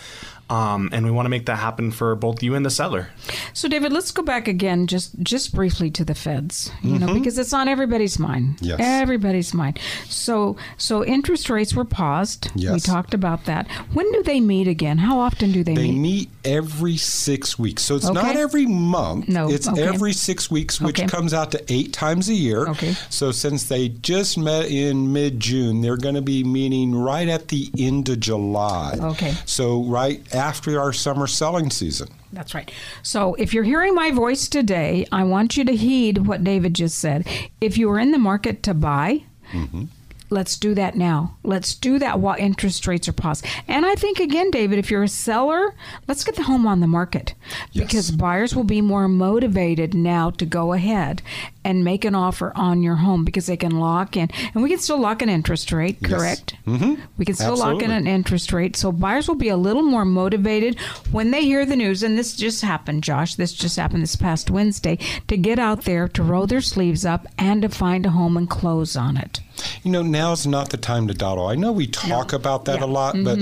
um, 0.49 0.89
and 0.91 1.05
we 1.05 1.11
want 1.11 1.25
to 1.25 1.29
make 1.29 1.45
that 1.47 1.57
happen 1.57 1.91
for 1.91 2.15
both 2.15 2.43
you 2.43 2.55
and 2.55 2.65
the 2.65 2.69
seller. 2.69 3.09
So, 3.53 3.67
David, 3.67 3.91
let's 3.91 4.11
go 4.11 4.21
back 4.23 4.47
again, 4.47 4.87
just 4.87 5.17
just 5.21 5.53
briefly 5.55 5.89
to 5.91 6.05
the 6.05 6.15
feds. 6.15 6.71
You 6.83 6.99
know, 6.99 7.13
because 7.13 7.37
it's 7.37 7.53
on 7.53 7.67
everybody's 7.67 8.19
mind. 8.19 8.57
Yes. 8.61 8.79
everybody's 8.81 9.53
mind. 9.53 9.79
So, 10.09 10.55
so 10.77 11.03
interest 11.03 11.49
rates 11.49 11.73
were 11.75 11.85
paused. 11.85 12.49
Yes, 12.55 12.73
We 12.73 12.79
talked 12.79 13.13
about 13.13 13.45
that. 13.45 13.67
When 13.93 14.11
do 14.11 14.23
they 14.23 14.39
meet 14.39 14.67
again? 14.67 14.97
How 14.99 15.19
often 15.19 15.51
do 15.51 15.63
they, 15.63 15.73
They 15.75 15.83
meet? 15.83 15.91
They 15.93 15.97
meet 15.99 16.29
every 16.43 16.97
six 16.97 17.57
weeks. 17.57 17.83
So 17.83 17.95
it's 17.95 18.05
Okay. 18.05 18.13
not 18.21 18.35
every 18.35 18.65
month. 18.65 19.27
No, 19.27 19.49
It's 19.49 19.67
okay. 19.67 19.83
every 19.83 20.13
six 20.13 20.49
weeks, 20.51 20.79
which 20.79 20.99
Okay. 20.99 21.07
comes 21.07 21.33
out 21.33 21.51
to 21.51 21.63
eight 21.73 21.91
times 21.93 22.29
a 22.29 22.33
year. 22.33 22.67
Okay. 22.67 22.95
So 23.09 23.31
since 23.31 23.63
they 23.63 23.89
just 23.89 24.37
met 24.37 24.65
in 24.69 25.11
mid 25.11 25.39
June, 25.39 25.81
they're 25.81 25.97
going 25.97 26.15
to 26.15 26.21
be 26.21 26.43
meeting 26.43 26.93
right 26.95 27.27
at 27.27 27.47
the 27.49 27.69
end 27.77 28.09
of 28.09 28.19
July. 28.19 28.97
Okay. 28.99 29.33
So 29.45 29.81
right 29.83 30.21
after 30.35 30.79
our 30.79 30.93
summer 30.93 31.27
selling 31.27 31.69
season. 31.69 32.09
That's 32.33 32.53
right. 32.53 32.71
So, 33.01 33.33
if 33.35 33.53
you're 33.53 33.63
hearing 33.63 33.95
my 33.95 34.11
voice 34.11 34.47
today, 34.47 35.07
I 35.11 35.23
want 35.23 35.57
you 35.57 35.63
to 35.65 35.75
heed 35.75 36.27
what 36.27 36.43
David 36.43 36.73
just 36.73 36.99
said. 36.99 37.27
If 37.61 37.77
you 37.77 37.89
are 37.91 37.99
in 37.99 38.11
the 38.11 38.17
market 38.19 38.61
to 38.63 38.73
buy, 38.73 39.23
mm-hmm. 39.51 39.85
let's 40.29 40.57
do 40.57 40.73
that 40.75 40.95
now. 40.95 41.37
Let's 41.43 41.73
do 41.73 41.97
that 41.99 42.19
while 42.19 42.35
interest 42.37 42.85
rates 42.87 43.07
are 43.07 43.13
paused. 43.13 43.45
And 43.67 43.85
I 43.85 43.95
think, 43.95 44.19
again, 44.19 44.51
David, 44.51 44.79
if 44.79 44.91
you're 44.91 45.03
a 45.03 45.07
seller, 45.07 45.73
let's 46.07 46.23
get 46.23 46.35
the 46.35 46.43
home 46.43 46.67
on 46.67 46.81
the 46.81 46.87
market 46.87 47.33
Yes. 47.71 47.85
because 47.85 48.11
buyers 48.11 48.55
will 48.55 48.63
be 48.65 48.81
more 48.81 49.07
motivated 49.07 49.93
now 49.93 50.29
to 50.31 50.45
go 50.45 50.73
ahead 50.73 51.21
and 51.65 51.83
make 51.83 52.05
an 52.05 52.15
offer 52.15 52.53
on 52.55 52.81
your 52.81 52.95
home 52.95 53.25
because 53.25 53.47
they 53.47 53.57
can 53.57 53.79
lock 53.79 54.15
in. 54.15 54.29
And 54.53 54.63
we 54.63 54.69
can 54.69 54.79
still 54.79 54.99
lock 54.99 55.21
an 55.21 55.29
interest 55.29 55.71
rate, 55.71 55.97
correct? 56.01 56.55
Mm-hmm. 56.65 57.01
We 57.17 57.25
can 57.25 57.35
still 57.35 57.57
lock 57.57 57.81
in 57.81 57.91
an 57.91 58.07
interest 58.07 58.53
rate. 58.53 58.75
So 58.77 58.91
buyers 58.91 59.27
will 59.27 59.35
be 59.35 59.49
a 59.49 59.57
little 59.57 59.81
more 59.83 60.05
motivated 60.05 60.79
when 61.11 61.31
they 61.31 61.43
hear 61.43 61.65
the 61.65 61.75
news. 61.75 62.03
And 62.03 62.17
this 62.17 62.35
just 62.35 62.61
happened, 62.61 63.03
Josh. 63.03 63.35
This 63.35 63.51
just 63.51 63.75
happened 63.75 64.03
this 64.03 64.15
past 64.15 64.49
Wednesday 64.49 64.99
to 65.27 65.35
get 65.35 65.59
out 65.59 65.81
there, 65.83 66.07
to 66.09 66.23
roll 66.23 66.47
their 66.47 66.61
sleeves 66.61 67.03
up, 67.03 67.27
and 67.37 67.63
to 67.63 67.69
find 67.69 68.05
a 68.05 68.11
home 68.11 68.37
and 68.37 68.49
close 68.49 68.95
on 68.95 69.17
it. 69.17 69.41
You 69.83 69.91
know, 69.91 70.01
now's 70.01 70.45
not 70.45 70.69
the 70.69 70.77
time 70.77 71.07
to 71.07 71.13
dawdle. 71.13 71.47
I 71.47 71.55
know 71.55 71.71
we 71.71 71.87
talk 71.87 72.33
about 72.33 72.65
that 72.65 72.79
Yeah. 72.79 72.85
Mm-hmm. 72.85 72.89
a 72.89 72.93
lot, 72.93 73.15
but 73.23 73.39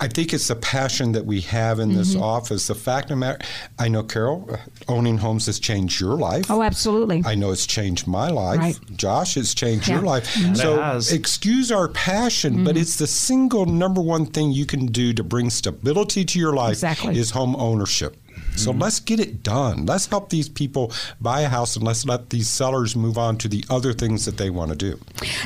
I 0.00 0.08
think 0.08 0.34
it's 0.34 0.48
the 0.48 0.56
passion 0.56 1.12
that 1.12 1.24
we 1.24 1.40
have 1.42 1.78
in 1.78 1.94
this 1.94 2.16
office. 2.16 2.66
The 2.66 2.74
fact 2.74 3.04
of 3.04 3.10
the 3.10 3.16
matter, 3.16 3.38
I 3.78 3.88
know, 3.88 4.02
Carol, 4.02 4.58
owning 4.88 5.18
homes 5.18 5.46
has 5.46 5.58
changed 5.58 6.00
your 6.00 6.16
life. 6.16 6.50
Oh, 6.50 6.62
absolutely. 6.62 7.22
I 7.24 7.36
know 7.36 7.52
it's 7.52 7.61
changed 7.66 8.06
my 8.06 8.28
life. 8.28 8.58
Right. 8.58 8.78
Josh, 8.96 9.36
it's 9.36 9.54
changed 9.54 9.88
Yeah. 9.88 9.96
your 9.96 10.04
life. 10.04 10.28
It 10.36 10.56
So 10.56 11.00
excuse 11.14 11.70
our 11.72 11.88
passion, 11.88 12.64
but 12.64 12.76
it's 12.76 12.96
the 12.96 13.06
single 13.06 13.66
number 13.66 14.00
one 14.00 14.26
thing 14.26 14.52
you 14.52 14.66
can 14.66 14.86
do 14.86 15.12
to 15.14 15.22
bring 15.24 15.50
stability 15.50 16.24
to 16.24 16.38
your 16.38 16.52
life 16.54 16.72
Exactly. 16.74 17.18
is 17.18 17.30
home 17.30 17.56
ownership. 17.56 18.16
So 18.54 18.70
let's 18.70 19.00
get 19.00 19.18
it 19.18 19.42
done. 19.42 19.86
Let's 19.86 20.06
help 20.06 20.28
these 20.28 20.48
people 20.48 20.92
buy 21.22 21.40
a 21.40 21.48
house 21.48 21.74
and 21.74 21.84
let's 21.86 22.04
let 22.04 22.28
these 22.30 22.48
sellers 22.48 22.94
move 22.94 23.16
on 23.16 23.38
to 23.38 23.48
the 23.48 23.64
other 23.70 23.94
things 23.94 24.26
that 24.26 24.36
they 24.36 24.50
want 24.50 24.70
to 24.70 24.76
do. 24.76 24.98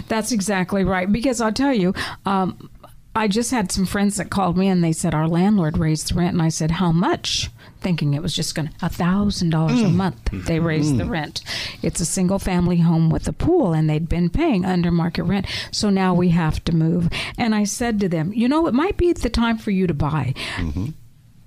That's 0.08 0.32
exactly 0.32 0.82
right. 0.82 1.10
Because 1.10 1.40
I'll 1.40 1.52
tell 1.52 1.72
you, 1.72 1.94
um, 2.24 2.68
I 3.16 3.28
just 3.28 3.50
had 3.50 3.72
some 3.72 3.86
friends 3.86 4.16
that 4.16 4.30
called 4.30 4.58
me 4.58 4.68
and 4.68 4.84
they 4.84 4.92
said 4.92 5.14
our 5.14 5.26
landlord 5.26 5.78
raised 5.78 6.10
the 6.10 6.14
rent, 6.14 6.34
and 6.34 6.42
I 6.42 6.50
said 6.50 6.72
how 6.72 6.92
much, 6.92 7.50
thinking 7.80 8.12
it 8.12 8.22
was 8.22 8.34
just 8.34 8.54
going 8.54 8.68
to 8.68 8.74
a 8.84 8.90
thousand 8.90 9.50
dollars 9.50 9.80
a 9.80 9.86
mm. 9.86 9.94
month. 9.94 10.30
They 10.32 10.60
raised 10.60 10.98
the 10.98 11.04
mm. 11.04 11.10
rent. 11.10 11.42
It's 11.82 12.00
a 12.00 12.04
single 12.04 12.38
family 12.38 12.76
home 12.76 13.08
with 13.08 13.26
a 13.26 13.32
pool, 13.32 13.72
and 13.72 13.88
they'd 13.88 14.08
been 14.08 14.28
paying 14.28 14.66
under 14.66 14.90
market 14.90 15.24
rent, 15.24 15.46
so 15.70 15.88
now 15.88 16.12
we 16.12 16.28
have 16.28 16.62
to 16.64 16.74
move. 16.74 17.08
And 17.38 17.54
I 17.54 17.64
said 17.64 18.00
to 18.00 18.08
them, 18.08 18.34
you 18.34 18.48
know, 18.48 18.66
it 18.66 18.74
might 18.74 18.98
be 18.98 19.12
the 19.14 19.30
time 19.30 19.56
for 19.56 19.70
you 19.70 19.86
to 19.86 19.94
buy. 19.94 20.34
Mm-hmm. 20.56 20.90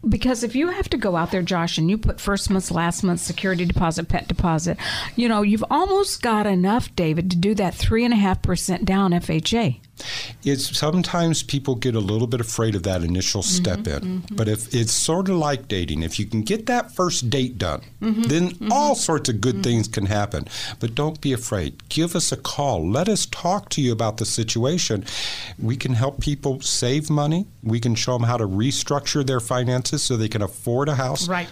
Because 0.08 0.44
if 0.44 0.56
you 0.56 0.70
have 0.70 0.90
to 0.90 0.98
go 0.98 1.18
out 1.18 1.32
there, 1.32 1.42
Josh, 1.42 1.78
and 1.78 1.90
you 1.90 1.98
put 1.98 2.22
first 2.22 2.50
month's, 2.50 2.72
last 2.72 3.04
month's 3.04 3.22
security 3.22 3.66
deposit, 3.66 4.08
pet 4.08 4.30
deposit, 4.30 4.78
you 5.18 5.28
know, 5.28 5.42
you've 5.42 5.66
almost 5.70 6.22
got 6.22 6.48
enough, 6.48 6.96
David, 6.96 7.30
to 7.32 7.38
do 7.38 7.54
that 7.56 7.76
three 7.76 8.06
and 8.06 8.14
a 8.14 8.18
half 8.18 8.42
percent 8.42 8.86
down 8.86 9.12
FHA. 9.12 9.82
It's 10.44 10.78
sometimes 10.78 11.44
people 11.44 11.76
get 11.76 11.96
a 11.96 12.00
little 12.00 12.28
bit 12.28 12.42
afraid 12.42 12.76
of 12.76 12.84
that 12.84 13.04
initial 13.04 13.42
mm-hmm, 13.42 13.64
step 13.64 13.88
in, 13.88 14.22
mm-hmm. 14.22 14.36
but 14.36 14.48
if 14.48 14.74
it's 14.74 14.92
sort 14.92 15.30
of 15.30 15.36
like 15.36 15.68
dating, 15.68 16.04
if 16.04 16.20
you 16.20 16.26
can 16.26 16.42
get 16.42 16.66
that 16.68 16.92
first 16.92 17.30
date 17.30 17.58
done, 17.58 17.82
mm-hmm, 18.02 18.24
then 18.24 18.58
all 18.72 18.96
sorts 18.96 19.30
of 19.30 19.42
good 19.42 19.64
things 19.64 19.88
can 19.88 20.06
happen. 20.06 20.48
But 20.80 20.96
don't 20.96 21.20
be 21.22 21.34
afraid. 21.34 21.88
Give 21.90 22.16
us 22.16 22.32
a 22.32 22.38
call. 22.38 22.90
Let 22.90 23.10
us 23.10 23.26
talk 23.26 23.70
to 23.70 23.82
you 23.82 23.92
about 23.92 24.18
the 24.18 24.26
situation. 24.26 25.06
We 25.58 25.76
can 25.76 25.94
help 25.94 26.22
people 26.22 26.62
save 26.62 27.10
money. 27.10 27.48
We 27.64 27.80
can 27.80 27.96
show 27.96 28.14
them 28.14 28.24
how 28.24 28.38
to 28.38 28.48
restructure 28.48 29.26
their 29.26 29.40
finances 29.40 30.04
so 30.04 30.18
they 30.18 30.30
can 30.30 30.42
afford 30.42 30.90
a 30.90 30.96
house. 30.96 31.28
Right. 31.28 31.50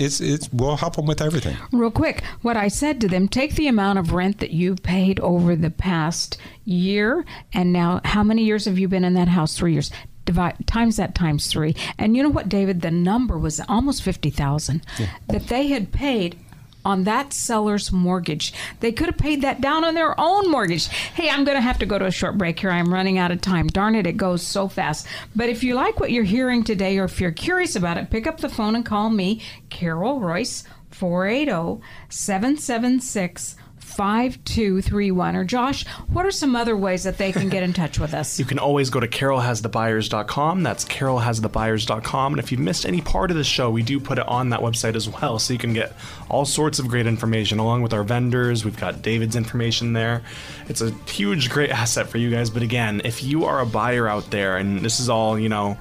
It's 0.00 0.20
it's 0.20 0.50
we'll 0.52 0.76
help 0.76 0.96
them 0.96 1.06
with 1.06 1.20
everything. 1.20 1.56
Real 1.72 1.90
quick, 1.90 2.22
what 2.40 2.56
I 2.56 2.68
said 2.68 3.00
to 3.02 3.08
them 3.08 3.28
take 3.28 3.54
the 3.54 3.68
amount 3.68 3.98
of 3.98 4.12
rent 4.12 4.38
that 4.38 4.50
you've 4.50 4.82
paid 4.82 5.20
over 5.20 5.54
the 5.54 5.70
past 5.70 6.38
year, 6.64 7.24
and 7.52 7.72
now 7.72 8.00
how 8.04 8.22
many 8.22 8.44
years 8.44 8.64
have 8.64 8.78
you 8.78 8.88
been 8.88 9.04
in 9.04 9.14
that 9.14 9.28
house? 9.28 9.56
Three 9.56 9.72
years. 9.72 9.90
Divide, 10.26 10.66
times 10.66 10.96
that 10.96 11.14
times 11.14 11.48
three. 11.48 11.74
And 11.98 12.16
you 12.16 12.22
know 12.22 12.28
what, 12.28 12.48
David? 12.48 12.82
The 12.82 12.90
number 12.90 13.38
was 13.38 13.60
almost 13.68 14.02
50000 14.02 14.82
that 15.28 15.48
they 15.48 15.68
had 15.68 15.92
paid 15.92 16.38
on 16.84 17.04
that 17.04 17.32
seller's 17.32 17.92
mortgage. 17.92 18.52
They 18.80 18.92
could 18.92 19.06
have 19.06 19.18
paid 19.18 19.42
that 19.42 19.60
down 19.60 19.84
on 19.84 19.94
their 19.94 20.18
own 20.18 20.50
mortgage. 20.50 20.86
Hey, 20.86 21.30
I'm 21.30 21.44
going 21.44 21.56
to 21.56 21.62
have 21.62 21.78
to 21.78 21.86
go 21.86 21.98
to 21.98 22.06
a 22.06 22.10
short 22.10 22.38
break 22.38 22.58
here. 22.60 22.70
I'm 22.70 22.92
running 22.92 23.18
out 23.18 23.30
of 23.30 23.40
time. 23.40 23.66
Darn 23.66 23.94
it, 23.94 24.06
it 24.06 24.16
goes 24.16 24.42
so 24.42 24.68
fast. 24.68 25.06
But 25.34 25.48
if 25.48 25.62
you 25.62 25.74
like 25.74 26.00
what 26.00 26.12
you're 26.12 26.24
hearing 26.24 26.64
today 26.64 26.98
or 26.98 27.04
if 27.04 27.20
you're 27.20 27.30
curious 27.30 27.76
about 27.76 27.98
it, 27.98 28.10
pick 28.10 28.26
up 28.26 28.38
the 28.38 28.48
phone 28.48 28.74
and 28.74 28.84
call 28.84 29.10
me, 29.10 29.42
Carol 29.68 30.20
Royce, 30.20 30.64
480 30.90 31.82
776 32.08 33.56
5231. 33.90 35.36
Or 35.36 35.44
Josh, 35.44 35.86
what 36.08 36.24
are 36.24 36.30
some 36.30 36.56
other 36.56 36.76
ways 36.76 37.04
that 37.04 37.18
they 37.18 37.32
can 37.32 37.48
get 37.48 37.62
in 37.62 37.72
touch 37.72 37.98
with 37.98 38.14
us? 38.14 38.38
You 38.40 38.46
can 38.46 38.58
always 38.58 38.88
go 38.88 39.00
to 39.00 39.06
carolhasthebuyers.com. 39.06 40.62
That's 40.62 40.84
carolhasthebuyers.com. 40.86 42.32
And 42.32 42.40
if 42.40 42.50
you've 42.50 42.60
missed 42.60 42.86
any 42.86 43.02
part 43.02 43.30
of 43.30 43.36
the 43.36 43.44
show, 43.44 43.70
we 43.70 43.82
do 43.82 44.00
put 44.00 44.18
it 44.18 44.26
on 44.26 44.48
that 44.50 44.60
website 44.60 44.94
as 44.94 45.08
well. 45.08 45.38
So 45.38 45.52
you 45.52 45.58
can 45.58 45.74
get 45.74 45.92
all 46.30 46.46
sorts 46.46 46.78
of 46.78 46.88
great 46.88 47.06
information 47.06 47.58
along 47.58 47.82
with 47.82 47.92
our 47.92 48.02
vendors. 48.02 48.64
We've 48.64 48.78
got 48.78 49.02
David's 49.02 49.36
information 49.36 49.92
there. 49.92 50.22
It's 50.68 50.80
a 50.80 50.90
huge, 51.06 51.50
great 51.50 51.70
asset 51.70 52.08
for 52.08 52.16
you 52.16 52.30
guys. 52.30 52.48
But 52.48 52.62
again, 52.62 53.02
if 53.04 53.22
you 53.22 53.44
are 53.44 53.60
a 53.60 53.66
buyer 53.66 54.08
out 54.08 54.30
there 54.30 54.56
and 54.56 54.80
this 54.80 55.00
is 55.00 55.10
all, 55.10 55.38
you 55.38 55.50
know, 55.50 55.76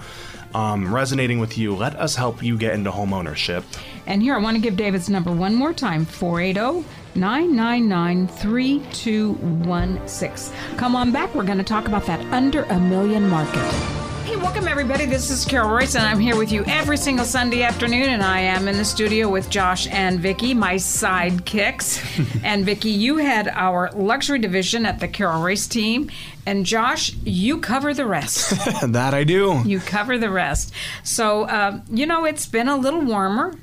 um, 0.54 0.94
resonating 0.94 1.40
with 1.40 1.58
you, 1.58 1.76
let 1.76 1.96
us 1.96 2.16
help 2.16 2.44
you 2.44 2.58
get 2.58 2.74
into 2.74 2.92
home 2.92 3.14
ownership. 3.14 3.64
And 4.06 4.22
here, 4.22 4.36
I 4.36 4.40
want 4.40 4.56
to 4.56 4.62
give 4.62 4.76
David's 4.76 5.10
number 5.10 5.32
one 5.32 5.56
more 5.56 5.74
time 5.74 6.06
480 6.06 6.88
999 7.16 8.28
3216. 8.28 10.78
Come 10.78 10.96
on 10.96 11.12
back. 11.12 11.36
We're 11.36 11.44
going 11.44 11.58
to 11.58 11.64
talk 11.64 11.88
about 11.88 12.06
that 12.06 12.22
under 12.34 12.64
a 12.64 12.80
million 12.80 13.28
market. 13.28 14.00
Hey, 14.30 14.36
welcome 14.36 14.68
everybody. 14.68 15.08
This 15.08 15.32
is 15.32 15.44
Carol 15.44 15.72
Royce, 15.72 15.96
and 15.96 16.06
I'm 16.06 16.20
here 16.20 16.38
with 16.38 16.52
you 16.52 16.64
every 16.68 16.98
single 16.98 17.26
Sunday 17.26 17.64
afternoon. 17.64 18.10
And 18.10 18.22
I 18.22 18.42
am 18.42 18.68
in 18.68 18.78
the 18.78 18.86
studio 18.86 19.28
with 19.28 19.50
Josh 19.50 19.88
and 19.88 20.20
Vicky, 20.20 20.54
my 20.54 20.76
sidekicks. 20.76 22.40
and 22.44 22.64
Vicky, 22.64 22.92
you 22.92 23.18
had 23.18 23.48
our 23.48 23.90
luxury 23.96 24.38
division 24.38 24.86
at 24.86 25.00
the 25.00 25.08
Carol 25.08 25.42
Royce 25.42 25.68
team, 25.68 26.12
and 26.46 26.64
Josh, 26.64 27.16
you 27.24 27.60
cover 27.60 27.92
the 27.92 28.06
rest. 28.06 28.52
that 28.88 29.16
I 29.16 29.24
do. 29.24 29.64
you 29.66 29.80
cover 29.80 30.20
the 30.20 30.30
rest. 30.30 30.74
So, 31.04 31.46
uh, 31.46 31.82
you 31.90 32.06
know, 32.06 32.26
it's 32.26 32.46
been 32.46 32.68
a 32.68 32.78
little 32.78 33.02
warmer, 33.02 33.56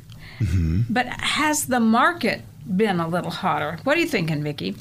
but 0.91 1.07
has 1.07 1.67
the 1.67 1.79
market 1.79 2.43
been 2.75 3.01
a 3.01 3.09
little 3.09 3.31
hotter? 3.31 3.79
What 3.85 3.97
are 3.97 4.01
you 4.01 4.07
thinking, 4.07 4.43
Vicki? 4.43 4.77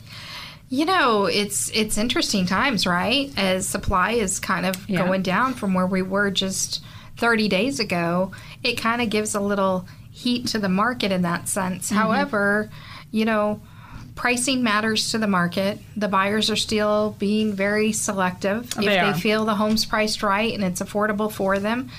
You 0.70 0.86
know, 0.86 1.26
it's 1.26 1.70
it's 1.74 1.98
interesting 1.98 2.46
times, 2.46 2.88
right? 2.88 3.32
As 3.38 3.68
supply 3.68 4.12
is 4.12 4.40
kind 4.40 4.66
of 4.66 4.90
Yeah. 4.90 5.06
going 5.06 5.22
down 5.22 5.54
from 5.54 5.74
where 5.74 5.86
we 5.86 6.02
were 6.02 6.32
just 6.32 6.84
30 7.18 7.48
days 7.48 7.80
ago, 7.80 8.32
it 8.64 8.74
kind 8.80 9.02
of 9.02 9.10
gives 9.10 9.36
a 9.36 9.40
little 9.40 9.86
heat 10.12 10.48
to 10.48 10.60
the 10.60 10.70
market 10.70 11.12
in 11.12 11.22
that 11.22 11.48
sense. 11.48 11.88
Mm-hmm. 11.88 11.96
However, 11.98 12.70
you 13.12 13.26
know, 13.26 13.62
pricing 14.16 14.64
matters 14.64 15.12
to 15.12 15.18
the 15.18 15.28
market. 15.28 15.78
The 15.96 16.08
buyers 16.08 16.50
are 16.50 16.56
still 16.56 17.16
being 17.20 17.54
very 17.54 17.92
selective. 17.92 18.64
if 18.72 18.76
They 18.76 18.86
they 18.86 19.00
are. 19.00 19.14
feel 19.14 19.46
the 19.46 19.56
home's 19.56 19.86
priced 19.86 20.24
right 20.24 20.54
and 20.54 20.64
it's 20.64 20.82
affordable 20.82 21.32
for 21.32 21.60
them 21.60 21.90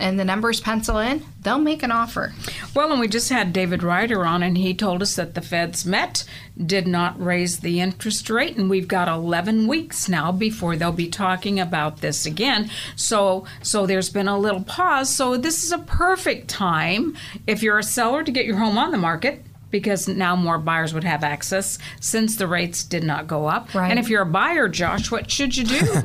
and 0.00 0.18
the 0.18 0.24
numbers 0.24 0.60
pencil 0.60 0.98
in, 0.98 1.24
they'll 1.42 1.58
make 1.58 1.82
an 1.82 1.92
offer. 1.92 2.32
Well, 2.74 2.90
and 2.90 3.00
we 3.00 3.08
just 3.08 3.28
had 3.28 3.52
David 3.52 3.82
Rider 3.82 4.24
on, 4.24 4.42
and 4.42 4.56
he 4.56 4.74
told 4.74 5.02
us 5.02 5.16
that 5.16 5.34
the 5.34 5.40
feds 5.40 5.86
met, 5.86 6.24
did 6.56 6.86
not 6.86 7.22
raise 7.22 7.60
the 7.60 7.80
interest 7.80 8.28
rate, 8.30 8.56
and 8.56 8.68
we've 8.68 8.88
got 8.88 9.08
11 9.08 9.66
weeks 9.66 10.08
now 10.08 10.32
before 10.32 10.76
they'll 10.76 10.92
be 10.92 11.08
talking 11.08 11.60
about 11.60 12.00
this 12.00 12.26
again. 12.26 12.70
So, 12.96 13.44
so 13.62 13.86
there's 13.86 14.10
been 14.10 14.28
a 14.28 14.38
little 14.38 14.62
pause. 14.62 15.14
So 15.14 15.36
this 15.36 15.62
is 15.64 15.72
a 15.72 15.78
perfect 15.78 16.48
time 16.48 17.16
if 17.46 17.62
you're 17.62 17.78
a 17.78 17.82
seller 17.82 18.22
to 18.24 18.32
get 18.32 18.46
your 18.46 18.56
home 18.56 18.78
on 18.78 18.90
the 18.90 18.98
market. 18.98 19.44
Because 19.70 20.08
now 20.08 20.34
more 20.36 20.58
buyers 20.58 20.92
would 20.94 21.04
have 21.04 21.22
access 21.22 21.78
since 22.00 22.36
the 22.36 22.46
rates 22.48 22.82
did 22.84 23.04
not 23.04 23.26
go 23.26 23.46
up. 23.46 23.72
Right. 23.74 23.90
And 23.90 23.98
if 23.98 24.08
you're 24.08 24.22
a 24.22 24.26
buyer, 24.26 24.68
Josh, 24.68 25.10
what 25.10 25.30
should 25.30 25.56
you 25.56 25.64
do? 25.64 25.80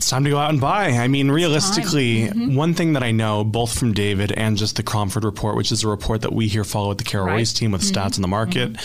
It's 0.00 0.08
time 0.08 0.24
to 0.24 0.30
go 0.30 0.38
out 0.38 0.48
and 0.50 0.60
buy. 0.60 0.86
I 0.92 1.08
mean, 1.08 1.30
realistically, 1.30 2.28
Mm-hmm. 2.28 2.54
one 2.54 2.72
thing 2.74 2.94
that 2.94 3.02
I 3.02 3.10
know, 3.10 3.44
both 3.44 3.78
from 3.78 3.92
David 3.92 4.32
and 4.32 4.56
just 4.56 4.76
the 4.76 4.82
Cromford 4.82 5.24
report, 5.24 5.56
which 5.56 5.70
is 5.72 5.84
a 5.84 5.88
report 5.88 6.22
that 6.22 6.32
we 6.32 6.48
here 6.48 6.64
follow 6.64 6.90
at 6.90 6.98
the 6.98 7.04
Carol 7.04 7.26
Right. 7.26 7.32
Mm-hmm. 7.32 7.38
Royce 7.38 7.52
team 7.52 7.72
with 7.72 7.82
stats 7.82 8.16
on 8.16 8.22
the 8.22 8.28
market, 8.28 8.76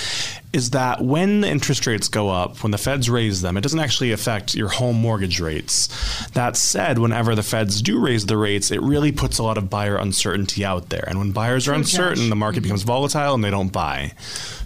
is 0.55 0.69
that 0.69 1.01
when 1.01 1.41
the 1.41 1.49
interest 1.49 1.85
rates 1.85 2.07
go 2.07 2.29
up, 2.29 2.63
when 2.63 2.71
the 2.71 2.77
feds 2.77 3.09
raise 3.09 3.41
them, 3.41 3.57
it 3.57 3.61
doesn't 3.61 3.79
actually 3.81 4.13
affect 4.13 4.55
your 4.55 4.69
home 4.69 4.95
mortgage 4.95 5.41
rates. 5.41 5.89
That 6.29 6.55
said, 6.55 6.97
whenever 6.97 7.35
the 7.35 7.43
feds 7.43 7.81
do 7.81 7.99
raise 7.99 8.25
the 8.25 8.37
rates, 8.37 8.71
it 8.71 8.81
really 8.81 9.11
puts 9.11 9.37
a 9.37 9.43
lot 9.43 9.57
of 9.57 9.69
buyer 9.69 9.97
uncertainty 9.97 10.63
out 10.63 10.87
there. 10.87 11.03
And 11.09 11.19
when 11.19 11.33
buyers 11.33 11.67
are 11.67 11.73
uncertain, 11.73 12.23
Josh. 12.23 12.29
the 12.29 12.35
market 12.37 12.59
mm-hmm. 12.59 12.63
becomes 12.63 12.83
volatile 12.83 13.33
and 13.33 13.43
they 13.43 13.51
don't 13.51 13.73
buy. 13.73 14.13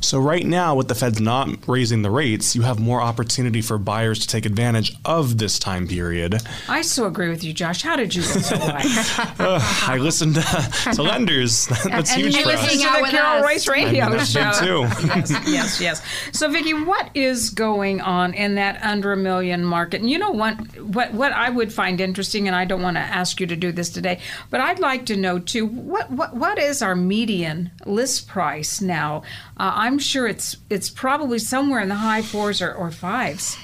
So 0.01 0.19
right 0.19 0.45
now, 0.45 0.75
with 0.75 0.87
the 0.87 0.95
feds 0.95 1.19
not 1.19 1.67
raising 1.67 2.03
the 2.03 2.11
rates, 2.11 2.55
you 2.55 2.61
have 2.61 2.79
more 2.79 3.01
opportunity 3.01 3.61
for 3.61 3.79
buyers 3.79 4.19
to 4.19 4.27
take 4.27 4.45
advantage 4.45 4.95
of 5.05 5.39
this 5.39 5.57
time 5.57 5.87
period. 5.87 6.39
I 6.67 6.83
so 6.83 7.05
agree 7.05 7.29
with 7.29 7.43
you, 7.43 7.51
Josh. 7.51 7.81
How 7.81 7.95
did 7.95 8.13
you 8.13 8.21
get 8.21 8.43
so? 8.43 8.55
Ugh, 8.59 9.61
I 9.89 9.97
listen 9.99 10.33
to, 10.33 10.41
to 10.93 11.03
lenders. 11.03 11.67
That's 11.83 12.11
and 12.13 12.21
huge 12.21 12.35
you 12.35 12.43
for 12.43 12.49
listen 12.49 12.77
to 12.77 13.01
the 13.01 13.07
Carol. 13.09 13.43
Royce 13.43 13.67
radio 13.67 14.17
show. 14.19 14.51
too. 14.53 14.81
yes, 15.05 15.31
yes, 15.47 15.78
yes. 15.79 16.01
So, 16.31 16.49
Vicki, 16.49 16.73
what 16.73 17.09
is 17.13 17.49
going 17.49 18.01
on 18.01 18.33
in 18.33 18.55
that 18.55 18.81
under 18.83 19.11
a 19.13 19.17
million 19.17 19.63
market? 19.63 20.01
And 20.01 20.09
you 20.09 20.17
know 20.17 20.31
what? 20.31 20.55
What 20.79 21.13
what 21.13 21.31
I 21.31 21.49
would 21.49 21.73
find 21.73 21.99
interesting, 22.01 22.47
and 22.47 22.55
I 22.55 22.65
don't 22.65 22.81
want 22.81 22.97
to 22.97 23.01
ask 23.01 23.39
you 23.39 23.47
to 23.47 23.55
do 23.55 23.71
this 23.71 23.89
today, 23.89 24.19
but 24.49 24.61
I'd 24.61 24.79
like 24.79 25.05
to 25.07 25.15
know 25.15 25.39
too. 25.39 25.65
What 25.65 26.11
what 26.11 26.35
what 26.35 26.59
is 26.59 26.81
our 26.81 26.95
median 26.95 27.71
list 27.85 28.27
price 28.27 28.81
now? 28.81 29.23
Uh, 29.57 29.71
I'm 29.75 29.99
sure 29.99 30.27
it's 30.27 30.57
it's 30.69 30.89
probably 30.89 31.39
somewhere 31.39 31.81
in 31.81 31.89
the 31.89 31.95
high 31.95 32.21
fours 32.21 32.61
or, 32.61 32.73
or 32.73 32.91
fives. 32.91 33.57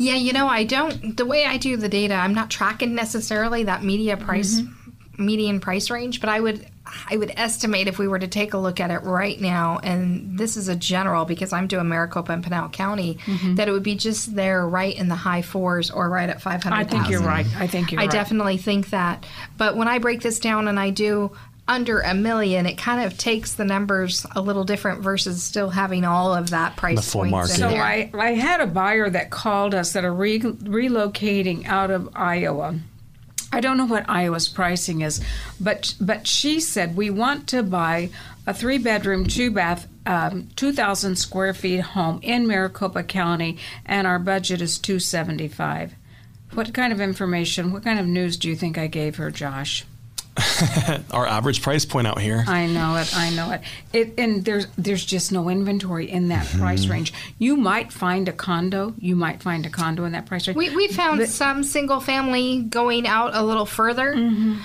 Yeah, 0.00 0.14
you 0.14 0.32
know, 0.32 0.48
I 0.48 0.64
don't. 0.64 1.14
The 1.14 1.26
way 1.26 1.44
I 1.44 1.58
do 1.58 1.76
the 1.76 1.88
data, 1.88 2.14
I'm 2.14 2.32
not 2.32 2.48
tracking 2.48 2.94
necessarily 2.94 3.64
that 3.64 3.84
media 3.84 4.16
price, 4.16 4.62
median 5.18 5.60
price 5.60 5.90
range, 5.90 6.20
but 6.20 6.30
I 6.30 6.40
would, 6.40 6.66
I 7.10 7.16
would 7.16 7.32
estimate 7.36 7.88
if 7.88 7.98
we 7.98 8.08
were 8.08 8.18
to 8.18 8.28
take 8.28 8.54
a 8.54 8.58
look 8.58 8.80
at 8.80 8.90
it 8.90 9.02
right 9.02 9.40
now, 9.40 9.78
and 9.82 10.38
this 10.38 10.56
is 10.56 10.68
a 10.68 10.76
general 10.76 11.24
because 11.24 11.52
I'm 11.52 11.66
doing 11.66 11.88
Maricopa 11.88 12.32
and 12.32 12.42
Pinal 12.42 12.68
County, 12.68 13.14
mm-hmm. 13.24 13.56
that 13.56 13.68
it 13.68 13.72
would 13.72 13.82
be 13.82 13.94
just 13.96 14.34
there, 14.34 14.66
right 14.68 14.96
in 14.96 15.08
the 15.08 15.14
high 15.16 15.42
fours 15.42 15.90
or 15.90 16.08
right 16.08 16.28
at 16.28 16.40
five 16.40 16.62
hundred. 16.62 16.76
I 16.76 16.84
think 16.84 17.08
you're 17.08 17.20
right. 17.22 17.46
I 17.56 17.66
think 17.66 17.92
you're 17.92 17.98
right. 17.98 18.04
I 18.04 18.06
right. 18.06 18.12
definitely 18.12 18.56
think 18.56 18.90
that. 18.90 19.26
But 19.56 19.76
when 19.76 19.88
I 19.88 19.98
break 19.98 20.20
this 20.20 20.38
down 20.38 20.68
and 20.68 20.78
I 20.78 20.90
do 20.90 21.36
under 21.68 22.00
a 22.00 22.14
million, 22.14 22.66
it 22.66 22.76
kind 22.76 23.04
of 23.04 23.16
takes 23.16 23.54
the 23.54 23.64
numbers 23.64 24.26
a 24.34 24.40
little 24.40 24.64
different 24.64 25.02
versus 25.02 25.40
still 25.40 25.70
having 25.70 26.04
all 26.04 26.34
of 26.34 26.50
that 26.50 26.74
price 26.76 26.96
The 26.96 27.02
full 27.02 27.20
points 27.20 27.32
market. 27.32 27.52
in 27.52 27.58
So 27.60 27.68
there. 27.68 27.82
I, 27.82 28.10
I 28.14 28.30
had 28.32 28.60
a 28.60 28.66
buyer 28.66 29.08
that 29.08 29.30
called 29.30 29.72
us 29.72 29.92
that 29.92 30.04
are 30.04 30.12
re- 30.12 30.40
relocating 30.40 31.66
out 31.66 31.90
of 31.92 32.08
Iowa. 32.16 32.78
I 33.52 33.60
don't 33.60 33.76
know 33.76 33.86
what 33.86 34.08
Iowa's 34.08 34.48
pricing 34.48 35.00
is, 35.00 35.20
but 35.60 35.94
but 36.00 36.26
she 36.26 36.60
said 36.60 36.96
we 36.96 37.10
want 37.10 37.48
to 37.48 37.62
buy 37.62 38.10
a 38.46 38.54
three 38.54 38.78
bedroom, 38.78 39.26
two 39.26 39.50
bath, 39.50 39.88
um, 40.06 40.48
two 40.54 40.72
thousand 40.72 41.16
square 41.16 41.52
feet 41.52 41.80
home 41.80 42.20
in 42.22 42.46
Maricopa 42.46 43.02
County, 43.02 43.58
and 43.84 44.06
our 44.06 44.18
budget 44.18 44.60
is 44.60 44.78
two 44.78 45.00
seventy 45.00 45.48
five. 45.48 45.94
What 46.52 46.72
kind 46.74 46.92
of 46.92 47.00
information, 47.00 47.72
what 47.72 47.84
kind 47.84 47.98
of 47.98 48.06
news 48.06 48.36
do 48.36 48.48
you 48.48 48.56
think 48.56 48.78
I 48.78 48.86
gave 48.86 49.16
her, 49.16 49.30
Josh? 49.30 49.84
Our 51.10 51.26
average 51.26 51.62
price 51.62 51.84
point 51.84 52.06
out 52.06 52.20
here. 52.20 52.44
I 52.46 52.66
know 52.66 52.96
it. 52.96 53.16
I 53.16 53.30
know 53.30 53.50
it. 53.52 53.60
It 53.92 54.14
and 54.18 54.44
there's 54.44 54.66
there's 54.78 55.04
just 55.04 55.32
no 55.32 55.48
inventory 55.48 56.10
in 56.10 56.28
that 56.28 56.46
Mm-hmm. 56.46 56.60
price 56.60 56.86
range. 56.86 57.12
You 57.38 57.56
might 57.56 57.92
find 57.92 58.28
a 58.28 58.32
condo. 58.32 58.94
You 58.98 59.14
might 59.16 59.42
find 59.42 59.64
a 59.66 59.70
condo 59.70 60.04
in 60.04 60.12
that 60.12 60.26
price 60.26 60.46
range. 60.48 60.56
We, 60.56 60.74
we 60.74 60.88
found 60.88 61.26
some 61.28 61.62
single 61.62 62.00
family 62.00 62.62
going 62.62 63.06
out 63.06 63.34
a 63.34 63.42
little 63.42 63.66
further, 63.66 64.14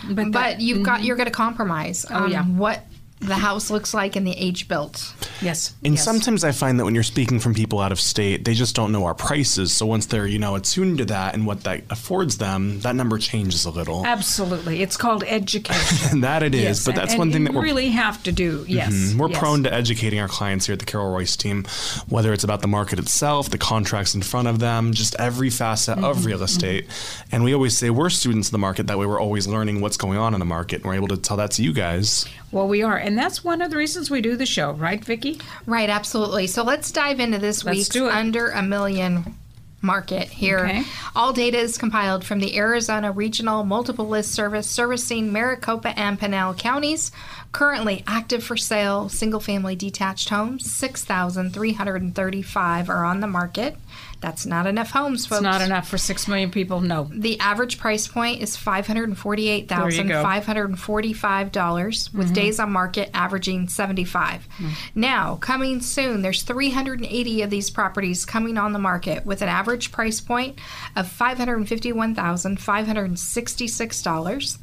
but 0.07 0.15
but, 0.15 0.31
that- 0.33 0.61
you've 0.61 0.83
got 0.83 1.03
you're 1.03 1.15
going 1.17 1.27
to 1.27 1.31
compromise 1.31 2.05
on 2.05 2.31
yeah. 2.31 2.43
what 2.43 2.83
the 3.27 3.35
house 3.35 3.69
looks 3.69 3.93
like 3.93 4.15
and 4.15 4.25
the 4.25 4.33
age 4.37 4.67
built. 4.67 5.13
yes. 5.41 5.73
And 5.83 5.95
yes. 5.95 6.03
sometimes 6.03 6.43
I 6.43 6.51
find 6.51 6.79
that 6.79 6.85
when 6.85 6.93
you're 6.95 7.03
speaking 7.03 7.39
from 7.39 7.53
people 7.53 7.79
out 7.79 7.91
of 7.91 7.99
state, 7.99 8.45
they 8.45 8.53
just 8.53 8.75
don't 8.75 8.91
know 8.91 9.05
our 9.05 9.13
prices. 9.15 9.71
So 9.73 9.85
once 9.85 10.05
they're, 10.05 10.27
you 10.27 10.39
know, 10.39 10.55
attuned 10.55 10.97
to 10.99 11.05
that 11.05 11.33
and 11.33 11.45
what 11.45 11.63
that 11.63 11.83
affords 11.89 12.37
them, 12.37 12.79
that 12.81 12.95
number 12.95 13.17
changes 13.17 13.65
a 13.65 13.69
little. 13.71 14.05
absolutely, 14.05 14.81
it's 14.81 14.97
called 14.97 15.23
education. 15.23 16.21
That 16.25 16.43
it 16.43 16.55
is, 16.55 16.61
Yes, 16.63 16.85
but 16.85 16.91
and- 16.91 16.97
that's 17.01 17.11
and 17.13 17.19
one 17.19 17.31
thing 17.31 17.43
that 17.45 17.53
we're 17.53 17.61
really 17.63 17.89
have 17.89 18.21
to 18.23 18.31
do. 18.31 18.65
Yes, 18.67 18.91
Mhm. 18.93 19.15
We're 19.17 19.29
yes. 19.29 19.39
prone 19.39 19.63
to 19.63 19.73
educating 19.73 20.19
our 20.19 20.27
clients 20.27 20.65
here 20.67 20.73
at 20.73 20.79
the 20.79 20.85
Carol 20.85 21.11
Royce 21.11 21.35
team, 21.35 21.65
whether 22.09 22.33
it's 22.33 22.43
about 22.43 22.61
the 22.61 22.67
market 22.67 22.99
itself, 22.99 23.49
the 23.49 23.57
contracts 23.57 24.15
in 24.15 24.21
front 24.21 24.47
of 24.47 24.59
them, 24.59 24.93
just 24.93 25.15
every 25.19 25.49
facet 25.49 25.95
Mm-hmm. 25.97 26.03
of 26.05 26.25
real 26.25 26.41
estate. 26.43 26.87
And 27.31 27.43
we 27.43 27.53
always 27.53 27.77
say 27.77 27.89
we're 27.89 28.09
students 28.09 28.47
of 28.47 28.51
the 28.53 28.57
market. 28.57 28.87
That 28.87 28.97
way, 28.97 29.05
we're 29.05 29.19
always 29.19 29.45
learning 29.47 29.81
what's 29.81 29.97
going 29.97 30.17
on 30.17 30.33
in 30.33 30.39
the 30.39 30.45
market, 30.45 30.77
and 30.77 30.85
we're 30.85 30.95
able 30.95 31.07
to 31.09 31.17
tell 31.17 31.37
that 31.37 31.51
to 31.51 31.63
you 31.63 31.73
guys. 31.73 32.25
Well, 32.51 32.67
we 32.67 32.83
are, 32.83 32.95
and 32.97 33.14
that's 33.17 33.43
one 33.43 33.61
of 33.61 33.71
the 33.71 33.77
reasons 33.77 34.09
we 34.09 34.21
do 34.21 34.35
the 34.35 34.45
show, 34.45 34.71
right, 34.71 35.03
Vicki? 35.03 35.39
Right, 35.65 35.89
absolutely. 35.89 36.47
So 36.47 36.63
let's 36.63 36.91
dive 36.91 37.19
into 37.19 37.39
this 37.39 37.63
Let's 37.63 37.77
week's 37.77 37.95
under 37.95 38.49
a 38.49 38.61
million 38.61 39.35
market 39.81 40.27
here. 40.27 40.65
Okay. 40.65 40.83
All 41.15 41.31
data 41.31 41.57
is 41.57 41.77
compiled 41.77 42.25
from 42.25 42.39
the 42.39 42.57
Arizona 42.57 43.11
Regional 43.11 43.63
Multiple 43.63 44.07
List 44.07 44.31
Service 44.31 44.67
servicing 44.67 45.31
Maricopa 45.31 45.97
and 45.97 46.19
Pinal 46.19 46.55
counties. 46.55 47.11
Currently 47.51 48.03
active 48.05 48.43
for 48.43 48.57
sale, 48.57 49.07
single 49.07 49.39
family 49.39 49.75
detached 49.75 50.29
homes, 50.29 50.69
6,335 50.69 52.89
are 52.89 53.05
on 53.05 53.21
the 53.21 53.27
market. 53.27 53.77
That's 54.25 54.47
not 54.47 54.65
enough 54.65 54.89
homes, 54.89 55.27
folks. 55.27 55.41
It's 55.41 55.43
not 55.43 55.61
enough 55.61 55.87
for 55.87 55.99
six 55.99 56.27
million 56.27 56.49
people. 56.49 56.81
No. 56.81 57.07
The 57.11 57.39
average 57.39 57.77
price 57.77 58.07
point 58.07 58.41
is 58.41 58.57
five 58.57 58.87
hundred 58.87 59.07
and 59.07 59.15
forty-eight 59.15 59.69
thousand 59.69 60.09
five 60.09 60.47
hundred 60.47 60.69
and 60.69 60.79
forty-five 60.79 61.51
dollars, 61.51 62.11
with 62.11 62.25
mm-hmm. 62.25 62.33
days 62.33 62.59
on 62.59 62.71
market 62.71 63.11
averaging 63.13 63.67
seventy-five. 63.67 64.47
Mm. 64.57 64.71
Now, 64.95 65.35
coming 65.35 65.79
soon, 65.79 66.23
there's 66.23 66.41
three 66.41 66.71
hundred 66.71 67.01
and 67.01 67.07
eighty 67.07 67.43
of 67.43 67.51
these 67.51 67.69
properties 67.69 68.25
coming 68.25 68.57
on 68.57 68.73
the 68.73 68.79
market 68.79 69.27
with 69.27 69.43
an 69.43 69.47
average 69.47 69.91
price 69.91 70.19
point 70.19 70.57
of 70.95 71.07
five 71.07 71.37
hundred 71.37 71.57
and 71.57 71.69
fifty-one 71.69 72.15
thousand 72.15 72.59
five 72.59 72.87
hundred 72.87 73.05
and 73.05 73.19
sixty-six 73.19 74.01
dollars. 74.01 74.57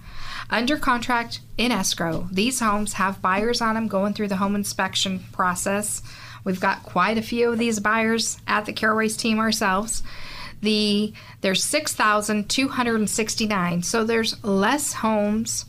Under 0.50 0.76
contract 0.76 1.38
in 1.56 1.70
escrow, 1.70 2.26
these 2.32 2.58
homes 2.58 2.94
have 2.94 3.22
buyers 3.22 3.60
on 3.60 3.76
them 3.76 3.86
going 3.86 4.12
through 4.12 4.26
the 4.26 4.38
home 4.38 4.56
inspection 4.56 5.20
process. 5.30 6.02
We've 6.44 6.60
got 6.60 6.82
quite 6.82 7.18
a 7.18 7.22
few 7.22 7.52
of 7.52 7.58
these 7.58 7.80
buyers 7.80 8.38
at 8.46 8.66
the 8.66 8.72
Royce 8.86 9.16
team 9.16 9.38
ourselves. 9.38 10.02
The 10.60 11.12
there's 11.40 11.64
six 11.64 11.94
thousand 11.94 12.48
two 12.48 12.68
hundred 12.68 12.96
and 12.96 13.10
sixty 13.10 13.46
nine. 13.46 13.82
So 13.82 14.04
there's 14.04 14.42
less 14.44 14.92
homes 14.92 15.64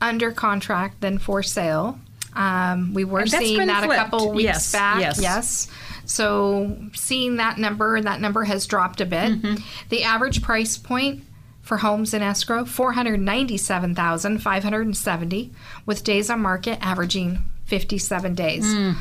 under 0.00 0.32
contract 0.32 1.00
than 1.00 1.18
for 1.18 1.42
sale. 1.42 1.98
Um, 2.34 2.94
we 2.94 3.04
were 3.04 3.26
seeing 3.26 3.66
that 3.66 3.84
flipped. 3.84 4.00
a 4.00 4.04
couple 4.04 4.30
weeks 4.32 4.44
Yes, 4.44 4.72
back. 4.72 5.00
yes. 5.00 5.20
yes. 5.20 5.68
So 6.06 6.76
seeing 6.94 7.36
that 7.36 7.58
number, 7.58 8.00
that 8.00 8.20
number 8.20 8.44
has 8.44 8.66
dropped 8.66 9.00
a 9.02 9.06
bit. 9.06 9.32
Mm-hmm. 9.32 9.56
The 9.90 10.02
average 10.04 10.40
price 10.42 10.78
point 10.78 11.24
for 11.60 11.76
homes 11.76 12.14
in 12.14 12.22
escrow, 12.22 12.64
497,570, 12.64 15.50
with 15.86 16.02
days 16.04 16.30
on 16.30 16.40
market 16.40 16.78
averaging 16.80 17.38
57 17.66 18.34
days. 18.34 18.64
Mm. 18.64 18.96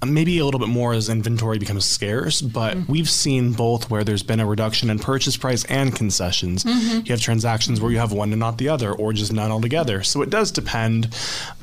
Uh, 0.03 0.07
maybe 0.07 0.39
a 0.39 0.45
little 0.45 0.61
bit 0.61 0.69
more 0.69 0.93
as 0.93 1.09
inventory 1.09 1.59
becomes 1.59 1.85
scarce, 1.85 2.41
but 2.43 2.77
mm-hmm. 2.77 2.91
we've 2.91 3.09
seen 3.09 3.53
both 3.53 3.89
where 3.89 4.03
there's 4.03 4.23
been 4.23 4.41
a 4.41 4.47
reduction 4.47 4.91
in 4.91 4.99
purchase 4.99 5.37
price 5.37 5.65
and 5.67 5.95
concessions. 5.95 6.65
Mm-hmm. 6.65 7.07
You 7.07 7.13
have 7.13 7.21
transactions 7.21 7.81
where 7.81 7.91
you 7.93 7.99
have 7.99 8.13
one 8.13 8.33
and 8.33 8.41
not 8.41 8.59
the 8.59 8.69
other, 8.69 8.93
or 8.93 9.13
just 9.13 9.33
none 9.33 9.51
altogether. 9.51 10.03
So 10.03 10.23
it 10.23 10.31
does 10.31 10.51
depend, 10.51 11.15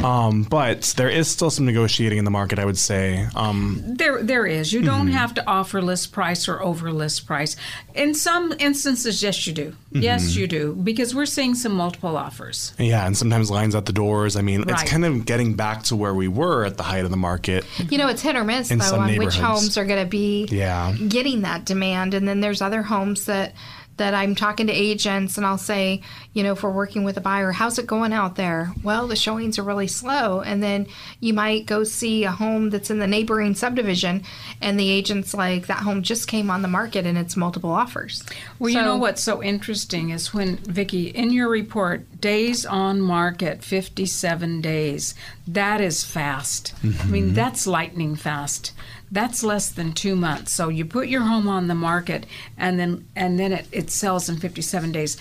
um, 0.04 0.44
but 0.44 0.94
there 0.98 1.10
is 1.10 1.28
still 1.28 1.50
some 1.50 1.66
negotiating 1.66 2.18
in 2.18 2.26
the 2.26 2.32
market, 2.32 2.60
I 2.60 2.66
would 2.66 2.78
say. 2.78 3.28
Um, 3.36 3.84
There, 3.86 4.24
there 4.24 4.46
is. 4.46 4.72
You 4.72 4.82
don't 4.82 5.08
mm-hmm. 5.08 5.16
have 5.16 5.34
to 5.36 5.48
offer 5.48 5.82
list 5.82 6.12
price 6.12 6.48
or 6.48 6.62
over 6.62 6.92
list 6.92 7.28
price. 7.28 7.56
In 7.94 8.14
some 8.14 8.54
instances, 8.60 9.22
yes, 9.22 9.46
you 9.48 9.54
do. 9.54 9.76
Yes, 9.92 10.36
you 10.36 10.48
do, 10.48 10.76
because 10.76 11.14
we're 11.16 11.26
seeing 11.26 11.56
some 11.56 11.74
multiple 11.74 12.16
offers. 12.16 12.74
yeah, 12.78 13.06
and 13.06 13.18
sometimes 13.18 13.50
lines 13.52 13.76
at 13.76 13.86
the 13.86 13.94
doors. 13.94 14.36
I 14.36 14.42
mean, 14.42 14.62
Right. 14.62 14.82
it's 14.82 14.90
kind 14.90 15.04
of 15.04 15.26
getting 15.26 15.56
back 15.56 15.84
to 15.84 15.96
where 15.96 16.14
we 16.14 16.28
were 16.28 16.64
at 16.64 16.78
the 16.78 16.84
height 16.84 17.04
of 17.06 17.12
the 17.12 17.18
market. 17.18 17.66
You 17.90 17.98
know, 17.98 18.08
it's 18.08 18.22
hit 18.30 18.40
or 18.40 18.44
miss 18.44 18.70
though 18.70 19.00
on 19.00 19.16
which 19.18 19.36
homes 19.38 19.78
are 19.78 19.86
going 19.86 20.04
to 20.04 20.10
be 20.10 20.46
Yeah. 20.50 20.94
getting 20.94 21.42
that 21.42 21.66
demand, 21.66 22.14
and 22.14 22.28
then 22.28 22.42
there's 22.42 22.62
other 22.62 22.84
homes 22.84 23.26
that 23.26 23.54
that 24.00 24.14
I'm 24.14 24.36
talking 24.36 24.68
to 24.68 24.74
agents 24.74 25.38
and 25.38 25.46
I'll 25.46 25.58
say, 25.58 26.02
you 26.34 26.44
know, 26.44 26.54
if 26.54 26.64
we're 26.64 26.72
working 26.72 27.04
with 27.04 27.16
a 27.16 27.22
buyer, 27.22 27.52
how's 27.52 27.78
it 27.78 27.86
going 27.86 28.12
out 28.12 28.36
there? 28.36 28.74
Well, 28.84 29.08
the 29.08 29.16
showings 29.16 29.60
are 29.60 29.64
really 29.64 29.88
slow. 29.88 30.42
And 30.42 30.64
then 30.64 30.88
you 31.20 31.34
might 31.34 31.66
go 31.66 31.84
see 31.84 32.24
a 32.24 32.32
home 32.32 32.72
that's 32.72 32.90
in 32.90 33.00
the 33.00 33.08
neighboring 33.08 33.54
subdivision 33.56 34.24
and 34.62 34.80
the 34.80 34.90
agent's 34.90 35.34
like, 35.34 35.68
that 35.68 35.84
home 35.84 36.02
just 36.02 36.28
came 36.28 36.50
on 36.50 36.62
the 36.62 36.68
market 36.68 37.06
and 37.06 37.18
it's 37.18 37.38
multiple 37.38 37.72
offers. 37.72 38.24
Well, 38.58 38.70
you 38.70 38.82
know 38.82 38.98
what's 38.98 39.24
so 39.24 39.44
interesting 39.44 40.10
is 40.10 40.34
when 40.34 40.58
Vicki, 40.58 41.08
in 41.08 41.32
your 41.32 41.50
report, 41.50 42.20
days 42.20 42.66
on 42.66 43.00
market, 43.02 43.64
fifty-seven 43.64 44.62
days. 44.62 45.14
That 45.48 45.82
is 45.82 46.04
fast. 46.04 46.74
I 46.84 47.06
mean, 47.06 47.26
mm-hmm. 47.26 47.34
that's 47.34 47.68
lightning 47.68 48.16
fast. 48.16 48.74
That's 49.12 49.44
less 49.44 49.72
than 49.72 49.94
two 49.94 50.16
months. 50.16 50.54
So 50.54 50.70
you 50.70 50.86
put 50.86 51.08
your 51.08 51.22
home 51.22 51.48
on 51.48 51.68
the 51.68 51.76
market, 51.76 52.26
and 52.58 52.80
then 52.80 53.08
and 53.16 53.40
then 53.40 53.52
it, 53.54 53.68
it 53.72 53.90
sells 53.90 54.30
in 54.30 54.38
fifty-seven 54.38 54.92
days. 54.92 55.18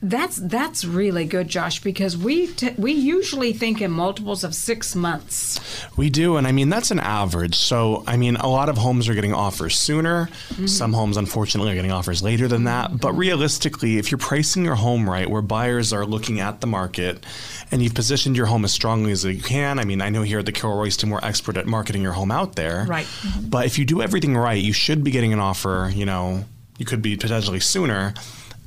That's 0.00 0.36
that's 0.36 0.84
really 0.84 1.24
good, 1.24 1.48
Josh, 1.48 1.82
because 1.82 2.16
we 2.16 2.46
t- 2.46 2.74
we 2.78 2.92
usually 2.92 3.52
think 3.52 3.80
in 3.80 3.90
multiples 3.90 4.44
of 4.44 4.54
six 4.54 4.94
months. 4.94 5.58
We 5.96 6.08
do, 6.08 6.36
and 6.36 6.46
I 6.46 6.52
mean 6.52 6.68
that's 6.68 6.92
an 6.92 7.00
average. 7.00 7.56
So 7.56 8.04
I 8.06 8.16
mean, 8.16 8.36
a 8.36 8.46
lot 8.46 8.68
of 8.68 8.78
homes 8.78 9.08
are 9.08 9.14
getting 9.14 9.34
offers 9.34 9.76
sooner. 9.76 10.26
Mm-hmm. 10.50 10.66
Some 10.66 10.92
homes, 10.92 11.16
unfortunately, 11.16 11.72
are 11.72 11.74
getting 11.74 11.90
offers 11.90 12.22
later 12.22 12.46
than 12.46 12.64
that. 12.64 13.00
But 13.00 13.14
realistically, 13.14 13.98
if 13.98 14.12
you're 14.12 14.18
pricing 14.18 14.64
your 14.64 14.76
home 14.76 15.10
right, 15.10 15.28
where 15.28 15.42
buyers 15.42 15.92
are 15.92 16.06
looking 16.06 16.38
at 16.38 16.60
the 16.60 16.68
market, 16.68 17.26
and 17.72 17.82
you've 17.82 17.94
positioned 17.94 18.36
your 18.36 18.46
home 18.46 18.64
as 18.64 18.72
strongly 18.72 19.10
as 19.10 19.24
you 19.24 19.42
can, 19.42 19.80
I 19.80 19.84
mean, 19.84 20.00
I 20.00 20.10
know 20.10 20.22
here 20.22 20.38
at 20.38 20.46
the 20.46 20.52
Carol 20.52 20.78
Royce 20.78 20.96
team 20.96 21.10
we're 21.10 21.18
expert 21.24 21.56
at 21.56 21.66
marketing 21.66 22.02
your 22.02 22.12
home 22.12 22.30
out 22.30 22.54
there. 22.54 22.86
Right. 22.88 23.04
Mm-hmm. 23.04 23.48
But 23.48 23.66
if 23.66 23.80
you 23.80 23.84
do 23.84 24.00
everything 24.00 24.36
right, 24.36 24.62
you 24.62 24.72
should 24.72 25.02
be 25.02 25.10
getting 25.10 25.32
an 25.32 25.40
offer. 25.40 25.90
You 25.92 26.06
know, 26.06 26.44
you 26.78 26.86
could 26.86 27.02
be 27.02 27.16
potentially 27.16 27.58
sooner. 27.58 28.14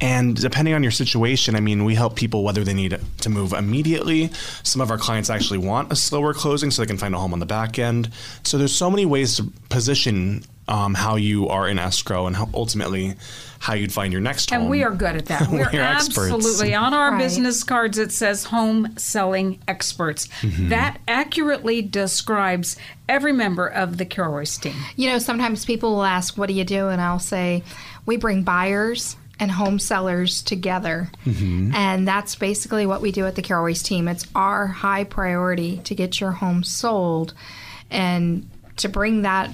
And 0.01 0.35
depending 0.35 0.73
on 0.73 0.81
your 0.81 0.91
situation, 0.91 1.55
I 1.55 1.59
mean, 1.59 1.85
we 1.85 1.93
help 1.95 2.15
people 2.15 2.43
whether 2.43 2.63
they 2.63 2.73
need 2.73 2.99
to 3.19 3.29
move 3.29 3.53
immediately. 3.53 4.31
Some 4.63 4.81
of 4.81 4.89
our 4.89 4.97
clients 4.97 5.29
actually 5.29 5.59
want 5.59 5.91
a 5.93 5.95
slower 5.95 6.33
closing 6.33 6.71
so 6.71 6.81
they 6.81 6.87
can 6.87 6.97
find 6.97 7.13
a 7.13 7.19
home 7.19 7.33
on 7.33 7.39
the 7.39 7.45
back 7.45 7.77
end. 7.77 8.09
So 8.43 8.57
there's 8.57 8.75
so 8.75 8.89
many 8.89 9.05
ways 9.05 9.37
to 9.37 9.43
position 9.69 10.43
um, 10.67 10.93
how 10.95 11.17
you 11.17 11.49
are 11.49 11.67
in 11.67 11.77
escrow 11.77 12.27
and 12.27 12.35
how 12.35 12.49
ultimately 12.53 13.15
how 13.59 13.73
you'd 13.73 13.91
find 13.93 14.11
your 14.11 14.21
next 14.21 14.49
home. 14.49 14.61
And 14.61 14.69
we 14.71 14.83
are 14.83 14.89
good 14.91 15.15
at 15.15 15.25
that. 15.27 15.47
We're, 15.51 15.69
We're 15.71 15.81
experts. 15.81 16.31
absolutely 16.31 16.73
on 16.73 16.93
our 16.95 17.11
Right. 17.11 17.19
business 17.19 17.63
cards. 17.63 17.97
It 17.99 18.11
says 18.11 18.45
home 18.45 18.97
selling 18.97 19.59
experts. 19.67 20.27
Mm-hmm. 20.41 20.69
That 20.69 20.99
accurately 21.07 21.81
describes 21.83 22.75
every 23.07 23.33
member 23.33 23.67
of 23.67 23.97
the 23.97 24.05
Carol 24.05 24.33
Royce 24.33 24.57
team. 24.57 24.73
You 24.95 25.09
know, 25.11 25.19
sometimes 25.19 25.63
people 25.65 25.95
will 25.95 26.03
ask, 26.05 26.37
What 26.37 26.47
do 26.47 26.53
you 26.53 26.63
do? 26.63 26.87
And 26.87 26.99
I'll 27.01 27.19
say, 27.19 27.63
We 28.07 28.17
bring 28.17 28.41
buyers 28.43 29.15
and 29.41 29.51
home 29.51 29.79
sellers 29.79 30.43
together. 30.43 31.09
Mm-hmm. 31.25 31.73
And 31.73 32.07
that's 32.07 32.35
basically 32.35 32.85
what 32.85 33.01
we 33.01 33.11
do 33.11 33.25
at 33.25 33.35
the 33.35 33.41
Carol 33.41 33.73
team. 33.73 34.07
It's 34.07 34.27
our 34.35 34.67
high 34.67 35.03
priority 35.03 35.79
to 35.79 35.95
get 35.95 36.21
your 36.21 36.31
home 36.31 36.63
sold 36.63 37.33
and 37.89 38.47
to 38.77 38.87
bring 38.87 39.23
that 39.23 39.49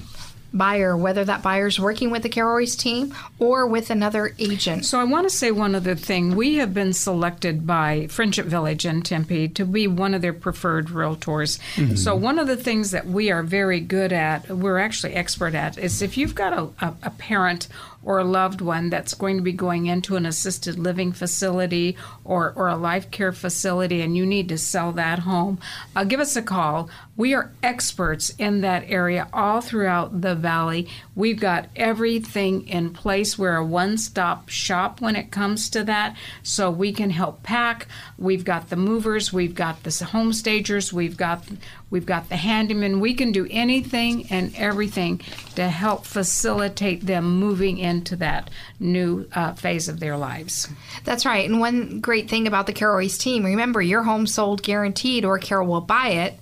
buyer, 0.52 0.96
whether 0.96 1.24
that 1.24 1.42
buyer's 1.42 1.78
working 1.78 2.10
with 2.10 2.22
the 2.22 2.28
Carol 2.28 2.66
team 2.66 3.14
or 3.38 3.66
with 3.66 3.90
another 3.90 4.34
agent. 4.38 4.84
So 4.84 4.98
I 4.98 5.04
want 5.04 5.28
to 5.28 5.34
say 5.34 5.50
one 5.50 5.74
other 5.74 5.94
thing. 5.94 6.36
We 6.36 6.56
have 6.56 6.72
been 6.72 6.92
selected 6.92 7.66
by 7.66 8.06
Friendship 8.08 8.46
Village 8.46 8.86
in 8.86 9.02
Tempe 9.02 9.48
to 9.48 9.64
be 9.64 9.86
one 9.86 10.14
of 10.14 10.22
their 10.22 10.32
preferred 10.32 10.88
realtors. 10.88 11.58
Mm-hmm. 11.76 11.96
So 11.96 12.14
one 12.14 12.38
of 12.38 12.46
the 12.46 12.56
things 12.56 12.90
that 12.92 13.06
we 13.06 13.30
are 13.30 13.42
very 13.42 13.80
good 13.80 14.12
at, 14.12 14.48
we're 14.48 14.78
actually 14.78 15.14
expert 15.14 15.54
at, 15.54 15.78
is 15.78 16.02
if 16.02 16.16
you've 16.16 16.34
got 16.34 16.52
a, 16.52 16.62
a, 16.84 16.94
a 17.04 17.10
parent 17.10 17.68
or 18.02 18.18
a 18.18 18.24
loved 18.24 18.60
one 18.60 18.90
that's 18.90 19.14
going 19.14 19.36
to 19.36 19.42
be 19.42 19.52
going 19.52 19.86
into 19.86 20.16
an 20.16 20.24
assisted 20.24 20.78
living 20.78 21.12
facility 21.12 21.96
or, 22.24 22.52
or 22.56 22.68
a 22.68 22.76
life 22.76 23.10
care 23.10 23.32
facility 23.32 24.00
and 24.00 24.16
you 24.16 24.24
need 24.24 24.48
to 24.48 24.58
sell 24.58 24.92
that 24.92 25.20
home, 25.20 25.58
uh, 25.96 26.04
give 26.04 26.20
us 26.20 26.36
a 26.36 26.42
call. 26.42 26.88
We 27.16 27.34
are 27.34 27.52
experts 27.62 28.30
in 28.38 28.60
that 28.60 28.84
area 28.86 29.28
all 29.32 29.60
throughout 29.60 30.20
the 30.20 30.34
valley. 30.34 30.88
We've 31.16 31.40
got 31.40 31.68
everything 31.74 32.68
in 32.68 32.92
place. 32.92 33.38
We're 33.38 33.56
a 33.56 33.64
one 33.64 33.98
stop 33.98 34.48
shop 34.48 35.00
when 35.00 35.16
it 35.16 35.30
comes 35.30 35.68
to 35.70 35.82
that. 35.84 36.16
So 36.42 36.70
we 36.70 36.92
can 36.92 37.10
help 37.10 37.42
pack. 37.42 37.88
We've 38.16 38.44
got 38.44 38.70
the 38.70 38.76
movers, 38.76 39.32
we've 39.32 39.54
got 39.54 39.82
the 39.82 40.04
home 40.04 40.32
stagers, 40.32 40.92
we've 40.92 41.16
got 41.16 41.44
we've 41.90 42.06
got 42.06 42.28
the 42.28 42.36
handyman. 42.36 43.00
We 43.00 43.14
can 43.14 43.32
do 43.32 43.46
anything 43.50 44.26
and 44.30 44.54
everything 44.56 45.20
to 45.56 45.68
help 45.68 46.04
facilitate 46.06 47.06
them 47.06 47.38
moving 47.38 47.78
into 47.78 48.16
that 48.16 48.50
new 48.78 49.26
uh, 49.34 49.54
phase 49.54 49.88
of 49.88 50.00
their 50.00 50.16
lives. 50.16 50.68
That's 51.04 51.24
right. 51.26 51.48
And 51.48 51.60
one 51.60 52.00
great 52.00 52.28
thing 52.28 52.46
about 52.46 52.66
the 52.66 52.72
Carol 52.72 52.96
Royce 52.96 53.18
team, 53.18 53.44
remember, 53.44 53.80
your 53.82 54.02
home 54.02 54.26
sold 54.26 54.62
guaranteed 54.62 55.24
or 55.24 55.38
Carol 55.38 55.66
will 55.66 55.80
buy 55.80 56.08
it. 56.08 56.38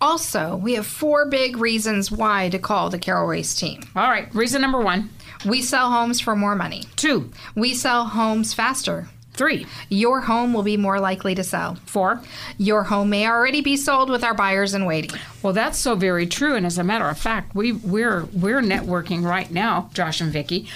Also, 0.00 0.54
we 0.56 0.74
have 0.74 0.86
four 0.86 1.26
big 1.28 1.56
reasons 1.56 2.10
why 2.10 2.48
to 2.50 2.58
call 2.58 2.88
the 2.88 2.98
Carol 2.98 3.26
Royce 3.26 3.56
team. 3.58 3.82
All 3.96 4.08
right, 4.08 4.32
reason 4.34 4.62
number 4.62 4.80
one, 4.80 5.10
We 5.44 5.60
sell 5.62 5.90
homes 5.90 6.20
for 6.20 6.36
more 6.36 6.54
money. 6.54 6.84
two, 6.96 7.30
We 7.56 7.74
sell 7.74 8.04
homes 8.06 8.54
faster. 8.54 9.08
Three, 9.38 9.66
Your 9.88 10.20
home 10.20 10.52
will 10.52 10.62
be 10.64 10.76
more 10.76 11.00
likely 11.00 11.34
to 11.36 11.44
sell. 11.44 11.76
four. 11.86 12.20
Your 12.58 12.82
home 12.82 13.08
may 13.08 13.26
already 13.26 13.60
be 13.62 13.76
sold 13.76 14.10
with 14.10 14.22
our 14.24 14.34
buyers 14.34 14.74
in 14.74 14.84
waiting. 14.84 15.18
Well, 15.42 15.52
that's 15.52 15.78
so 15.78 15.94
very 15.94 16.26
true. 16.26 16.56
And 16.56 16.66
as 16.66 16.76
a 16.78 16.84
matter 16.84 17.08
of 17.08 17.16
fact, 17.16 17.54
we 17.54 17.72
we're 17.72 18.24
we're 18.32 18.60
networking 18.60 19.22
right 19.22 19.50
now, 19.50 19.88
Josh 19.94 20.20
and 20.20 20.32
Vicky, 20.32 20.68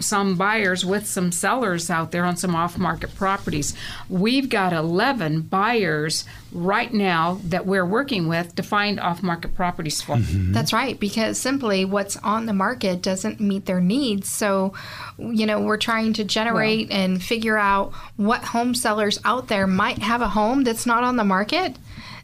some 0.00 0.36
buyers 0.36 0.84
with 0.84 1.06
some 1.06 1.30
sellers 1.30 1.90
out 1.90 2.10
there 2.12 2.24
on 2.24 2.36
some 2.36 2.56
off-market 2.56 3.14
properties. 3.14 3.74
We've 4.08 4.48
got 4.48 4.72
11 4.72 5.42
buyers 5.42 6.24
right 6.52 6.92
now 6.92 7.38
that 7.44 7.66
we're 7.66 7.84
working 7.84 8.26
with 8.28 8.54
to 8.54 8.62
find 8.62 8.98
off-market 8.98 9.54
properties 9.54 10.00
for. 10.00 10.16
Mm-hmm. 10.16 10.52
That's 10.52 10.72
right, 10.72 10.98
because 10.98 11.38
simply 11.38 11.84
what's 11.84 12.16
on 12.18 12.46
the 12.46 12.54
market 12.54 13.02
doesn't 13.02 13.38
meet 13.40 13.66
their 13.66 13.80
needs. 13.82 14.30
So, 14.30 14.72
you 15.18 15.44
know, 15.44 15.60
we're 15.60 15.76
trying 15.76 16.14
to 16.14 16.24
generate 16.24 16.90
and 16.90 17.22
figure 17.22 17.58
out 17.58 17.92
what 18.16 18.44
home 18.44 18.74
sellers 18.74 19.18
out 19.24 19.48
there 19.48 19.66
might 19.66 19.98
have 19.98 20.20
a 20.20 20.28
home 20.28 20.64
that's 20.64 20.86
not 20.86 21.04
on 21.04 21.16
the 21.16 21.24
market 21.24 21.76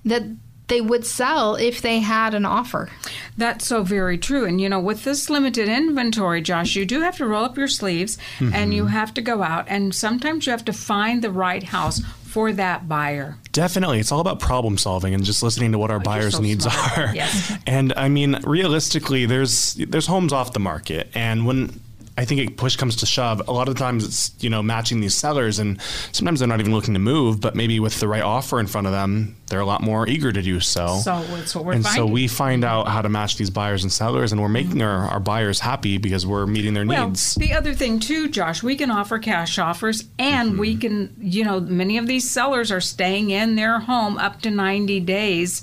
that 0.05 0.23
they 0.69 0.81
would 0.81 1.05
sell 1.05 1.55
if 1.55 1.83
they 1.83 1.99
had 1.99 2.33
an 2.33 2.47
offer. 2.47 2.89
That's 3.37 3.67
so 3.67 3.83
very 3.83 4.17
true. 4.17 4.47
And 4.47 4.61
you 4.61 4.69
know, 4.69 4.81
with 4.81 5.05
this 5.05 5.29
limited 5.29 5.69
inventory, 5.69 6.41
Josh, 6.41 6.77
you 6.77 6.87
do 6.87 7.01
have 7.01 7.17
to 7.19 7.27
roll 7.27 7.45
up 7.45 7.59
your 7.59 7.69
sleeves 7.69 8.17
and 8.41 8.73
you 8.73 8.85
mm-hmm. 8.85 8.93
have 8.93 9.13
to 9.15 9.21
go 9.21 9.43
out 9.43 9.67
and 9.69 9.95
sometimes 9.95 10.47
you 10.47 10.53
have 10.53 10.65
to 10.65 10.73
find 10.73 11.23
the 11.23 11.31
right 11.31 11.63
house 11.63 12.01
for 12.25 12.53
that 12.55 12.89
buyer. 12.89 13.37
Definitely. 13.53 14.01
It's 14.01 14.11
all 14.11 14.21
about 14.21 14.41
problem 14.41 14.79
solving 14.79 15.13
and 15.13 15.23
just 15.23 15.43
listening 15.43 15.73
to 15.73 15.79
what 15.79 15.91
our 15.91 15.99
oh, 15.99 16.01
buyers' 16.01 16.37
so 16.37 16.41
needs 16.41 16.65
smart. 16.65 16.99
are. 16.99 17.15
Yes. 17.15 17.53
And 17.67 17.93
I 17.97 18.09
mean, 18.09 18.41
realistically, 18.45 19.27
there's 19.27 19.75
there's 19.75 20.07
homes 20.07 20.33
off 20.33 20.55
the 20.55 20.61
market 20.61 21.11
and 21.15 21.47
when 21.47 21.81
I 22.17 22.25
think 22.25 22.41
it 22.41 22.57
push 22.57 22.77
comes 22.77 22.97
to 22.97 23.07
shove, 23.07 23.49
a 23.49 23.53
lot 23.53 23.69
of 23.69 23.77
times 23.77 24.05
it's, 24.05 24.33
you 24.43 24.51
know, 24.51 24.63
matching 24.63 25.01
these 25.01 25.15
sellers 25.15 25.59
and 25.59 25.81
sometimes 26.13 26.41
they're 26.41 26.49
not 26.49 26.61
even 26.61 26.73
looking 26.73 26.95
to 26.95 27.01
move, 27.01 27.41
but 27.41 27.55
maybe 27.55 27.81
with 27.81 27.99
the 28.01 28.09
right 28.09 28.23
offer 28.23 28.61
in 28.61 28.67
front 28.67 28.87
of 28.87 28.93
them, 28.93 29.37
they're 29.47 29.61
a 29.61 29.67
lot 29.67 29.83
more 29.83 30.07
eager 30.09 30.31
to 30.31 30.43
do 30.43 30.61
so. 30.61 30.99
So 30.99 31.23
that's 31.23 31.55
what 31.55 31.65
we're 31.65 31.73
and 31.73 31.87
so 31.87 32.07
we 32.07 32.29
find 32.29 32.65
out 32.65 32.89
how 32.89 33.01
to 33.03 33.09
match 33.09 33.37
these 33.37 33.51
buyers 33.51 33.83
and 33.83 33.93
sellers 33.93 34.33
and 34.33 34.41
we're 34.41 34.49
making 34.49 34.83
our, 34.83 35.09
our 35.09 35.21
buyers 35.21 35.61
happy 35.61 35.99
because 35.99 36.27
we're 36.27 36.47
meeting 36.47 36.75
their 36.75 36.87
Well, 36.87 37.09
needs. 37.09 37.35
the 37.37 37.55
other 37.55 37.73
thing 37.73 37.99
too, 37.99 38.29
Josh, 38.29 38.63
we 38.63 38.77
can 38.77 38.91
offer 38.91 39.19
cash 39.19 39.59
offers, 39.59 40.05
and 40.19 40.59
we 40.59 40.73
mm-hmm. 40.73 40.81
can, 40.81 41.17
you 41.19 41.45
know, 41.45 41.61
many 41.61 41.99
of 41.99 42.07
these 42.07 42.31
sellers 42.31 42.71
are 42.71 42.81
staying 42.81 43.31
in 43.31 43.57
their 43.57 43.79
home 43.81 44.19
up 44.19 44.43
to 44.43 44.51
90 44.51 45.01
days 45.01 45.63